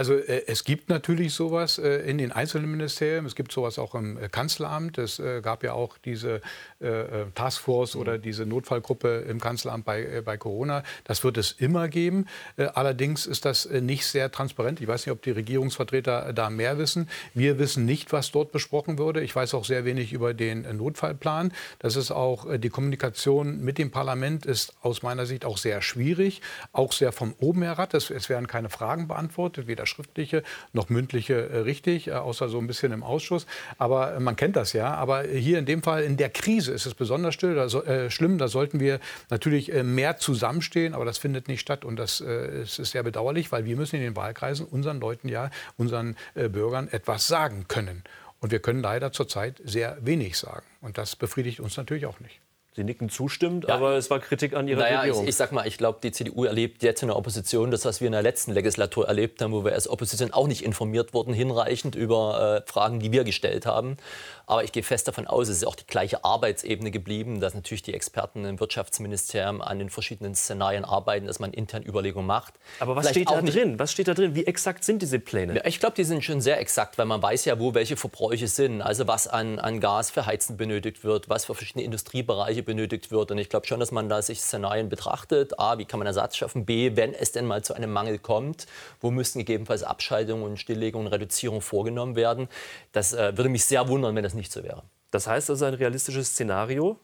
Also 0.00 0.14
äh, 0.14 0.44
es 0.46 0.64
gibt 0.64 0.88
natürlich 0.88 1.34
sowas 1.34 1.76
äh, 1.76 1.98
in 2.08 2.16
den 2.16 2.32
einzelnen 2.32 2.70
Ministerien. 2.70 3.26
Es 3.26 3.34
gibt 3.34 3.52
sowas 3.52 3.78
auch 3.78 3.94
im 3.94 4.16
äh, 4.16 4.30
Kanzleramt. 4.30 4.96
Es 4.96 5.18
äh, 5.18 5.42
gab 5.42 5.62
ja 5.62 5.74
auch 5.74 5.98
diese 5.98 6.40
äh, 6.80 6.86
äh, 6.86 7.26
Taskforce 7.34 7.96
mhm. 7.96 8.00
oder 8.00 8.16
diese 8.16 8.46
Notfallgruppe 8.46 9.26
im 9.28 9.40
Kanzleramt 9.40 9.84
bei, 9.84 10.22
bei 10.24 10.38
Corona. 10.38 10.84
Das 11.04 11.22
wird 11.22 11.36
es 11.36 11.52
immer 11.52 11.88
geben. 11.88 12.24
allerdings 12.56 13.26
ist 13.26 13.44
das 13.44 13.68
nicht 13.68 14.06
sehr 14.06 14.30
transparent. 14.30 14.80
Ich 14.80 14.88
weiß 14.88 15.04
nicht, 15.04 15.12
ob 15.12 15.20
die 15.20 15.32
Regierungsvertreter 15.32 16.32
da 16.32 16.48
mehr 16.48 16.78
wissen. 16.78 17.08
Wir 17.34 17.58
wissen 17.58 17.84
nicht, 17.84 18.10
was 18.12 18.30
dort 18.30 18.52
besprochen 18.52 18.98
wurde. 18.98 19.20
Ich 19.20 19.36
weiß 19.36 19.52
auch 19.52 19.66
sehr 19.66 19.84
wenig 19.84 20.14
über 20.14 20.32
den 20.32 20.62
Notfallplan. 20.76 21.52
Das 21.78 21.96
ist 21.96 22.10
auch 22.10 22.46
die 22.56 22.70
Kommunikation 22.70 23.60
mit 23.60 23.76
dem 23.76 23.90
Parlament 23.90 24.46
ist 24.46 24.72
aus 24.80 25.02
meiner 25.02 25.26
Sicht 25.26 25.44
auch 25.44 25.58
sehr 25.58 25.82
schwierig, 25.82 26.40
auch 26.72 26.92
sehr 26.92 27.12
vom 27.12 27.34
oben 27.38 27.62
herab. 27.62 27.92
Es, 27.92 28.08
es 28.10 28.30
werden 28.30 28.46
keine 28.46 28.70
Fragen 28.70 29.08
beantwortet, 29.08 29.66
weder 29.66 29.86
schriftliche 29.90 30.42
noch 30.72 30.88
mündliche 30.88 31.50
äh, 31.50 31.58
richtig, 31.58 32.08
äh, 32.08 32.12
außer 32.12 32.48
so 32.48 32.58
ein 32.58 32.66
bisschen 32.66 32.92
im 32.92 33.02
Ausschuss. 33.02 33.46
Aber 33.78 34.14
äh, 34.14 34.20
man 34.20 34.36
kennt 34.36 34.56
das 34.56 34.72
ja. 34.72 34.94
Aber 34.94 35.24
hier 35.24 35.58
in 35.58 35.66
dem 35.66 35.82
Fall 35.82 36.02
in 36.02 36.16
der 36.16 36.30
Krise 36.30 36.72
ist 36.72 36.86
es 36.86 36.94
besonders 36.94 37.34
still, 37.34 37.54
da 37.54 37.68
so, 37.68 37.84
äh, 37.84 38.10
schlimm. 38.10 38.38
Da 38.38 38.48
sollten 38.48 38.80
wir 38.80 39.00
natürlich 39.28 39.72
äh, 39.72 39.82
mehr 39.82 40.16
zusammenstehen. 40.16 40.94
Aber 40.94 41.04
das 41.04 41.18
findet 41.18 41.48
nicht 41.48 41.60
statt. 41.60 41.84
Und 41.84 41.96
das 41.96 42.20
äh, 42.20 42.62
ist 42.62 42.76
sehr 42.76 43.02
bedauerlich, 43.02 43.52
weil 43.52 43.64
wir 43.64 43.76
müssen 43.76 43.96
in 43.96 44.02
den 44.02 44.16
Wahlkreisen 44.16 44.66
unseren 44.66 45.00
Leuten 45.00 45.28
ja, 45.28 45.50
unseren 45.76 46.16
Bürgern 46.34 46.88
etwas 46.88 47.26
sagen 47.26 47.66
können. 47.68 48.02
Und 48.40 48.52
wir 48.52 48.60
können 48.60 48.80
leider 48.80 49.12
zurzeit 49.12 49.60
sehr 49.64 49.98
wenig 50.00 50.38
sagen. 50.38 50.66
Und 50.80 50.98
das 50.98 51.16
befriedigt 51.16 51.60
uns 51.60 51.76
natürlich 51.76 52.06
auch 52.06 52.20
nicht. 52.20 52.40
Sie 52.76 52.84
nicken 52.84 53.10
zustimmend, 53.10 53.66
ja. 53.66 53.74
aber 53.74 53.96
es 53.96 54.10
war 54.10 54.20
Kritik 54.20 54.54
an 54.54 54.68
Ihrer 54.68 54.82
naja, 54.82 55.00
Regierung. 55.00 55.24
Ich, 55.24 55.30
ich 55.30 55.36
sag 55.36 55.50
mal, 55.50 55.66
ich 55.66 55.76
glaube, 55.76 55.98
die 56.02 56.12
CDU 56.12 56.44
erlebt 56.44 56.84
jetzt 56.84 57.02
in 57.02 57.08
der 57.08 57.16
Opposition 57.16 57.72
das, 57.72 57.84
was 57.84 58.00
wir 58.00 58.06
in 58.06 58.12
der 58.12 58.22
letzten 58.22 58.52
Legislatur 58.52 59.08
erlebt 59.08 59.42
haben, 59.42 59.52
wo 59.52 59.64
wir 59.64 59.72
als 59.72 59.88
Opposition 59.88 60.32
auch 60.32 60.46
nicht 60.46 60.62
informiert 60.62 61.12
wurden, 61.12 61.34
hinreichend 61.34 61.96
über 61.96 62.62
äh, 62.64 62.70
Fragen, 62.70 63.00
die 63.00 63.10
wir 63.10 63.24
gestellt 63.24 63.66
haben. 63.66 63.96
Aber 64.46 64.64
ich 64.64 64.72
gehe 64.72 64.82
fest 64.82 65.08
davon 65.08 65.26
aus, 65.26 65.48
es 65.48 65.58
ist 65.58 65.64
auch 65.64 65.76
die 65.76 65.86
gleiche 65.86 66.24
Arbeitsebene 66.24 66.90
geblieben, 66.90 67.40
dass 67.40 67.54
natürlich 67.54 67.82
die 67.82 67.94
Experten 67.94 68.44
im 68.44 68.58
Wirtschaftsministerium 68.58 69.62
an 69.62 69.78
den 69.78 69.90
verschiedenen 69.90 70.34
Szenarien 70.34 70.84
arbeiten, 70.84 71.26
dass 71.26 71.38
man 71.38 71.52
intern 71.52 71.84
Überlegungen 71.84 72.26
macht. 72.26 72.54
Aber 72.78 72.96
was 72.96 73.08
Vielleicht 73.08 73.28
steht 73.28 73.36
da 73.36 73.42
drin? 73.42 73.78
Was 73.78 73.92
steht 73.92 74.08
da 74.08 74.14
drin? 74.14 74.34
Wie 74.34 74.46
exakt 74.46 74.84
sind 74.84 75.02
diese 75.02 75.20
Pläne? 75.20 75.54
Ja, 75.54 75.64
ich 75.66 75.78
glaube, 75.78 75.94
die 75.96 76.04
sind 76.04 76.24
schon 76.24 76.40
sehr 76.40 76.60
exakt, 76.60 76.98
weil 76.98 77.06
man 77.06 77.22
weiß 77.22 77.44
ja, 77.44 77.60
wo 77.60 77.74
welche 77.74 77.96
Verbräuche 77.96 78.48
sind. 78.48 78.82
Also 78.82 79.06
was 79.06 79.28
an, 79.28 79.58
an 79.58 79.78
Gas 79.80 80.10
für 80.10 80.26
Heizen 80.26 80.56
benötigt 80.56 81.04
wird, 81.04 81.28
was 81.28 81.44
für 81.44 81.54
verschiedene 81.54 81.84
Industriebereiche 81.84 82.59
benötigt 82.62 83.10
wird. 83.10 83.30
Und 83.30 83.38
ich 83.38 83.48
glaube 83.48 83.66
schon, 83.66 83.80
dass 83.80 83.92
man 83.92 84.08
da 84.08 84.22
sich 84.22 84.40
Szenarien 84.40 84.88
betrachtet. 84.88 85.58
A, 85.58 85.78
wie 85.78 85.84
kann 85.84 85.98
man 85.98 86.06
Ersatz 86.06 86.36
schaffen? 86.36 86.64
B, 86.64 86.96
wenn 86.96 87.14
es 87.14 87.32
denn 87.32 87.46
mal 87.46 87.62
zu 87.62 87.74
einem 87.74 87.92
Mangel 87.92 88.18
kommt, 88.18 88.66
wo 89.00 89.10
müssten 89.10 89.40
gegebenenfalls 89.40 89.82
Abschaltungen 89.82 90.44
und 90.44 90.58
Stilllegungen 90.58 91.06
und 91.06 91.12
Reduzierungen 91.12 91.62
vorgenommen 91.62 92.16
werden? 92.16 92.48
Das 92.92 93.12
äh, 93.12 93.36
würde 93.36 93.48
mich 93.50 93.64
sehr 93.64 93.88
wundern, 93.88 94.14
wenn 94.16 94.24
das 94.24 94.34
nicht 94.34 94.52
so 94.52 94.62
wäre. 94.62 94.82
Das 95.10 95.26
heißt 95.26 95.50
also 95.50 95.64
ein 95.64 95.74
realistisches 95.74 96.28
Szenario? 96.28 96.98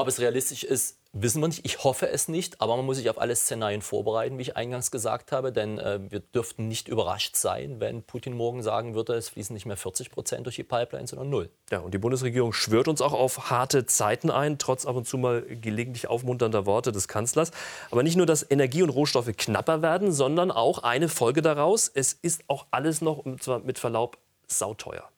Ob 0.00 0.08
es 0.08 0.18
realistisch 0.18 0.64
ist, 0.64 0.96
wissen 1.12 1.42
wir 1.42 1.48
nicht. 1.48 1.66
Ich 1.66 1.84
hoffe 1.84 2.08
es 2.08 2.26
nicht, 2.26 2.62
aber 2.62 2.74
man 2.76 2.86
muss 2.86 2.96
sich 2.96 3.10
auf 3.10 3.20
alle 3.20 3.36
Szenarien 3.36 3.82
vorbereiten, 3.82 4.38
wie 4.38 4.42
ich 4.42 4.56
eingangs 4.56 4.90
gesagt 4.90 5.30
habe, 5.30 5.52
denn 5.52 5.78
äh, 5.78 6.00
wir 6.08 6.20
dürften 6.20 6.68
nicht 6.68 6.88
überrascht 6.88 7.36
sein, 7.36 7.80
wenn 7.80 8.02
Putin 8.02 8.34
morgen 8.34 8.62
sagen 8.62 8.94
würde, 8.94 9.12
es 9.12 9.28
fließen 9.28 9.52
nicht 9.52 9.66
mehr 9.66 9.76
40 9.76 10.10
Prozent 10.10 10.46
durch 10.46 10.56
die 10.56 10.62
Pipeline, 10.62 11.06
sondern 11.06 11.28
null. 11.28 11.50
Ja, 11.70 11.80
und 11.80 11.92
die 11.92 11.98
Bundesregierung 11.98 12.54
schwört 12.54 12.88
uns 12.88 13.02
auch 13.02 13.12
auf 13.12 13.50
harte 13.50 13.84
Zeiten 13.84 14.30
ein, 14.30 14.56
trotz 14.56 14.86
ab 14.86 14.96
und 14.96 15.06
zu 15.06 15.18
mal 15.18 15.42
gelegentlich 15.42 16.08
aufmunternder 16.08 16.64
Worte 16.64 16.92
des 16.92 17.06
Kanzlers. 17.06 17.50
Aber 17.90 18.02
nicht 18.02 18.16
nur, 18.16 18.24
dass 18.24 18.50
Energie 18.50 18.82
und 18.82 18.88
Rohstoffe 18.88 19.30
knapper 19.36 19.82
werden, 19.82 20.12
sondern 20.12 20.50
auch 20.50 20.78
eine 20.78 21.10
Folge 21.10 21.42
daraus, 21.42 21.90
es 21.92 22.14
ist 22.14 22.44
auch 22.46 22.66
alles 22.70 23.02
noch, 23.02 23.18
und 23.18 23.42
zwar 23.42 23.58
mit 23.58 23.78
Verlaub, 23.78 24.16
sauteuer. 24.46 25.10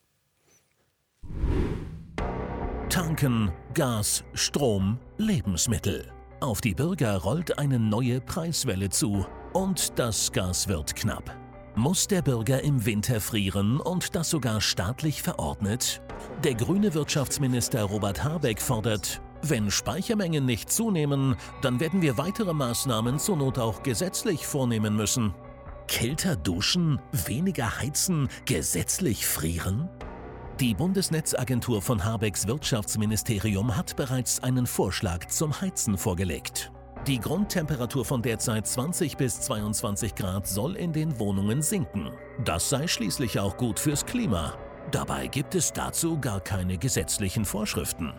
Tanken, 2.93 3.51
Gas, 3.73 4.23
Strom, 4.35 4.99
Lebensmittel. 5.17 6.13
Auf 6.41 6.61
die 6.61 6.75
Bürger 6.75 7.17
rollt 7.17 7.59
eine 7.59 7.79
neue 7.79 8.21
Preiswelle 8.21 8.91
zu 8.91 9.25
und 9.55 9.99
das 9.99 10.31
Gas 10.31 10.69
wird 10.69 10.95
knapp. 10.95 11.35
Muss 11.75 12.07
der 12.07 12.21
Bürger 12.21 12.63
im 12.63 12.85
Winter 12.85 13.23
frieren 13.23 13.81
und 13.81 14.15
das 14.15 14.29
sogar 14.29 14.61
staatlich 14.61 15.23
verordnet? 15.23 16.03
Der 16.45 16.53
grüne 16.53 16.93
Wirtschaftsminister 16.93 17.83
Robert 17.85 18.23
Habeck 18.23 18.61
fordert, 18.61 19.23
wenn 19.41 19.71
Speichermengen 19.71 20.45
nicht 20.45 20.71
zunehmen, 20.71 21.37
dann 21.63 21.81
werden 21.81 22.03
wir 22.03 22.19
weitere 22.19 22.53
Maßnahmen 22.53 23.19
zur 23.19 23.39
Not 23.39 23.59
auch 23.59 23.83
gesetzlich 23.83 24.47
vornehmen 24.47 24.95
müssen. 24.95 25.33
Kälter 25.89 26.37
duschen, 26.37 27.01
weniger 27.11 27.79
heizen, 27.79 28.29
gesetzlich 28.45 29.27
frieren? 29.27 29.89
Die 30.63 30.75
Bundesnetzagentur 30.75 31.83
von 31.83 32.05
Habecks 32.05 32.47
Wirtschaftsministerium 32.47 33.77
hat 33.77 33.97
bereits 33.97 34.41
einen 34.45 34.69
Vorschlag 34.69 35.27
zum 35.27 35.61
Heizen 35.61 35.99
vorgelegt. 35.99 36.71
Die 37.05 37.19
Grundtemperatur 37.19 38.05
von 38.05 38.23
derzeit 38.23 38.65
20 38.65 39.17
bis 39.17 39.41
22 39.41 40.15
Grad 40.15 40.47
soll 40.47 40.77
in 40.77 40.93
den 40.93 41.19
Wohnungen 41.19 41.63
sinken. 41.63 42.13
Das 42.45 42.69
sei 42.71 42.87
schließlich 42.87 43.41
auch 43.41 43.57
gut 43.57 43.81
fürs 43.81 44.07
Klima. 44.07 44.55
Dabei 44.93 45.27
gibt 45.27 45.57
es 45.57 45.73
dazu 45.73 46.21
gar 46.21 46.41
keine 46.41 46.79
gesetzlichen 46.79 47.45
Vorschriften. 47.45 48.13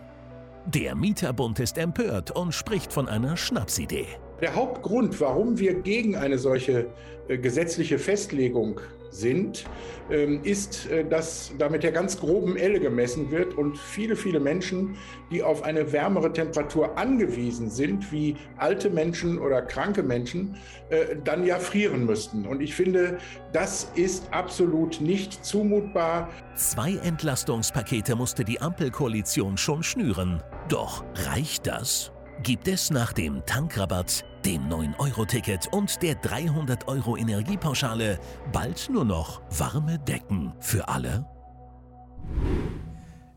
Der 0.66 0.94
Mieterbund 0.94 1.58
ist 1.60 1.78
empört 1.78 2.30
und 2.32 2.52
spricht 2.52 2.92
von 2.92 3.08
einer 3.08 3.38
Schnapsidee. 3.38 4.18
Der 4.40 4.54
Hauptgrund, 4.54 5.20
warum 5.20 5.58
wir 5.58 5.74
gegen 5.74 6.16
eine 6.16 6.38
solche 6.38 6.86
äh, 7.28 7.38
gesetzliche 7.38 7.98
Festlegung 7.98 8.80
sind, 9.14 9.64
ähm, 10.10 10.40
ist, 10.42 10.90
äh, 10.90 11.04
dass 11.04 11.52
da 11.56 11.68
mit 11.68 11.82
der 11.82 11.92
ganz 11.92 12.18
groben 12.18 12.56
Elle 12.56 12.80
gemessen 12.80 13.30
wird 13.30 13.54
und 13.54 13.78
viele, 13.78 14.16
viele 14.16 14.40
Menschen, 14.40 14.96
die 15.30 15.42
auf 15.42 15.62
eine 15.62 15.92
wärmere 15.92 16.32
Temperatur 16.32 16.98
angewiesen 16.98 17.70
sind, 17.70 18.10
wie 18.12 18.36
alte 18.56 18.90
Menschen 18.90 19.38
oder 19.38 19.62
kranke 19.62 20.02
Menschen, 20.02 20.56
äh, 20.90 21.16
dann 21.22 21.46
ja 21.46 21.58
frieren 21.58 22.04
müssten. 22.06 22.46
Und 22.46 22.60
ich 22.60 22.74
finde, 22.74 23.18
das 23.52 23.90
ist 23.94 24.32
absolut 24.32 25.00
nicht 25.00 25.44
zumutbar. 25.44 26.28
Zwei 26.56 26.96
Entlastungspakete 26.96 28.16
musste 28.16 28.44
die 28.44 28.60
Ampelkoalition 28.60 29.56
schon 29.56 29.82
schnüren. 29.82 30.42
Doch 30.68 31.04
reicht 31.14 31.66
das? 31.66 32.13
Gibt 32.42 32.68
es 32.68 32.90
nach 32.90 33.12
dem 33.12 33.44
Tankrabatt 33.46 34.24
dem 34.44 34.68
9-Euro-Ticket 34.68 35.72
und 35.72 36.02
der 36.02 36.16
300 36.16 36.88
Euro 36.88 37.16
Energiepauschale 37.16 38.18
bald 38.52 38.90
nur 38.90 39.04
noch 39.04 39.40
warme 39.50 39.98
Decken 39.98 40.52
für 40.60 40.88
alle? 40.88 41.24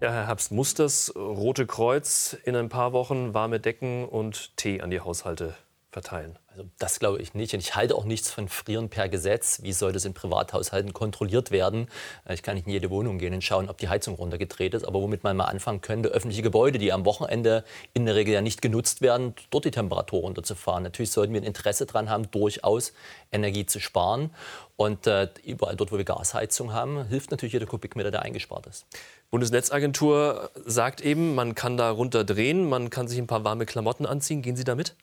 Ja, 0.02 0.12
Herr 0.12 0.28
Herbst, 0.28 0.52
muss 0.52 0.74
das 0.74 1.14
Rote 1.16 1.66
Kreuz 1.66 2.36
in 2.44 2.56
ein 2.56 2.70
paar 2.70 2.92
Wochen 2.92 3.34
warme 3.34 3.60
Decken 3.60 4.06
und 4.06 4.58
Tee 4.58 4.82
an 4.82 4.90
die 4.90 5.00
Haushalte 5.00 5.56
verteilen? 5.92 6.38
Also 6.58 6.72
das 6.80 6.98
glaube 6.98 7.22
ich 7.22 7.36
nicht. 7.36 7.54
Und 7.54 7.60
ich 7.60 7.76
halte 7.76 7.94
auch 7.94 8.04
nichts 8.04 8.32
von 8.32 8.48
Frieren 8.48 8.90
per 8.90 9.10
Gesetz. 9.10 9.62
Wie 9.62 9.74
soll 9.74 9.92
das 9.92 10.06
in 10.06 10.16
Privathaushalten 10.16 10.92
kontrolliert 10.92 11.52
werden? 11.52 11.88
Äh, 12.26 12.34
ich 12.34 12.42
kann 12.42 12.56
nicht 12.56 12.66
in 12.66 12.74
jede 12.74 12.90
Wohnung 12.90 13.20
gehen 13.20 13.36
und 13.36 13.44
schauen, 13.44 13.70
ob 13.70 13.78
die 13.78 13.90
Heizung 13.90 14.16
runtergedreht 14.16 14.74
ist. 14.74 14.84
Aber 14.84 15.00
womit 15.00 15.24
man 15.24 15.38
mal 15.38 15.46
anfangen 15.46 15.82
könnte, 15.82 16.10
öffentliche 16.10 16.42
Gebäude, 16.42 16.80
die 16.80 16.92
am 16.92 17.06
Wochenende 17.06 17.64
in 17.94 18.08
der 18.08 18.16
Regel 18.16 18.34
ja 18.34 18.42
nicht 18.42 18.64
genutzt 18.64 19.02
werden, 19.02 19.36
dort 19.52 19.66
die 19.66 19.72
Temperatur 19.72 20.22
runterzufahren. 20.22 20.82
Natürlich 20.82 21.12
sollten 21.12 21.32
wir 21.34 21.42
ein 21.42 21.46
Interesse 21.46 21.86
daran 21.86 22.10
haben, 22.10 22.32
durchaus 22.32 22.92
Energie 23.32 23.68
zu 23.68 23.80
sparen. 23.80 24.32
Und 24.78 25.06
äh, 25.06 25.30
überall 25.46 25.76
dort, 25.76 25.92
wo 25.92 25.98
wir 26.00 26.06
Gasheizung 26.06 26.74
haben, 26.74 27.06
hilft 27.06 27.30
natürlich 27.30 27.54
jeder 27.54 27.68
Kubikmeter, 27.68 28.10
der 28.10 28.24
eingespart 28.24 28.66
ist. 28.66 28.88
Bundesnetzagentur 29.30 30.50
sagt 30.66 31.02
eben, 31.02 31.36
man 31.36 31.54
kann 31.54 31.78
da 31.78 31.92
runterdrehen, 31.92 32.68
man 32.68 32.90
kann 32.90 33.08
sich 33.08 33.20
ein 33.20 33.28
paar 33.28 33.44
warme 33.44 33.68
Klamotten 33.68 34.08
anziehen. 34.08 34.42
Gehen 34.42 34.56
Sie 34.56 34.64
damit? 34.64 34.96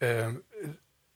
Ähm, 0.00 0.42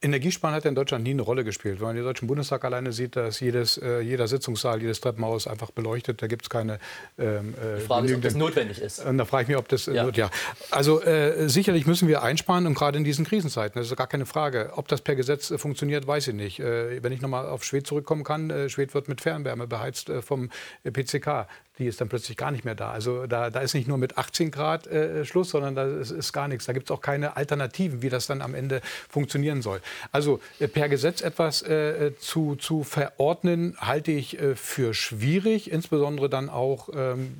Energiesparen 0.01 0.55
hat 0.55 0.63
ja 0.63 0.69
in 0.69 0.75
Deutschland 0.75 1.03
nie 1.03 1.11
eine 1.11 1.23
Rolle 1.23 1.43
gespielt. 1.43 1.79
Wenn 1.79 1.87
man 1.87 1.95
den 1.95 2.05
Deutschen 2.05 2.27
Bundestag 2.27 2.63
alleine 2.63 2.93
sieht, 2.93 3.17
dass 3.17 3.41
jedes, 3.41 3.77
äh, 3.77 3.99
jeder 3.99 4.27
Sitzungssaal, 4.29 4.81
jedes 4.81 5.01
Treppenhaus 5.01 5.45
einfach 5.45 5.71
beleuchtet, 5.71 6.21
da 6.21 6.27
gibt 6.27 6.43
es 6.43 6.49
keine. 6.49 6.79
Ähm, 7.17 7.53
äh, 7.53 7.79
die 7.79 7.85
Frage 7.85 8.07
ist, 8.07 8.15
ob 8.15 8.21
das 8.21 8.35
notwendig 8.35 8.79
ist. 8.79 9.05
Und 9.05 9.17
da 9.17 9.25
frage 9.25 9.43
ich 9.43 9.47
mich, 9.49 9.57
ob 9.57 9.67
das. 9.67 9.87
Ja. 9.87 10.07
Äh, 10.07 10.11
ja. 10.13 10.31
Also 10.71 11.01
äh, 11.01 11.49
sicherlich 11.49 11.85
müssen 11.85 12.07
wir 12.07 12.23
einsparen 12.23 12.65
und 12.65 12.75
gerade 12.75 12.97
in 12.97 13.03
diesen 13.03 13.25
Krisenzeiten, 13.25 13.77
das 13.79 13.91
ist 13.91 13.97
gar 13.97 14.07
keine 14.07 14.25
Frage. 14.25 14.71
Ob 14.75 14.87
das 14.87 15.01
per 15.01 15.15
Gesetz 15.15 15.51
äh, 15.51 15.57
funktioniert, 15.57 16.07
weiß 16.07 16.29
ich 16.29 16.35
nicht. 16.35 16.59
Äh, 16.61 17.03
wenn 17.03 17.11
ich 17.11 17.19
nochmal 17.19 17.47
auf 17.47 17.65
Schwed 17.65 17.85
zurückkommen 17.85 18.23
kann, 18.23 18.49
äh, 18.49 18.69
Schwed 18.69 18.93
wird 18.93 19.09
mit 19.09 19.19
Fernwärme 19.19 19.67
beheizt 19.67 20.09
vom 20.21 20.49
PCK 20.83 21.47
die 21.79 21.87
ist 21.87 22.01
dann 22.01 22.09
plötzlich 22.09 22.37
gar 22.37 22.51
nicht 22.51 22.65
mehr 22.65 22.75
da. 22.75 22.91
Also 22.91 23.25
da, 23.25 23.49
da 23.49 23.61
ist 23.61 23.73
nicht 23.73 23.87
nur 23.87 23.97
mit 23.97 24.17
18 24.17 24.51
Grad 24.51 24.85
äh, 24.87 25.25
Schluss, 25.25 25.49
sondern 25.49 25.75
da 25.75 25.85
ist, 25.85 26.11
ist 26.11 26.33
gar 26.33 26.47
nichts. 26.47 26.65
Da 26.65 26.73
gibt 26.73 26.89
es 26.89 26.91
auch 26.91 27.01
keine 27.01 27.37
Alternativen, 27.37 28.01
wie 28.01 28.09
das 28.09 28.27
dann 28.27 28.41
am 28.41 28.53
Ende 28.53 28.81
funktionieren 29.09 29.61
soll. 29.61 29.79
Also 30.11 30.41
äh, 30.59 30.67
per 30.67 30.89
Gesetz 30.89 31.21
etwas 31.21 31.61
äh, 31.61 32.11
zu, 32.19 32.55
zu 32.55 32.83
verordnen, 32.83 33.77
halte 33.79 34.11
ich 34.11 34.39
äh, 34.39 34.55
für 34.55 34.93
schwierig, 34.93 35.71
insbesondere 35.71 36.29
dann 36.29 36.49
auch, 36.49 36.89
ähm, 36.93 37.37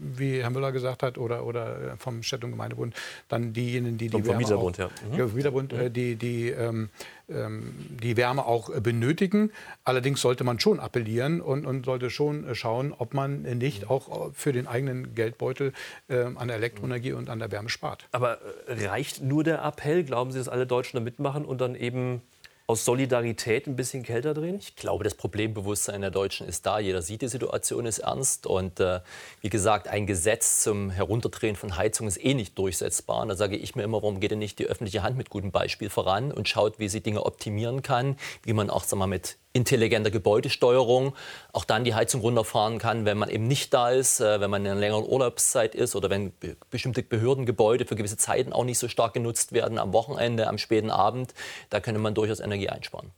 wie 0.00 0.42
Herr 0.42 0.50
Müller 0.50 0.72
gesagt 0.72 1.04
hat, 1.04 1.16
oder, 1.16 1.44
oder 1.44 1.92
äh, 1.92 1.96
vom 1.96 2.24
Städte- 2.24 2.46
und 2.46 2.52
Gemeindebund, 2.52 2.94
dann 3.28 3.52
diejenigen, 3.52 3.98
die 3.98 4.08
die 4.08 4.22
vom 4.22 4.36
Mieterbund, 4.36 4.78
ja. 4.78 4.90
Mhm. 5.10 5.18
ja. 5.18 5.26
Mieterbund, 5.26 5.72
mhm. 5.72 5.92
die, 5.92 6.16
die 6.16 6.48
ähm, 6.48 6.88
die 7.28 8.16
Wärme 8.16 8.46
auch 8.46 8.70
benötigen. 8.80 9.50
Allerdings 9.82 10.20
sollte 10.20 10.44
man 10.44 10.60
schon 10.60 10.78
appellieren 10.78 11.40
und, 11.40 11.66
und 11.66 11.84
sollte 11.84 12.08
schon 12.08 12.54
schauen, 12.54 12.94
ob 12.96 13.14
man 13.14 13.42
nicht 13.42 13.90
auch 13.90 14.32
für 14.32 14.52
den 14.52 14.68
eigenen 14.68 15.14
Geldbeutel 15.14 15.72
äh, 16.08 16.24
an 16.36 16.48
der 16.48 16.56
Elektroenergie 16.56 17.12
und 17.12 17.28
an 17.28 17.40
der 17.40 17.50
Wärme 17.50 17.68
spart. 17.68 18.06
Aber 18.12 18.38
äh, 18.68 18.86
reicht 18.86 19.22
nur 19.22 19.42
der 19.42 19.64
Appell? 19.64 20.04
Glauben 20.04 20.30
Sie, 20.30 20.38
dass 20.38 20.48
alle 20.48 20.66
Deutschen 20.66 20.98
da 20.98 21.02
mitmachen 21.02 21.44
und 21.44 21.60
dann 21.60 21.74
eben 21.74 22.22
aus 22.68 22.84
Solidarität 22.84 23.66
ein 23.66 23.76
bisschen 23.76 24.02
kälter 24.02 24.34
drehen? 24.34 24.56
Ich 24.56 24.74
glaube, 24.74 25.04
das 25.04 25.14
Problembewusstsein 25.14 26.00
der 26.00 26.10
Deutschen 26.10 26.48
ist 26.48 26.66
da. 26.66 26.78
Jeder 26.78 27.00
sieht, 27.02 27.22
die 27.22 27.28
Situation 27.28 27.86
ist 27.86 28.00
ernst. 28.00 28.46
Und 28.46 28.80
äh, 28.80 29.00
wie 29.40 29.50
gesagt, 29.50 29.88
ein 29.88 30.06
Gesetz 30.06 30.62
zum 30.62 30.90
Herunterdrehen 30.90 31.56
von 31.56 31.76
Heizung 31.76 32.08
ist 32.08 32.22
eh 32.22 32.34
nicht 32.34 32.58
durchsetzbar. 32.58 33.22
Und 33.22 33.28
da 33.28 33.36
sage 33.36 33.56
ich 33.56 33.76
mir 33.76 33.84
immer, 33.84 34.02
warum 34.02 34.18
geht 34.18 34.32
denn 34.32 34.40
nicht 34.40 34.58
die 34.58 34.66
öffentliche 34.66 35.02
Hand 35.02 35.16
mit 35.16 35.30
gutem 35.30 35.52
Beispiel 35.52 35.90
voran 35.90 36.32
und 36.32 36.48
schaut, 36.48 36.78
wie 36.78 36.88
sie 36.88 37.00
Dinge 37.00 37.24
optimieren 37.24 37.82
kann, 37.82 38.16
wie 38.42 38.52
man 38.52 38.70
auch 38.70 38.84
sag 38.84 38.98
mal, 38.98 39.06
mit 39.06 39.36
intelligenter 39.56 40.10
Gebäudesteuerung 40.10 41.14
auch 41.52 41.64
dann 41.64 41.84
die 41.84 41.94
Heizung 41.94 42.20
runterfahren 42.20 42.78
kann, 42.78 43.04
wenn 43.06 43.18
man 43.18 43.30
eben 43.30 43.48
nicht 43.48 43.72
da 43.72 43.90
ist, 43.90 44.20
äh, 44.20 44.40
wenn 44.40 44.50
man 44.50 44.64
in 44.64 44.70
einer 44.70 44.80
längeren 44.80 45.04
Urlaubszeit 45.04 45.74
ist 45.74 45.96
oder 45.96 46.10
wenn 46.10 46.32
bestimmte 46.70 47.02
Behördengebäude 47.02 47.86
für 47.86 47.96
gewisse 47.96 48.16
Zeiten 48.16 48.52
auch 48.52 48.64
nicht 48.64 48.78
so 48.78 48.88
stark 48.88 49.14
genutzt 49.14 49.52
werden, 49.52 49.78
am 49.78 49.92
Wochenende, 49.92 50.46
am 50.46 50.58
späten 50.58 50.90
Abend. 50.90 51.34
Da 51.70 51.80
könnte 51.80 52.00
man 52.00 52.14
durchaus 52.14 52.40
Energie 52.40 52.68
einsparen. 52.68 53.10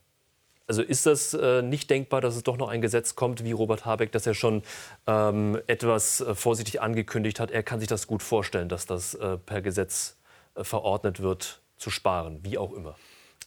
Also 0.69 0.83
ist 0.83 1.07
das 1.07 1.33
äh, 1.33 1.63
nicht 1.63 1.89
denkbar, 1.89 2.21
dass 2.21 2.37
es 2.37 2.43
doch 2.43 2.59
noch 2.59 2.69
ein 2.69 2.83
Gesetz 2.83 3.15
kommt, 3.15 3.43
wie 3.43 3.53
Robert 3.53 3.87
Habeck 3.87 4.13
das 4.13 4.27
ja 4.27 4.35
schon 4.35 4.63
ähm, 5.07 5.59
etwas 5.67 6.21
äh, 6.21 6.35
vorsichtig 6.35 6.83
angekündigt 6.83 7.41
hat? 7.41 7.51
Er 7.51 7.63
kann 7.63 7.81
sich 7.81 7.89
das 7.89 8.07
gut 8.07 8.23
vorstellen, 8.23 8.69
dass 8.69 8.85
das 8.85 9.15
äh, 9.15 9.39
per 9.39 9.63
Gesetz 9.63 10.19
äh, 10.55 10.65
verordnet 10.65 11.21
wird, 11.21 11.63
zu 11.79 11.91
sparen, 11.91 12.41
wie 12.43 12.59
auch 12.59 12.73
immer. 12.75 12.97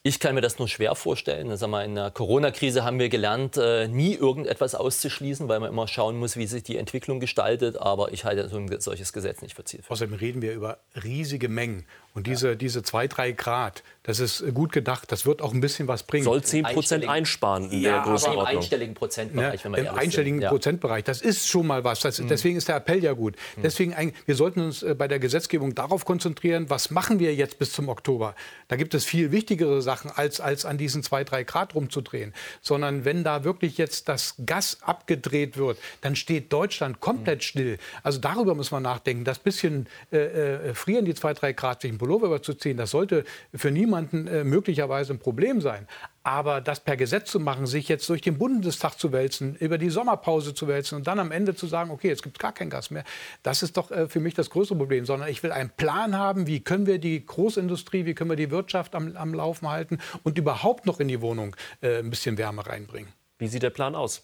Ich 0.04 0.20
kann 0.20 0.34
mir 0.34 0.42
das 0.42 0.58
nur 0.58 0.68
schwer 0.68 0.96
vorstellen. 0.96 1.56
Sag 1.58 1.70
mal, 1.70 1.86
in 1.86 1.94
der 1.94 2.10
Corona-Krise 2.10 2.84
haben 2.84 2.98
wir 2.98 3.10
gelernt, 3.10 3.58
äh, 3.58 3.88
nie 3.88 4.16
irgendetwas 4.16 4.74
auszuschließen, 4.74 5.48
weil 5.48 5.60
man 5.60 5.70
immer 5.70 5.88
schauen 5.88 6.18
muss, 6.18 6.38
wie 6.38 6.48
sich 6.48 6.64
die 6.64 6.78
Entwicklung 6.78 7.20
gestaltet. 7.20 7.78
Aber 7.78 8.12
ich 8.12 8.26
halte 8.26 8.50
so 8.50 8.58
ein 8.58 8.82
solches 8.82 9.14
Gesetz 9.14 9.44
nicht 9.44 9.54
für 9.56 9.64
zielführend. 9.64 9.92
Außerdem 9.92 10.16
reden 10.16 10.42
wir 10.42 10.54
über 10.54 10.80
riesige 11.04 11.50
Mengen. 11.50 11.86
Und 12.14 12.28
diese, 12.28 12.50
ja. 12.50 12.56
diese 12.56 12.84
zwei, 12.84 13.08
drei 13.08 13.32
Grad, 13.32 13.84
das 14.04 14.20
ist 14.20 14.44
gut 14.54 14.72
gedacht. 14.72 15.12
Das 15.12 15.26
wird 15.26 15.42
auch 15.42 15.54
ein 15.54 15.62
bisschen 15.62 15.88
was 15.88 16.04
bringen. 16.04 16.24
Soll 16.24 16.44
10 16.44 16.64
Prozent 16.66 17.08
einsparen 17.08 17.70
in 17.70 17.82
ja, 17.82 17.92
der 17.92 18.02
Größenordnung. 18.02 18.52
Im 18.52 18.58
einstelligen 18.58 18.96
Prozentbereich, 18.96 19.64
wenn 19.64 19.72
wir 19.74 19.80
Im 19.80 19.98
einstelligen 19.98 20.40
sind. 20.40 20.50
Prozentbereich. 20.50 21.04
Das 21.04 21.22
ist 21.22 21.48
schon 21.48 21.68
mal 21.68 21.84
was. 21.84 22.02
Das, 22.02 22.20
mhm. 22.20 22.28
Deswegen 22.28 22.58
ist 22.58 22.68
der 22.68 22.78
Appell 22.78 23.04
ja 23.04 23.14
gut. 23.14 23.36
Mhm. 23.56 23.62
Deswegen, 23.62 24.14
wir 24.26 24.36
sollten 24.36 24.60
uns 24.60 24.84
äh, 24.84 24.96
bei 24.96 25.08
der 25.08 25.20
Gesetzgebung 25.20 25.76
darauf 25.76 26.04
konzentrieren, 26.04 26.70
was 26.70 26.90
machen 26.90 27.20
wir 27.20 27.34
jetzt 27.36 27.60
bis 27.60 27.72
zum 27.72 27.88
Oktober. 27.90 28.36
Da 28.68 28.76
gibt 28.76 28.94
es 28.94 29.06
viel 29.06 29.32
wichtigere 29.32 29.82
Sachen, 29.82 30.12
als, 30.12 30.42
als 30.42 30.66
an 30.66 30.78
diesen 30.78 31.04
zwei, 31.04 31.24
drei 31.24 31.44
Grad 31.44 31.76
rumzudrehen. 31.76 32.34
Sondern 32.62 33.06
wenn 33.06 33.24
da 33.24 33.44
wirklich 33.44 33.78
jetzt 33.78 34.10
das 34.10 34.36
Gas 34.46 34.80
abgedreht 34.82 35.58
wird, 35.58 35.78
dann 36.02 36.16
steht 36.16 36.52
Deutschland 36.52 37.00
komplett 37.00 37.40
mhm. 37.40 37.44
still. 37.44 37.78
Also 38.04 38.20
darüber 38.20 38.56
muss 38.56 38.72
man 38.72 38.84
nachdenken. 38.84 39.24
Das 39.24 39.40
bisschen 39.40 39.88
äh, 40.12 40.18
äh, 40.18 40.74
frieren 40.74 41.06
die 41.06 41.14
zwei, 41.14 41.34
drei 41.34 41.54
Grad 41.54 41.82
sich 41.82 42.01
Pullover 42.02 42.26
überzuziehen, 42.26 42.78
das 42.78 42.90
sollte 42.90 43.26
für 43.54 43.70
niemanden 43.70 44.26
äh, 44.26 44.44
möglicherweise 44.44 45.14
ein 45.14 45.20
Problem 45.20 45.62
sein. 45.62 45.88
Aber 46.24 46.60
das 46.60 46.80
per 46.80 46.98
Gesetz 46.98 47.30
zu 47.30 47.40
machen, 47.40 47.68
sich 47.68 47.88
jetzt 47.88 48.10
durch 48.10 48.22
den 48.22 48.40
Bundestag 48.40 48.98
zu 48.98 49.12
wälzen, 49.12 49.56
über 49.56 49.78
die 49.78 49.92
Sommerpause 49.92 50.56
zu 50.56 50.68
wälzen 50.68 50.96
und 50.96 51.06
dann 51.06 51.20
am 51.20 51.32
Ende 51.32 51.54
zu 51.54 51.68
sagen, 51.68 51.92
okay, 51.92 52.08
jetzt 52.08 52.24
gibt 52.24 52.38
es 52.38 52.42
gar 52.42 52.54
kein 52.54 52.72
Gas 52.72 52.90
mehr, 52.90 53.04
das 53.44 53.62
ist 53.62 53.78
doch 53.78 53.92
äh, 53.92 54.08
für 54.08 54.20
mich 54.20 54.34
das 54.34 54.50
größere 54.50 54.78
Problem. 54.78 55.06
Sondern 55.06 55.30
ich 55.30 55.44
will 55.44 55.52
einen 55.52 55.70
Plan 55.70 56.18
haben, 56.18 56.48
wie 56.48 56.60
können 56.60 56.88
wir 56.88 56.98
die 56.98 57.24
Großindustrie, 57.24 58.06
wie 58.06 58.16
können 58.16 58.32
wir 58.32 58.38
die 58.38 58.50
Wirtschaft 58.50 58.96
am, 58.96 59.16
am 59.16 59.36
Laufen 59.36 59.70
halten 59.70 60.00
und 60.24 60.40
überhaupt 60.40 60.88
noch 60.88 61.00
in 61.00 61.08
die 61.08 61.22
Wohnung 61.22 61.56
äh, 61.82 62.00
ein 62.00 62.10
bisschen 62.10 62.40
Wärme 62.40 62.66
reinbringen. 62.66 63.14
Wie 63.38 63.48
sieht 63.48 63.62
der 63.62 63.70
Plan 63.70 63.94
aus? 63.94 64.24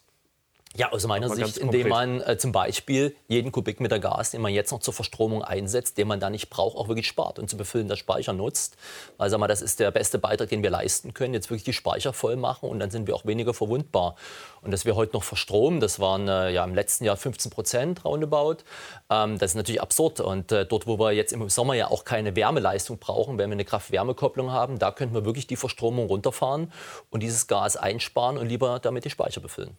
Ja, 0.78 0.92
aus 0.92 1.08
meiner 1.08 1.28
Sicht, 1.30 1.58
indem 1.58 1.90
man 1.90 2.22
äh, 2.22 2.38
zum 2.38 2.52
Beispiel 2.52 3.16
jeden 3.28 3.52
Kubikmeter 3.52 3.98
Gas, 3.98 4.30
den 4.30 4.42
man 4.42 4.54
jetzt 4.54 4.72
noch 4.72 4.80
zur 4.80 4.94
Verstromung 4.94 5.44
einsetzt, 5.44 5.98
den 5.98 6.08
man 6.08 6.20
dann 6.20 6.34
nicht 6.34 6.52
braucht, 6.52 6.78
auch 6.78 6.88
wirklich 6.88 7.08
spart 7.08 7.40
und 7.40 7.50
zu 7.50 7.58
befüllen 7.58 7.88
der 7.88 7.96
Speicher 7.96 8.32
nutzt. 8.32 8.78
Weil 9.18 9.32
sag 9.32 9.40
mal, 9.40 9.48
das 9.48 9.64
ist 9.64 9.80
der 9.80 9.90
beste 9.90 10.20
Beitrag, 10.20 10.50
den 10.50 10.62
wir 10.62 10.70
leisten 10.70 11.16
können, 11.16 11.34
jetzt 11.34 11.50
wirklich 11.50 11.64
die 11.64 11.74
Speicher 11.74 12.14
voll 12.14 12.36
machen 12.36 12.70
und 12.70 12.78
dann 12.78 12.92
sind 12.92 13.08
wir 13.08 13.16
auch 13.16 13.26
weniger 13.26 13.56
verwundbar. 13.56 14.18
Und 14.62 14.70
dass 14.70 14.86
wir 14.86 14.96
heute 14.96 15.14
noch 15.14 15.24
verstromen, 15.24 15.80
das 15.80 16.00
waren 16.00 16.28
äh, 16.28 16.52
ja 16.52 16.64
im 16.64 16.76
letzten 16.76 17.06
Jahr 17.06 17.18
15 17.18 17.50
Prozent 17.50 18.06
roundabout, 18.06 18.58
ähm, 19.10 19.40
das 19.40 19.52
ist 19.52 19.56
natürlich 19.56 19.82
absurd. 19.82 20.20
Und 20.20 20.52
äh, 20.52 20.68
dort, 20.68 20.86
wo 20.86 21.00
wir 21.00 21.12
jetzt 21.12 21.34
im 21.34 21.50
Sommer 21.50 21.74
ja 21.74 21.90
auch 21.90 22.06
keine 22.06 22.36
Wärmeleistung 22.36 23.00
brauchen, 23.00 23.40
wenn 23.40 23.50
wir 23.50 23.54
eine 23.54 23.66
Kraft-Wärme-Kopplung 23.66 24.52
haben, 24.52 24.78
da 24.78 24.92
könnten 24.92 25.16
wir 25.16 25.26
wirklich 25.26 25.48
die 25.48 25.56
Verstromung 25.56 26.06
runterfahren 26.06 26.72
und 27.10 27.24
dieses 27.24 27.48
Gas 27.48 27.78
einsparen 27.78 28.38
und 28.38 28.46
lieber 28.48 28.78
damit 28.78 29.06
die 29.06 29.10
Speicher 29.10 29.42
befüllen. 29.42 29.76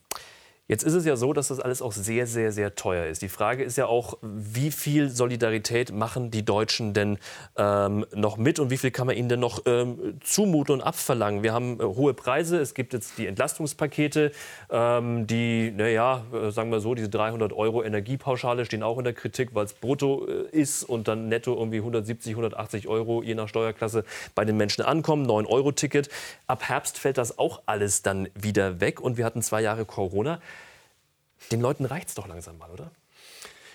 Jetzt 0.71 0.83
ist 0.83 0.93
es 0.93 1.07
ja 1.07 1.16
so, 1.16 1.33
dass 1.33 1.49
das 1.49 1.61
alles 1.61 1.81
auch 1.81 1.93
sehr, 1.93 2.27
sehr, 2.27 2.53
sehr 2.53 2.75
teuer 2.75 3.07
ist. 3.07 3.23
Die 3.23 3.31
Frage 3.31 3.64
ist 3.64 3.79
ja 3.79 3.87
auch, 3.87 4.19
wie 4.21 4.71
viel 4.71 5.09
Solidarität 5.09 5.95
machen 5.95 6.31
die 6.31 6.45
Deutschen 6.45 6.93
denn 6.93 7.16
ähm, 7.57 8.05
noch 8.14 8.37
mit 8.37 8.59
und 8.59 8.69
wie 8.69 8.77
viel 8.77 8.91
kann 8.91 9.07
man 9.07 9.16
ihnen 9.16 9.31
denn 9.31 9.41
noch 9.41 9.62
ähm, 9.64 10.19
zumuten 10.21 10.75
und 10.75 10.81
abverlangen? 10.83 11.43
Wir 11.43 11.55
haben 11.55 11.81
äh, 11.81 11.85
hohe 11.85 12.12
Preise, 12.12 12.59
es 12.59 12.75
gibt 12.75 12.93
jetzt 12.93 13.16
die 13.16 13.27
Entlastungspakete, 13.27 14.31
ähm, 14.69 15.27
die, 15.27 15.73
naja, 15.75 16.27
äh, 16.35 16.51
sagen 16.51 16.71
wir 16.71 16.81
so, 16.81 16.95
diese 16.95 17.09
300 17.09 17.55
Euro 17.55 17.83
Energiepauschale 17.83 18.66
stehen 18.66 18.83
auch 18.83 18.99
in 18.99 19.05
der 19.05 19.14
Kritik, 19.14 19.55
weil 19.55 19.64
es 19.64 19.73
brutto 19.73 20.27
äh, 20.27 20.51
ist 20.55 20.85
und 20.85 21.09
dann 21.09 21.31
netto 21.31 21.55
irgendwie 21.55 21.79
170, 21.79 22.33
180 22.33 22.89
Euro 22.89 23.23
je 23.23 23.35
nach 23.35 23.49
Steuerklasse 23.49 24.05
bei 24.35 24.45
den 24.45 24.59
Menschen 24.59 24.85
ankommen. 24.85 25.27
9-Euro-Ticket. 25.27 26.11
Ab 26.47 26.64
Herbst 26.69 26.99
fällt 26.99 27.16
das 27.16 27.39
auch 27.39 27.62
alles 27.64 28.03
dann 28.03 28.29
wieder 28.35 28.83
weg 28.83 29.01
und 29.01 29.16
wir 29.16 29.25
hatten 29.25 29.41
zwei 29.41 29.62
Jahre 29.62 29.87
Corona. 29.87 30.41
Den 31.51 31.61
Leuten 31.61 31.84
reicht 31.84 32.09
es 32.09 32.14
doch 32.14 32.26
langsam 32.26 32.59
mal, 32.59 32.70
oder? 32.70 32.91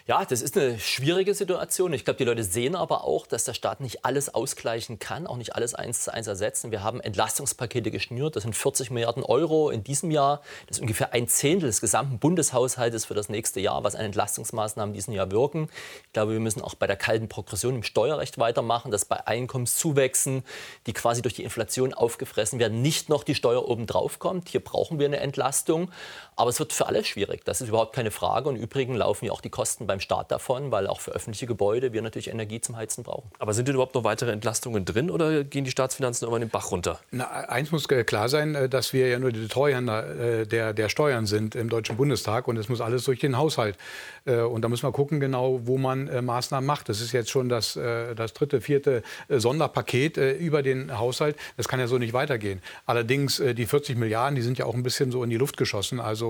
Ja, 0.06 0.26
das 0.26 0.42
ist 0.42 0.58
eine 0.58 0.78
schwierige 0.80 1.34
Situation. 1.34 1.94
Ich 1.94 2.04
glaube, 2.04 2.18
die 2.18 2.26
Leute 2.26 2.44
sehen 2.44 2.76
aber 2.76 3.06
auch, 3.06 3.26
dass 3.26 3.46
der 3.46 3.54
Staat 3.54 3.80
nicht 3.80 4.04
alles 4.04 4.36
ausgleichen 4.36 5.00
kann, 5.00 5.26
auch 5.26 5.38
nicht 5.38 5.56
alles 5.56 5.76
eins 5.76 6.04
zu 6.04 6.14
eins 6.14 6.28
ersetzen. 6.28 6.72
Wir 6.72 6.84
haben 6.84 7.00
Entlastungspakete 7.00 7.90
geschnürt. 7.90 8.36
Das 8.36 8.44
sind 8.44 8.54
40 8.54 8.92
Milliarden 8.92 9.24
Euro 9.24 9.70
in 9.70 9.86
diesem 9.86 10.12
Jahr. 10.12 10.42
Das 10.68 10.76
ist 10.76 10.82
ungefähr 10.82 11.14
ein 11.14 11.30
Zehntel 11.30 11.68
des 11.68 11.80
gesamten 11.80 12.20
Bundeshaushaltes 12.20 13.06
für 13.06 13.14
das 13.14 13.30
nächste 13.30 13.62
Jahr, 13.62 13.86
was 13.86 13.96
an 13.96 14.04
Entlastungsmaßnahmen 14.04 14.94
in 14.94 14.96
diesem 14.96 15.14
Jahr 15.14 15.32
wirken. 15.32 15.70
Ich 16.08 16.12
glaube, 16.12 16.34
wir 16.34 16.42
müssen 16.42 16.62
auch 16.62 16.76
bei 16.76 16.86
der 16.86 16.98
kalten 16.98 17.30
Progression 17.30 17.76
im 17.76 17.84
Steuerrecht 17.84 18.38
weitermachen, 18.38 18.92
dass 18.92 19.06
bei 19.06 19.26
Einkommenszuwächsen, 19.26 20.44
die 20.86 20.92
quasi 20.92 21.22
durch 21.22 21.36
die 21.36 21.46
Inflation 21.46 21.94
aufgefressen 21.94 22.60
werden, 22.60 22.82
nicht 22.82 23.08
noch 23.08 23.24
die 23.24 23.36
Steuer 23.36 23.70
obendrauf 23.70 24.20
kommt. 24.20 24.50
Hier 24.50 24.62
brauchen 24.62 25.00
wir 25.00 25.06
eine 25.06 25.22
Entlastung. 25.22 25.90
Aber 26.36 26.50
es 26.50 26.60
wird 26.60 26.74
für 26.74 26.88
alle 26.88 27.04
schwierig. 27.04 27.44
Das 27.46 27.62
ist 27.62 27.70
überhaupt 27.70 27.94
keine 27.96 28.12
Frage. 28.12 28.50
Und 28.50 28.56
im 28.56 28.62
Übrigen 28.62 28.96
laufen 28.96 29.26
ja 29.26 29.32
auch 29.32 29.42
die 29.42 29.50
Kosten 29.50 29.88
beim 29.88 30.00
Staat 30.00 30.32
davon, 30.32 30.72
weil 30.72 30.88
auch 30.88 31.00
für 31.00 31.12
öffentliche 31.12 31.46
Gebäude 31.46 31.94
wir 31.94 32.02
natürlich 32.02 32.30
Energie 32.30 32.60
zum 32.62 32.76
Heizen 32.76 33.04
brauchen. 33.04 33.30
Aber 33.40 33.54
sind 33.54 33.68
denn 33.68 33.76
überhaupt 33.76 33.96
noch 33.96 34.04
weitere 34.04 34.32
Entlastungen 34.32 34.86
drin 34.86 35.12
oder 35.12 35.44
gehen 35.44 35.64
die 35.64 35.72
Staatsfinanzen 35.72 36.28
immer 36.28 36.40
den 36.40 36.50
Bach 36.50 36.72
runter? 36.72 37.00
Na, 37.12 37.26
eins 37.26 37.72
muss 37.72 37.88
klar 37.88 38.30
sein, 38.30 38.56
äh, 38.56 38.70
dass 38.70 38.94
wir 38.94 39.08
ja 39.08 39.20
nur 39.20 39.32
die 39.32 39.48
Treuhänder 39.48 40.42
äh, 40.42 40.48
der, 40.48 40.74
der 40.74 40.90
Steuern 40.90 41.26
sind 41.26 41.56
im 41.56 41.70
Deutschen 41.70 41.98
Bundestag 41.98 42.48
und 42.48 42.58
es 42.58 42.70
muss 42.70 42.82
alles 42.82 43.04
durch 43.06 43.20
den 43.20 43.38
Haushalt. 43.38 43.78
Äh, 44.26 44.40
und 44.40 44.62
da 44.62 44.70
müssen 44.70 44.88
wir 44.88 44.92
gucken 44.92 45.20
genau, 45.20 45.62
wo 45.64 45.78
man 45.78 46.26
Maßnahmen 46.26 46.66
macht. 46.66 46.90
Das 46.90 47.02
ist 47.02 47.12
jetzt 47.12 47.30
schon 47.30 47.50
das, 47.50 47.74
das 47.74 48.34
dritte, 48.34 48.62
vierte 48.62 49.04
Sonderpaket 49.30 50.18
über 50.18 50.62
den 50.62 50.98
Haushalt. 50.98 51.36
Das 51.58 51.68
kann 51.68 51.80
ja 51.80 51.88
so 51.88 51.98
nicht 51.98 52.14
weitergehen. 52.14 52.62
Allerdings 52.86 53.38
die 53.38 53.66
40 53.66 53.98
Milliarden, 53.98 54.36
die 54.36 54.42
sind 54.42 54.58
ja 54.58 54.66
auch 54.66 54.74
ein 54.74 54.84
bisschen 54.84 55.12
so 55.12 55.24
in 55.24 55.30
die 55.30 55.38
Luft 55.38 55.58
geschossen. 55.58 56.00
Also 56.00 56.23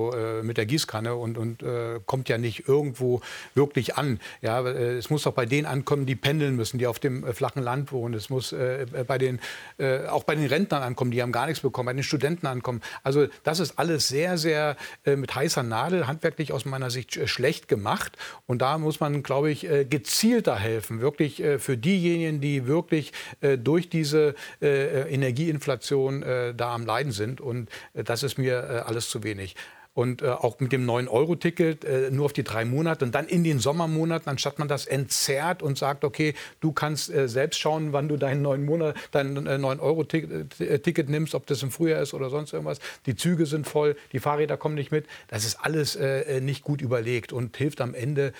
mit 0.43 0.57
der 0.57 0.65
Gießkanne 0.65 1.15
und, 1.15 1.37
und 1.37 1.63
kommt 2.05 2.29
ja 2.29 2.37
nicht 2.37 2.67
irgendwo 2.67 3.21
wirklich 3.55 3.95
an. 3.95 4.19
Ja, 4.41 4.61
äh, 4.65 4.97
es 4.97 5.09
muss 5.09 5.25
auch 5.27 5.33
bei 5.33 5.45
denen 5.45 5.65
ankommen, 5.65 6.05
die 6.05 6.15
pendeln 6.15 6.55
müssen, 6.55 6.77
die 6.77 6.87
auf 6.87 6.99
dem 6.99 7.23
äh, 7.23 7.33
flachen 7.33 7.63
Land 7.63 7.91
wohnen. 7.91 8.13
Es 8.13 8.29
muss 8.29 8.51
äh, 8.51 8.85
bei 9.07 9.17
den, 9.17 9.39
äh, 9.77 10.05
auch 10.05 10.23
bei 10.23 10.35
den 10.35 10.45
Rentnern 10.45 10.83
ankommen, 10.83 11.11
die 11.11 11.21
haben 11.21 11.31
gar 11.31 11.45
nichts 11.47 11.61
bekommen, 11.61 11.87
bei 11.87 11.93
den 11.93 12.03
Studenten 12.03 12.47
ankommen. 12.47 12.81
Also 13.03 13.27
das 13.43 13.59
ist 13.59 13.79
alles 13.79 14.07
sehr, 14.07 14.37
sehr 14.37 14.75
äh, 15.05 15.15
mit 15.15 15.33
heißer 15.33 15.63
Nadel, 15.63 16.07
handwerklich 16.07 16.51
aus 16.51 16.65
meiner 16.65 16.89
Sicht 16.89 17.17
äh, 17.17 17.27
schlecht 17.27 17.67
gemacht. 17.67 18.17
Und 18.47 18.61
da 18.61 18.77
muss 18.77 18.99
man, 18.99 19.23
glaube 19.23 19.51
ich, 19.51 19.67
gezielter 19.89 20.55
helfen, 20.55 21.01
wirklich 21.01 21.41
für 21.57 21.77
diejenigen, 21.77 22.41
die 22.41 22.67
wirklich 22.67 23.11
durch 23.41 23.89
diese 23.89 24.35
Energieinflation 24.61 26.21
da 26.55 26.73
am 26.73 26.85
Leiden 26.85 27.11
sind. 27.11 27.41
Und 27.41 27.69
das 27.93 28.23
ist 28.23 28.37
mir 28.37 28.85
alles 28.85 29.09
zu 29.09 29.23
wenig. 29.23 29.55
Und 29.93 30.23
äh, 30.23 30.29
auch 30.29 30.59
mit 30.59 30.71
dem 30.71 30.89
9-Euro-Ticket 30.89 31.85
äh, 31.85 32.09
nur 32.09 32.25
auf 32.25 32.33
die 32.33 32.43
drei 32.43 32.65
Monate 32.65 33.05
und 33.05 33.13
dann 33.13 33.27
in 33.27 33.43
den 33.43 33.59
Sommermonaten, 33.59 34.27
anstatt 34.27 34.57
man 34.57 34.67
das 34.67 34.87
entzerrt 34.87 35.61
und 35.61 35.77
sagt, 35.77 36.03
okay, 36.03 36.33
du 36.61 36.71
kannst 36.71 37.13
äh, 37.13 37.27
selbst 37.27 37.59
schauen, 37.59 37.93
wann 37.93 38.07
du 38.07 38.17
dein 38.17 38.43
9-Euro-Ticket 38.43 40.59
äh, 40.59 41.01
äh, 41.01 41.03
nimmst, 41.07 41.35
ob 41.35 41.45
das 41.45 41.61
im 41.61 41.69
Frühjahr 41.69 42.01
ist 42.01 42.15
oder 42.15 42.31
sonst 42.31 42.53
irgendwas. 42.53 42.79
Die 43.05 43.15
Züge 43.15 43.45
sind 43.45 43.67
voll, 43.67 43.95
die 44.13 44.19
Fahrräder 44.19 44.57
kommen 44.57 44.75
nicht 44.75 44.91
mit. 44.91 45.05
Das 45.27 45.45
ist 45.45 45.59
alles 45.61 45.95
äh, 45.95 46.41
nicht 46.41 46.63
gut 46.63 46.81
überlegt 46.81 47.31
und 47.31 47.55
hilft 47.55 47.79
am 47.79 47.93
Ende 47.93 48.33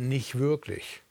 nicht 0.00 0.38
wirklich. 0.38 1.02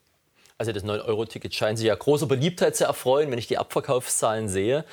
Also 0.58 0.72
das 0.72 0.86
9-Euro-Ticket 0.86 1.54
scheint 1.54 1.78
sich 1.78 1.88
ja 1.88 1.96
großer 1.96 2.28
Beliebtheit 2.28 2.78
zu 2.78 2.86
erfreuen, 2.86 3.30
wenn 3.30 3.40
ich 3.40 3.48
die 3.48 3.58
Abverkaufszahlen 3.58 4.48
sehe. 4.48 4.86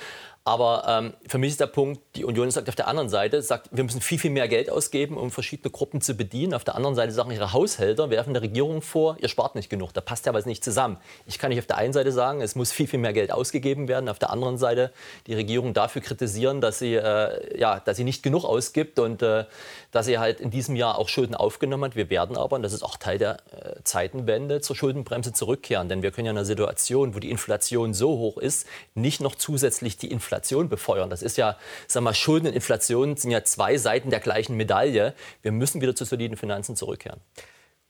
Aber 0.45 0.85
ähm, 0.89 1.13
für 1.29 1.39
mich 1.39 1.51
ist 1.51 1.61
der 1.61 1.69
Punkt, 1.69 2.01
die 2.17 2.25
Union 2.25 2.51
sagt 2.51 2.69
auf 2.69 2.75
der 2.75 2.89
anderen 2.89 3.09
Seite, 3.09 3.41
sagt, 3.43 3.69
wir 3.71 3.85
müssen 3.85 4.01
viel, 4.01 4.19
viel 4.19 4.33
mehr 4.33 4.49
Geld 4.49 4.71
ausgeben, 4.71 5.17
um 5.17 5.31
verschiedene 5.31 5.71
Gruppen 5.71 6.01
zu 6.01 6.15
bedienen. 6.15 6.53
Auf 6.53 6.65
der 6.65 6.75
anderen 6.75 6.97
Seite 6.97 7.13
sagen 7.13 7.31
ihre 7.31 7.53
Haushälter, 7.53 8.11
werfen 8.11 8.35
der 8.35 8.43
Regierung 8.43 8.83
vor, 8.83 9.17
ihr 9.21 9.29
spart 9.29 9.55
nicht 9.55 9.71
genug. 9.71 9.93
Da 9.93 10.01
passt 10.01 10.27
ja 10.27 10.35
was 10.35 10.45
nicht 10.45 10.65
zusammen. 10.65 10.97
Ich 11.27 11.39
kann 11.39 11.51
nicht 11.51 11.61
auf 11.61 11.67
der 11.67 11.77
einen 11.77 11.93
Seite 11.93 12.11
sagen, 12.11 12.41
es 12.41 12.57
muss 12.57 12.73
viel, 12.73 12.89
viel 12.89 12.99
mehr 12.99 13.13
Geld 13.13 13.31
ausgegeben 13.31 13.87
werden. 13.87 14.09
Auf 14.09 14.19
der 14.19 14.31
anderen 14.31 14.59
Seite 14.59 14.93
die 15.29 15.35
Regierung 15.35 15.75
dafür 15.75 16.03
kritisieren, 16.03 16.61
dass 16.61 16.81
sie, 16.81 16.95
äh, 16.95 17.59
ja, 17.59 17.79
dass 17.79 17.97
sie 17.97 18.05
nicht 18.05 18.25
genug 18.25 18.45
ausgibt 18.45 18.99
und 18.99 19.23
äh, 19.23 19.45
dass 19.93 20.07
sie 20.07 20.19
halt 20.19 20.41
in 20.41 20.51
diesem 20.51 20.75
Jahr 20.75 20.99
auch 20.99 21.09
Schulden 21.09 21.37
aufgenommen 21.37 21.85
hat. 21.85 21.97
Wir 21.97 22.11
werden 22.11 22.37
aber, 22.37 22.57
und 22.57 22.63
das 22.63 22.73
ist 22.73 22.83
auch 22.83 22.97
Teil 22.97 23.19
der 23.19 23.37
äh, 23.53 23.83
Zeitenwende, 23.85 24.61
zur 24.61 24.75
Schuldenbremse 24.75 25.33
zurückkehren. 25.33 25.89
Denn 25.89 26.03
wir 26.03 26.11
können 26.11 26.27
ja 26.27 26.33
in 26.33 26.39
einer 26.39 26.45
Situation, 26.45 27.15
wo 27.15 27.21
die 27.21 27.31
Inflation 27.31 27.95
so 27.95 28.19
hoch 28.19 28.39
ist, 28.39 28.67
nicht 28.95 29.21
noch 29.21 29.37
zusätzlich 29.37 29.97
die 29.97 30.11
Inflation 30.11 30.33
Inflation 30.33 30.69
befeuern. 30.69 31.11
Das 31.11 31.23
ist 31.23 31.37
ja, 31.37 31.57
sag 31.87 32.03
mal, 32.03 32.15
Schulden 32.15 32.47
und 32.47 32.55
Inflation 32.55 33.17
sind 33.17 33.31
ja 33.31 33.45
zwei 33.45 33.77
Seiten 33.77 34.11
der 34.11 34.21
gleichen 34.21 34.57
Medaille. 34.57 35.15
Wir 35.43 35.53
müssen 35.53 35.81
wieder 35.81 35.95
zu 35.95 36.05
soliden 36.05 36.37
Finanzen 36.37 36.75
zurückkehren. 36.75 37.21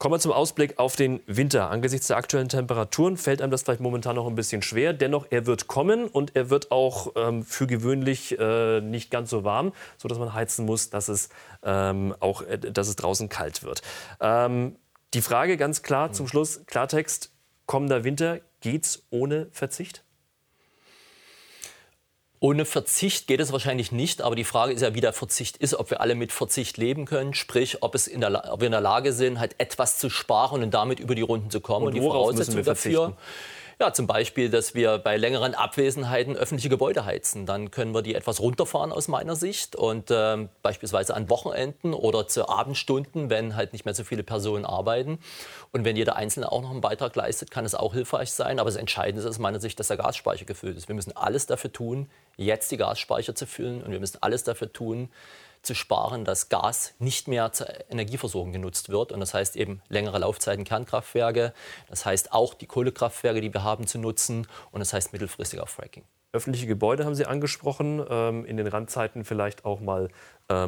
Kommen 0.02 0.14
wir 0.14 0.18
zum 0.18 0.32
Ausblick 0.32 0.80
auf 0.80 0.96
den 0.96 1.20
Winter. 1.26 1.70
Angesichts 1.70 2.08
der 2.08 2.16
aktuellen 2.16 2.48
Temperaturen 2.48 3.16
fällt 3.16 3.40
einem 3.40 3.52
das 3.52 3.62
vielleicht 3.62 3.80
momentan 3.80 4.16
noch 4.16 4.26
ein 4.26 4.34
bisschen 4.34 4.60
schwer. 4.60 4.92
Dennoch, 4.92 5.26
er 5.30 5.46
wird 5.46 5.68
kommen 5.68 6.08
und 6.08 6.34
er 6.34 6.50
wird 6.50 6.72
auch 6.72 7.12
ähm, 7.14 7.44
für 7.44 7.68
gewöhnlich 7.68 8.36
äh, 8.36 8.80
nicht 8.80 9.12
ganz 9.12 9.30
so 9.30 9.44
warm, 9.44 9.72
sodass 9.98 10.18
man 10.18 10.34
heizen 10.34 10.66
muss, 10.66 10.90
dass 10.90 11.06
es, 11.06 11.28
ähm, 11.62 12.16
auch, 12.18 12.42
äh, 12.42 12.58
dass 12.58 12.88
es 12.88 12.96
draußen 12.96 13.28
kalt 13.28 13.62
wird. 13.62 13.82
Ähm, 14.18 14.74
die 15.14 15.22
Frage 15.22 15.56
ganz 15.56 15.84
klar 15.84 16.10
zum 16.10 16.26
Schluss, 16.26 16.62
Klartext, 16.66 17.30
kommender 17.66 18.02
Winter, 18.02 18.40
geht's 18.60 19.04
ohne 19.10 19.46
Verzicht? 19.52 20.02
Ohne 22.42 22.64
Verzicht 22.64 23.28
geht 23.28 23.38
es 23.38 23.52
wahrscheinlich 23.52 23.92
nicht, 23.92 24.20
aber 24.20 24.34
die 24.34 24.42
Frage 24.42 24.72
ist 24.72 24.80
ja, 24.80 24.96
wie 24.96 25.00
der 25.00 25.12
Verzicht 25.12 25.58
ist, 25.58 25.74
ob 25.74 25.90
wir 25.90 26.00
alle 26.00 26.16
mit 26.16 26.32
Verzicht 26.32 26.76
leben 26.76 27.04
können, 27.04 27.34
sprich, 27.34 27.84
ob, 27.84 27.94
es 27.94 28.08
in 28.08 28.20
der, 28.20 28.52
ob 28.52 28.58
wir 28.58 28.66
in 28.66 28.72
der 28.72 28.80
Lage 28.80 29.12
sind, 29.12 29.38
halt 29.38 29.54
etwas 29.58 29.96
zu 29.98 30.10
sparen 30.10 30.64
und 30.64 30.74
damit 30.74 30.98
über 30.98 31.14
die 31.14 31.22
Runden 31.22 31.50
zu 31.50 31.60
kommen. 31.60 31.86
Und, 31.86 31.92
und 31.92 31.94
die 31.94 32.00
Voraussetzung 32.00 32.64
dafür 32.64 33.16
ja, 33.80 33.92
zum 33.92 34.06
Beispiel, 34.06 34.50
dass 34.50 34.74
wir 34.74 34.98
bei 34.98 35.16
längeren 35.16 35.54
Abwesenheiten 35.54 36.36
öffentliche 36.36 36.68
Gebäude 36.68 37.04
heizen. 37.04 37.46
Dann 37.46 37.70
können 37.70 37.94
wir 37.94 38.02
die 38.02 38.14
etwas 38.14 38.40
runterfahren 38.40 38.92
aus 38.92 39.08
meiner 39.08 39.36
Sicht 39.36 39.76
und 39.76 40.10
äh, 40.10 40.48
beispielsweise 40.62 41.14
an 41.14 41.28
Wochenenden 41.30 41.94
oder 41.94 42.28
zu 42.28 42.48
Abendstunden, 42.48 43.30
wenn 43.30 43.56
halt 43.56 43.72
nicht 43.72 43.84
mehr 43.84 43.94
so 43.94 44.04
viele 44.04 44.22
Personen 44.22 44.64
arbeiten. 44.64 45.18
Und 45.72 45.84
wenn 45.84 45.96
jeder 45.96 46.16
Einzelne 46.16 46.52
auch 46.52 46.62
noch 46.62 46.70
einen 46.70 46.80
Beitrag 46.80 47.14
leistet, 47.16 47.50
kann 47.50 47.64
es 47.64 47.74
auch 47.74 47.94
hilfreich 47.94 48.32
sein. 48.32 48.58
Aber 48.58 48.68
das 48.68 48.76
Entscheidende 48.76 49.22
ist 49.22 49.28
aus 49.28 49.38
meiner 49.38 49.60
Sicht, 49.60 49.80
dass 49.80 49.88
der 49.88 49.96
Gasspeicher 49.96 50.44
gefüllt 50.44 50.76
ist. 50.76 50.88
Wir 50.88 50.94
müssen 50.94 51.16
alles 51.16 51.46
dafür 51.46 51.72
tun, 51.72 52.10
jetzt 52.36 52.70
die 52.70 52.76
Gasspeicher 52.76 53.34
zu 53.34 53.46
füllen 53.46 53.82
und 53.82 53.92
wir 53.92 54.00
müssen 54.00 54.18
alles 54.20 54.44
dafür 54.44 54.72
tun, 54.72 55.10
zu 55.62 55.74
sparen, 55.74 56.24
dass 56.24 56.48
Gas 56.48 56.94
nicht 56.98 57.28
mehr 57.28 57.52
zur 57.52 57.68
Energieversorgung 57.90 58.52
genutzt 58.52 58.88
wird. 58.88 59.12
Und 59.12 59.20
das 59.20 59.34
heißt 59.34 59.56
eben 59.56 59.80
längere 59.88 60.18
Laufzeiten 60.18 60.64
Kernkraftwerke, 60.64 61.52
das 61.88 62.04
heißt 62.04 62.32
auch 62.32 62.54
die 62.54 62.66
Kohlekraftwerke, 62.66 63.40
die 63.40 63.52
wir 63.52 63.62
haben, 63.62 63.86
zu 63.86 63.98
nutzen 63.98 64.46
und 64.70 64.80
das 64.80 64.92
heißt 64.92 65.12
mittelfristig 65.12 65.60
auf 65.60 65.70
Fracking. 65.70 66.04
Öffentliche 66.34 66.66
Gebäude 66.66 67.04
haben 67.04 67.14
Sie 67.14 67.26
angesprochen, 67.26 68.02
ähm, 68.08 68.46
in 68.46 68.56
den 68.56 68.66
Randzeiten 68.66 69.24
vielleicht 69.24 69.66
auch 69.66 69.80
mal 69.80 70.08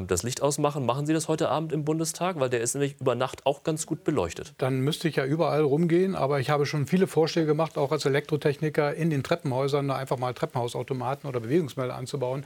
das 0.07 0.23
Licht 0.23 0.43
ausmachen. 0.43 0.87
Machen 0.87 1.07
Sie 1.07 1.13
das 1.13 1.29
heute 1.29 1.49
Abend 1.49 1.73
im 1.73 1.85
Bundestag? 1.85 2.39
Weil 2.39 2.51
der 2.51 2.61
ist 2.61 2.75
nämlich 2.75 3.01
über 3.01 3.15
Nacht 3.15 3.47
auch 3.47 3.63
ganz 3.63 3.87
gut 3.87 4.05
beleuchtet. 4.05 4.55
Dann 4.59 4.81
müsste 4.81 5.09
ich 5.09 5.17
ja 5.17 5.25
überall 5.25 5.63
rumgehen, 5.63 6.15
aber 6.15 6.41
ich 6.41 6.51
habe 6.51 6.67
schon 6.67 6.87
viele 6.87 7.07
Vorschläge 7.07 7.47
gemacht, 7.47 7.79
auch 7.79 7.93
als 7.93 8.05
Elektrotechniker, 8.05 8.95
in 8.95 9.11
den 9.11 9.23
Treppenhäusern 9.23 9.91
einfach 9.91 10.19
mal 10.19 10.35
Treppenhausautomaten 10.35 11.29
oder 11.29 11.41
Bewegungsmelder 11.41 11.95
anzubauen. 11.95 12.45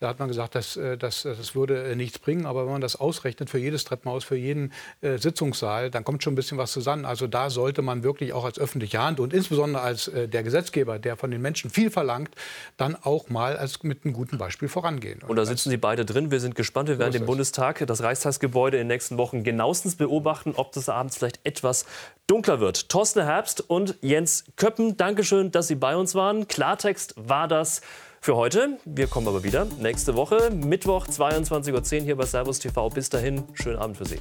Da 0.00 0.08
hat 0.08 0.18
man 0.18 0.28
gesagt, 0.28 0.54
das, 0.54 0.76
äh, 0.76 0.96
das, 0.96 1.22
das 1.22 1.54
würde 1.54 1.84
äh, 1.84 1.94
nichts 1.94 2.18
bringen. 2.18 2.46
Aber 2.46 2.64
wenn 2.64 2.72
man 2.72 2.80
das 2.80 2.96
ausrechnet 2.96 3.50
für 3.50 3.58
jedes 3.58 3.84
Treppenhaus, 3.84 4.24
für 4.24 4.36
jeden 4.36 4.72
äh, 5.02 5.18
Sitzungssaal, 5.18 5.90
dann 5.90 6.04
kommt 6.04 6.22
schon 6.22 6.32
ein 6.32 6.36
bisschen 6.36 6.56
was 6.56 6.72
zusammen. 6.72 7.04
Also 7.04 7.26
da 7.26 7.50
sollte 7.50 7.82
man 7.82 8.02
wirklich 8.02 8.32
auch 8.32 8.46
als 8.46 8.58
öffentliche 8.58 9.02
Hand 9.02 9.20
und 9.20 9.34
insbesondere 9.34 9.82
als 9.82 10.08
äh, 10.08 10.26
der 10.26 10.42
Gesetzgeber, 10.42 10.98
der 10.98 11.16
von 11.16 11.30
den 11.30 11.42
Menschen 11.42 11.68
viel 11.68 11.90
verlangt, 11.90 12.30
dann 12.78 12.96
auch 12.96 13.28
mal 13.28 13.58
als 13.58 13.82
mit 13.82 14.04
einem 14.04 14.14
guten 14.14 14.38
Beispiel 14.38 14.68
vorangehen. 14.68 15.20
Und, 15.22 15.30
und 15.30 15.36
da 15.36 15.44
sitzen 15.44 15.68
Sie 15.68 15.76
beide 15.76 16.06
drin. 16.06 16.30
Wir 16.30 16.40
sind 16.40 16.54
gespannt. 16.86 16.88
Wir 16.88 16.98
werden 16.98 17.12
den 17.12 17.26
Bundestag, 17.26 17.84
das 17.86 18.02
Reichstagsgebäude 18.02 18.76
in 18.76 18.82
den 18.82 18.88
nächsten 18.88 19.18
Wochen 19.18 19.44
genauestens 19.44 19.96
beobachten, 19.96 20.54
ob 20.56 20.72
das 20.72 20.88
abends 20.88 21.16
vielleicht 21.16 21.40
etwas 21.44 21.86
dunkler 22.26 22.60
wird. 22.60 22.88
Thorsten 22.88 23.22
Herbst 23.22 23.68
und 23.68 23.96
Jens 24.00 24.44
Köppen, 24.56 24.96
Dankeschön, 24.96 25.50
dass 25.50 25.68
Sie 25.68 25.74
bei 25.74 25.96
uns 25.96 26.14
waren. 26.14 26.48
Klartext 26.48 27.14
war 27.16 27.48
das 27.48 27.80
für 28.20 28.36
heute. 28.36 28.78
Wir 28.84 29.06
kommen 29.06 29.28
aber 29.28 29.44
wieder 29.44 29.66
nächste 29.78 30.14
Woche, 30.14 30.50
Mittwoch 30.50 31.06
22.10 31.06 31.98
Uhr 31.98 32.04
hier 32.04 32.16
bei 32.16 32.26
Servus 32.26 32.58
TV. 32.58 32.88
Bis 32.90 33.08
dahin, 33.08 33.44
schönen 33.54 33.78
Abend 33.78 33.96
für 33.96 34.06
Sie. 34.06 34.18